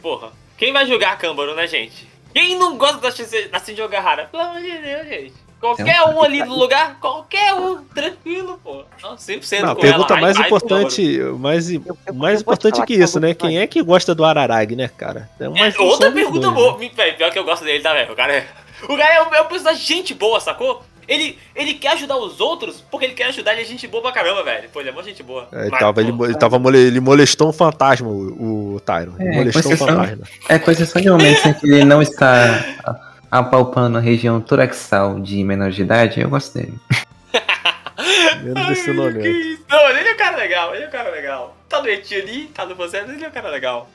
[0.00, 0.32] Porra.
[0.56, 2.08] Quem vai jogar Câmbaro, né, gente?
[2.32, 4.26] Quem não gosta da Shinji Ogahara?
[4.26, 5.34] Pelo amor de Deus, gente.
[5.62, 8.82] Qualquer é um, um ali no lugar, qualquer um, tranquilo, pô.
[9.00, 10.20] Não, 100% não, pergunta ela.
[10.20, 13.32] mais ai, importante, ai, mais, eu, eu, mais eu importante que isso, né?
[13.32, 15.30] Quem é que gosta do Ararag, né, cara?
[15.38, 16.76] É, é outra pergunta boa.
[16.76, 17.12] Né?
[17.16, 18.12] Pior que eu gosto dele, tá, velho?
[18.12, 18.46] O cara é,
[18.82, 20.82] o cara é é um personagem gente boa, sacou?
[21.06, 24.10] Ele, ele quer ajudar os outros porque ele quer ajudar, ele é gente boa pra
[24.10, 24.68] caramba, velho.
[24.68, 25.46] Pô, ele é uma gente boa.
[25.52, 29.14] É, ele, Mas, tava, ele, ele, tava mole, ele molestou um fantasma, o, o Tyron.
[29.20, 30.26] Ele é, molestou um fantasma.
[30.48, 35.42] É, com exceção de momentos em que ele não está apalpando a região toraxal de
[35.42, 36.78] menor de idade, eu gosto dele.
[38.44, 39.58] Menos esse nome.
[39.70, 41.56] Não, ele é um cara legal, ele é um cara legal.
[41.66, 43.88] Tá doentinho ali, tá no processo, ele é um cara legal.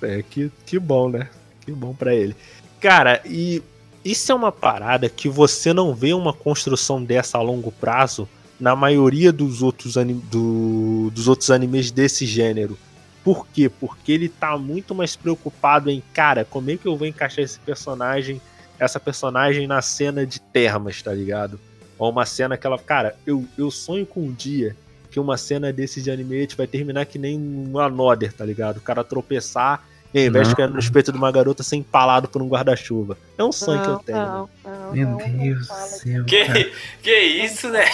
[0.00, 1.28] É, que, que bom, né?
[1.62, 2.36] Que bom pra ele.
[2.80, 3.60] Cara, e
[4.04, 8.28] isso é uma parada que você não vê uma construção dessa a longo prazo
[8.60, 9.94] na maioria dos outros,
[10.30, 12.78] do, dos outros animes desse gênero.
[13.24, 13.68] Por quê?
[13.68, 17.58] Porque ele tá muito mais preocupado em, cara, como é que eu vou encaixar esse
[17.60, 18.40] personagem,
[18.78, 21.58] essa personagem na cena de termas, tá ligado?
[21.98, 22.78] Ou uma cena que ela.
[22.78, 24.76] Cara, eu, eu sonho com um dia
[25.10, 28.78] que uma cena desse de anime vai terminar que nem um Another, tá ligado?
[28.78, 32.48] O cara tropeçar e de cair no espeto de uma garota ser empalado por um
[32.48, 33.16] guarda-chuva.
[33.38, 34.18] É um sonho não, que eu tenho.
[34.18, 36.24] Não, não, Meu Deus do céu.
[36.24, 36.72] Que,
[37.02, 37.84] que isso, né?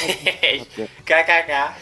[1.07, 1.75] KKK.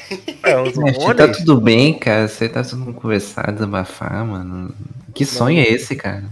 [0.43, 2.29] É, um tá tudo bem, cara.
[2.29, 4.75] Você tá tudo conversar, desabafar, mano.
[5.15, 6.25] Que sonho é esse, cara?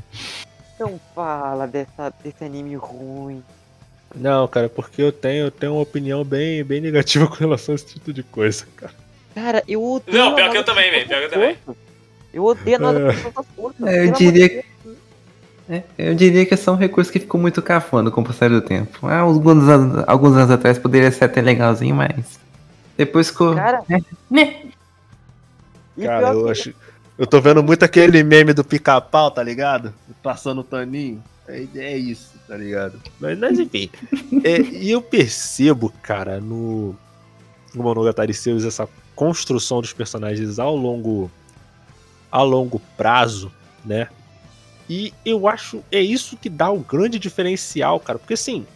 [0.79, 3.43] Não fala dessa, desse anime ruim.
[4.15, 7.77] Não, cara, porque eu tenho, eu tenho uma opinião bem, bem negativa com relação a
[7.77, 8.93] esse tipo de coisa, cara.
[9.35, 10.17] Cara, eu odeio.
[10.17, 11.09] Não, pior que eu também, velho.
[11.09, 11.57] Pior que eu também.
[12.35, 13.87] Eu odeio nada essas forças.
[13.87, 14.65] É, eu diria
[15.69, 18.51] É, eu diria que é só um recurso que ficou muito cafona com o passar
[18.51, 19.07] do tempo.
[19.07, 22.41] Ah, alguns, anos, alguns anos atrás poderia ser até legalzinho, mas.
[22.97, 23.55] Depois ficou.
[23.55, 23.99] Cara, é,
[24.29, 24.67] né?
[26.03, 26.75] Cara, eu acho.
[27.17, 29.95] Eu tô vendo muito aquele meme do pica-pau, tá ligado?
[30.21, 31.23] Passando o taninho.
[31.47, 33.01] É, é isso, tá ligado?
[33.21, 33.89] Mas, mas enfim.
[34.43, 36.97] é, e eu percebo, cara, no,
[37.73, 41.31] no Monogatari Seus, essa construção dos personagens ao longo
[42.35, 43.53] a longo prazo,
[43.85, 44.09] né?
[44.91, 48.67] E eu acho é isso que dá o grande diferencial, cara, porque assim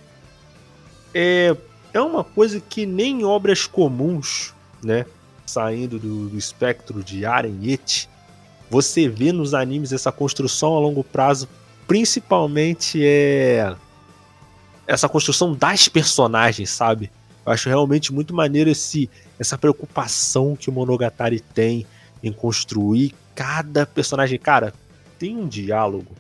[1.13, 1.57] é,
[1.93, 5.05] é uma coisa que nem obras comuns, né?
[5.45, 7.59] Saindo do, do espectro de Aren
[8.71, 11.49] você vê nos animes essa construção a longo prazo,
[11.89, 13.75] principalmente é
[14.87, 17.11] essa construção das personagens, sabe?
[17.45, 21.85] Eu acho realmente muito maneiro esse, essa preocupação que o Monogatari tem
[22.23, 24.73] em construir cada personagem, cara,
[25.19, 26.17] tem um diálogo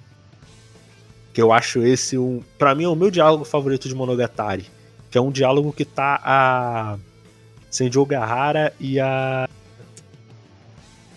[1.33, 4.66] que eu acho esse um, para mim é o meu diálogo favorito de Monogatari,
[5.11, 6.99] que é um diálogo que tá a
[7.70, 9.49] Senjo Gahara e a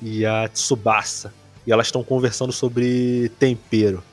[0.02, 1.34] e a Tsubasa,
[1.66, 4.04] e elas estão conversando sobre tempero,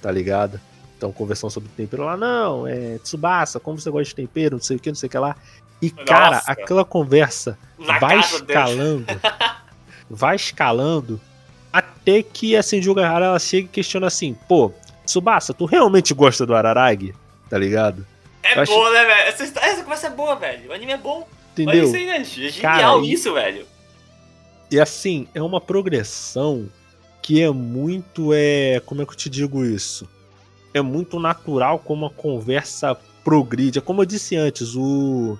[0.00, 0.60] tá ligado?
[0.94, 4.76] Estão conversando sobre tempero lá, não, é Tsubasa, como você gosta de tempero, não sei
[4.76, 5.36] o que, não sei o que lá.
[5.80, 6.04] E Nossa.
[6.04, 9.06] cara, aquela conversa Na vai escalando,
[10.12, 11.18] vai escalando
[11.72, 14.70] até que a Senju Gahara ela chega e questiona assim: pô,
[15.06, 17.14] Tsubasa, tu realmente gosta do Araragi?
[17.48, 18.06] Tá ligado?
[18.42, 18.94] É Eu boa, acho...
[18.94, 19.28] né, velho?
[19.28, 20.70] Essa, essa conversa é boa, velho.
[20.70, 21.26] O anime é bom.
[21.52, 21.74] Entendeu?
[21.74, 22.16] Olha isso aí, né?
[22.20, 23.66] É genial Cara, isso, velho.
[24.70, 26.68] E assim, é uma progressão
[27.22, 28.32] que é muito.
[28.34, 30.08] É, como é que eu te digo isso?
[30.74, 33.78] É muito natural como a conversa progride.
[33.78, 35.38] É como eu disse antes, o,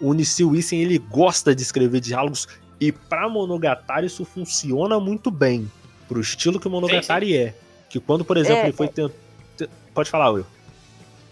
[0.00, 2.46] o Nissil Isen ele gosta de escrever diálogos
[2.80, 5.70] e pra Monogatari isso funciona muito bem.
[6.08, 7.38] Pro estilo que o Monogatari sim, sim.
[7.38, 7.54] é.
[7.88, 9.14] Que quando, por exemplo, é, ele foi tentando.
[9.94, 10.46] Pode falar, Will.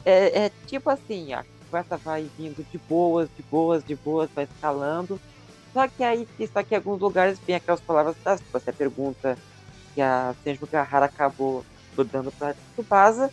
[0.04, 4.44] É, é, tipo assim, a conversa vai vindo de boas, de boas, de boas, vai
[4.44, 5.20] escalando.
[5.72, 9.36] Só que aí, só que em alguns lugares vem aquelas palavras das você pergunta
[9.94, 11.64] que a Senju Gahara acabou
[12.10, 13.30] dando pra Tsubasa.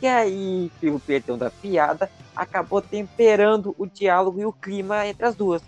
[0.00, 5.34] E aí, pelo perdão da piada, acabou temperando o diálogo e o clima entre as
[5.34, 5.62] duas.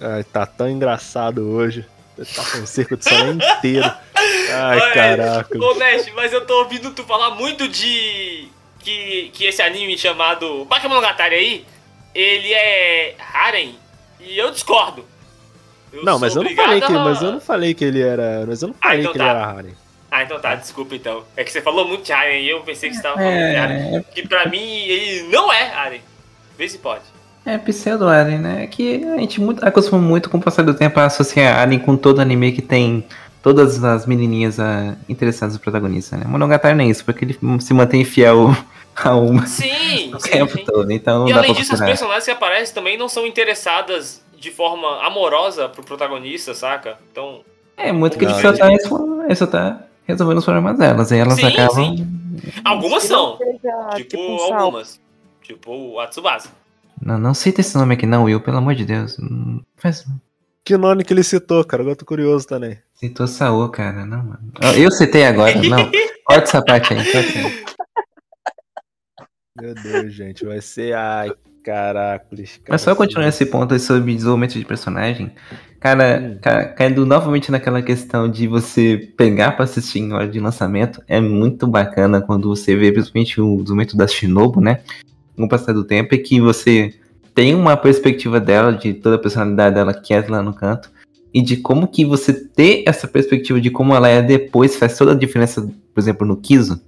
[0.00, 1.86] Ai, tá tão engraçado hoje.
[2.34, 3.92] Tá com um cerco de salão inteiro.
[4.14, 5.58] Ai, Olha, caraca.
[5.58, 8.48] Ô, Nash, mas eu tô ouvindo tu falar muito de.
[8.78, 11.66] Que, que esse anime chamado Bakemonogatari aí,
[12.14, 13.74] ele é Haren.
[14.20, 15.04] E eu discordo.
[15.92, 16.90] Eu não, mas eu não falei que, a...
[16.90, 19.24] mas eu não falei que ele era, mas eu não falei ah, então que tá.
[19.24, 19.74] ele era Haren.
[20.10, 21.24] Ah, então tá, desculpa então.
[21.36, 23.50] É que você falou muito de Haren e eu pensei que você tava falando é...
[23.50, 24.02] de Haren.
[24.14, 26.00] Que pra mim ele não é Haren.
[26.56, 27.15] Vê se pode.
[27.46, 28.64] É, pseudo Alien, né?
[28.64, 31.78] É que a gente muito, acostuma muito com o passar do tempo a associar Alien
[31.78, 33.06] com todo anime que tem
[33.40, 36.24] todas as menininhas uh, interessadas no protagonista, né?
[36.26, 38.50] Monogatari nem isso, porque ele se mantém fiel
[38.96, 39.46] a uma.
[39.46, 40.10] Sim!
[40.12, 40.64] o tempo sim.
[40.64, 40.90] todo.
[40.90, 45.68] Então e além disso, as personagens que aparecem também não são interessadas de forma amorosa
[45.68, 46.98] pro protagonista, saca?
[47.12, 47.42] Então.
[47.76, 51.12] É, muito que ele só, tá, ele só tá resolvendo os problemas delas.
[51.12, 51.96] E elas sim, acabam.
[51.96, 52.08] Sim.
[52.64, 53.38] Algumas são.
[53.94, 55.00] Tipo, tipo um algumas.
[55.42, 56.48] Tipo o Atsubasa.
[57.00, 59.16] Não, não cita esse nome aqui, não, Will, pelo amor de Deus.
[59.76, 60.04] Faz.
[60.64, 61.82] Que nome que ele citou, cara?
[61.82, 62.78] Agora tô curioso também.
[62.94, 64.04] Citou Saô, cara.
[64.04, 64.52] Não, mano.
[64.76, 65.90] Eu citei agora, não.
[66.24, 67.64] Corta essa parte aí, corta aí.
[69.60, 70.94] Meu Deus, gente, vai ser.
[70.94, 71.30] Ai,
[71.62, 72.60] caracoles.
[72.68, 75.32] Mas só continuar esse ponto aí sobre desenvolvimento de personagem.
[75.80, 76.38] Cara, hum.
[76.40, 81.20] cara, caindo novamente naquela questão de você pegar pra assistir em hora de lançamento, é
[81.20, 84.80] muito bacana quando você vê, principalmente o desenvolvimento da Shinobu, né?
[85.36, 86.94] Com o passar do tempo, é que você
[87.34, 90.90] tem uma perspectiva dela, de toda a personalidade dela que é lá no canto,
[91.32, 95.12] e de como que você ter essa perspectiva de como ela é depois faz toda
[95.12, 95.60] a diferença,
[95.92, 96.80] por exemplo, no Kizo.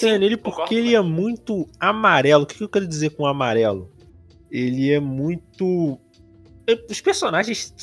[0.00, 2.44] Estranho nele porque ele é muito amarelo.
[2.44, 3.90] O que eu quero dizer com amarelo?
[4.50, 5.98] Ele é muito.
[6.66, 7.74] É, os personagens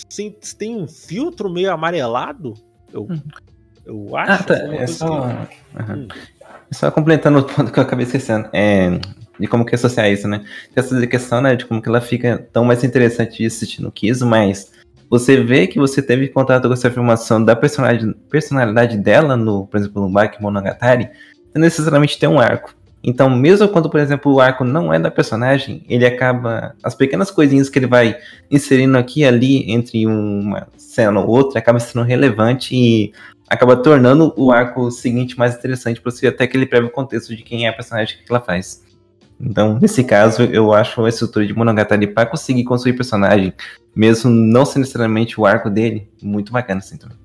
[0.58, 2.54] têm um filtro meio amarelado.
[2.92, 3.22] Eu, hum.
[3.86, 4.32] eu acho.
[4.32, 4.56] Ah, tá.
[4.76, 5.46] É só...
[5.46, 5.58] Que...
[5.92, 6.08] Uhum.
[6.72, 8.50] só completando o ponto que eu acabei esquecendo.
[8.52, 9.00] É,
[9.40, 10.44] de como que associar isso, né?
[10.76, 14.24] Essa questão, né, de como que ela fica tão mais interessante de assistir no Kiss,
[14.26, 14.72] mas
[15.10, 19.78] você vê que você teve contato com essa afirmação da personalidade, personalidade dela, no, por
[19.78, 21.10] exemplo, no Baki Monogatari,
[21.56, 22.76] necessariamente ter um arco.
[23.04, 26.76] Então, mesmo quando, por exemplo, o arco não é da personagem, ele acaba.
[26.84, 28.18] As pequenas coisinhas que ele vai
[28.52, 33.14] inserindo aqui e ali entre uma cena ou outra acaba sendo relevante e
[33.48, 37.36] acaba tornando o arco seguinte mais interessante para você, até que ele preve o contexto
[37.36, 38.84] de quem é a personagem que ela faz.
[39.40, 43.54] Então, nesse caso, eu acho a estrutura de Monogatari para conseguir construir personagem,
[43.96, 47.18] mesmo não sendo necessariamente o arco dele, muito bacana assim também.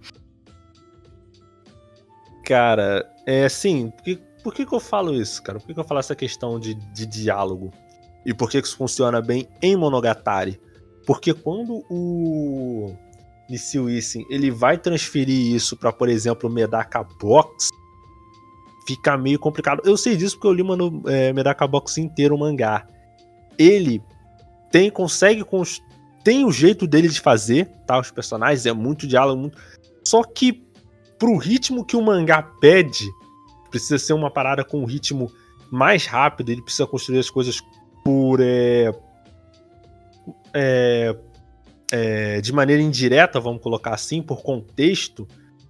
[2.45, 5.59] Cara, é assim, por que, por que, que eu falo isso, cara?
[5.59, 7.71] Por que, que eu falo essa questão de, de diálogo?
[8.25, 10.61] E por que, que isso funciona bem em Monogatari?
[11.07, 12.95] Porque quando o
[13.49, 17.71] Nissil Isin ele vai transferir isso para, por exemplo, Medaka Box,
[18.87, 19.83] fica meio complicado.
[19.85, 22.87] Eu sei disso porque eu li mano, é, Medaka Box inteiro o mangá.
[23.59, 24.03] Ele
[24.71, 25.45] tem consegue
[26.25, 27.99] tem o jeito dele de fazer, tá?
[27.99, 29.59] Os personagens é muito diálogo, muito...
[30.07, 30.65] só que
[31.23, 33.09] pro ritmo que o mangá pede,
[33.71, 35.31] precisa ser uma parada com um ritmo
[35.71, 37.61] mais rápido, ele precisa construir as coisas
[38.05, 38.41] por.
[38.41, 38.93] É,
[40.53, 41.17] é,
[41.93, 45.29] é, de maneira indireta, vamos colocar assim, por contexto.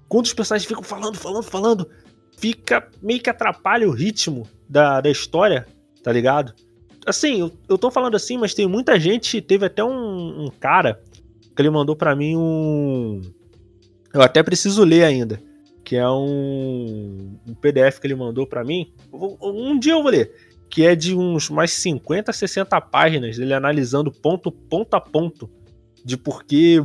[0.09, 1.91] Quando os personagens ficam falando, falando, falando,
[2.39, 5.67] fica meio que atrapalha o ritmo da, da história,
[6.03, 6.55] tá ligado?
[7.05, 9.43] Assim, eu, eu tô falando assim, mas tem muita gente.
[9.43, 11.03] Teve até um, um cara
[11.55, 13.21] que ele mandou para mim um
[14.13, 15.41] eu até preciso ler ainda.
[15.85, 18.93] Que é um, um PDF que ele mandou para mim.
[19.13, 20.33] Um dia eu vou ler.
[20.71, 25.51] Que é de uns mais 50, 60 páginas, ele analisando ponto, ponto a ponto
[26.05, 26.83] de por que,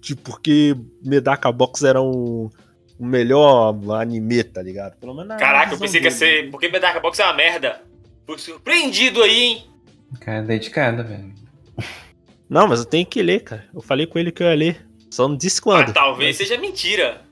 [0.00, 2.50] de por que Medaka Box era um,
[2.98, 4.96] o melhor anime, tá ligado?
[4.98, 6.14] Pelo menos Caraca, eu pensei dele.
[6.14, 6.50] que ia ser.
[6.50, 7.80] Porque Medaka Box é uma merda.
[8.26, 9.64] Fui surpreendido aí, hein?
[10.20, 11.32] Cara, dedicado, velho.
[12.48, 13.64] Não, mas eu tenho que ler, cara.
[13.72, 14.89] Eu falei com ele que eu ia ler.
[15.10, 15.90] Só não disse quando.
[15.90, 16.48] Ah, talvez mas...
[16.48, 17.22] seja mentira.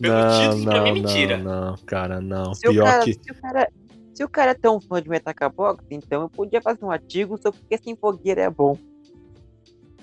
[0.00, 1.36] Pelo não, título, não, pra mim é mentira.
[1.36, 2.54] Não, não, cara, não.
[2.54, 3.12] Se Pior cara, que.
[3.14, 3.68] Se o, cara,
[4.14, 7.60] se o cara é tão fã de Metacabox, então eu podia fazer um artigo sobre
[7.60, 8.78] porque esse fogueira é bom.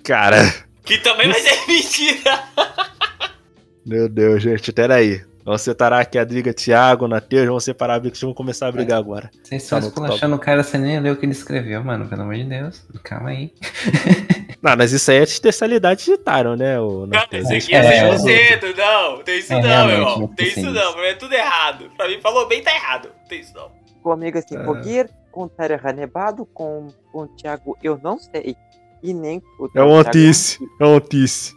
[0.03, 0.37] Cara.
[0.83, 2.43] Que também vai ser mentira.
[3.85, 5.21] Meu Deus, gente, peraí.
[5.43, 8.99] Vamos separar aqui a briga Thiago, Nateus, vamos separar a briga, vamos começar a brigar
[8.99, 9.31] agora.
[9.41, 12.21] Vocês estão tá esculachando o cara sem nem ler o que ele escreveu, mano, pelo
[12.21, 12.85] amor de Deus.
[13.03, 13.51] Calma aí.
[14.61, 16.79] Não, mas isso aí é especialidade de Taro, né?
[16.79, 17.05] O.
[17.05, 19.23] Não, isso aqui é 100%, não.
[19.23, 20.27] Tem isso é, não, meu irmão.
[20.35, 21.91] Tem isso não, mas é tudo errado.
[21.95, 23.09] Pra mim, falou bem, tá errado.
[23.27, 23.71] Tem isso não.
[24.03, 24.65] Comigo assim, ah.
[24.65, 28.57] Fogueira, com Taro Ranebado, com, com o Thiago, eu não sei.
[29.01, 31.53] E nem o É o Antice, é o Antice.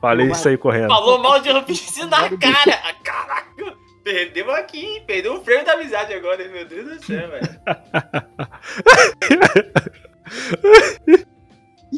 [0.00, 0.88] Falei isso aí correndo.
[0.88, 2.94] Falou mal de One Piece na cara.
[3.04, 7.60] Caraca, perdeu aqui, perdeu o freio da amizade agora, meu Deus do céu, velho.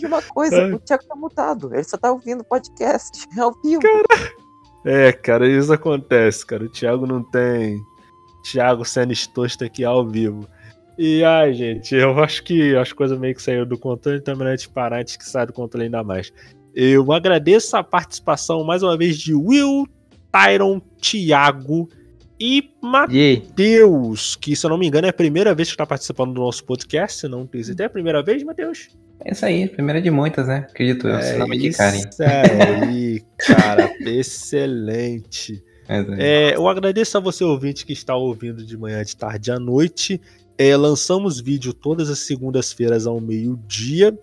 [0.02, 3.80] E uma coisa, o Thiago tá mutado, ele só tá ouvindo o podcast ao vivo.
[3.80, 4.32] Cara...
[4.84, 6.64] É, cara, isso acontece, cara.
[6.64, 7.80] O Thiago não tem.
[8.42, 10.48] Thiago sendo exposto aqui ao vivo.
[10.98, 14.36] E ai, gente, eu acho que as coisas meio que saíram do controle, então é
[14.36, 16.32] melhor a gente parar antes que saia do controle ainda mais.
[16.74, 19.86] Eu agradeço a participação mais uma vez de Will,
[20.30, 21.88] Tyron, Thiago
[22.38, 26.34] e Matheus, que se eu não me engano é a primeira vez que está participando
[26.34, 27.84] do nosso podcast, não tem certeza.
[27.84, 28.88] É a primeira vez, Matheus?
[29.24, 30.66] É isso aí, primeira de muitas, né?
[30.68, 32.00] Acredito eu, é se não me indicarem.
[32.00, 35.62] Isso aí, cara, excelente.
[36.18, 40.20] É, eu agradeço a você, ouvinte, que está ouvindo de manhã, de tarde à noite.
[40.56, 44.16] É, lançamos vídeo todas as segundas-feiras ao meio-dia.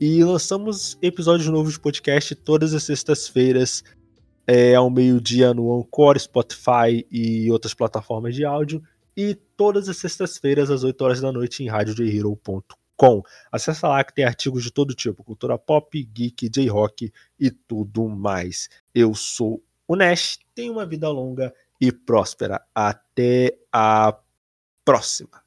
[0.00, 3.84] E lançamos episódios novos de podcast todas as sextas-feiras
[4.46, 8.82] é, ao meio-dia no Anchor, Spotify e outras plataformas de áudio.
[9.14, 12.79] E todas as sextas-feiras às 8 horas da noite em radiojhero.com.
[13.50, 18.68] Acesse lá que tem artigos de todo tipo: cultura pop, geek, J-rock e tudo mais.
[18.94, 22.64] Eu sou o Nash, tenha uma vida longa e próspera.
[22.74, 24.16] Até a
[24.84, 25.42] próxima.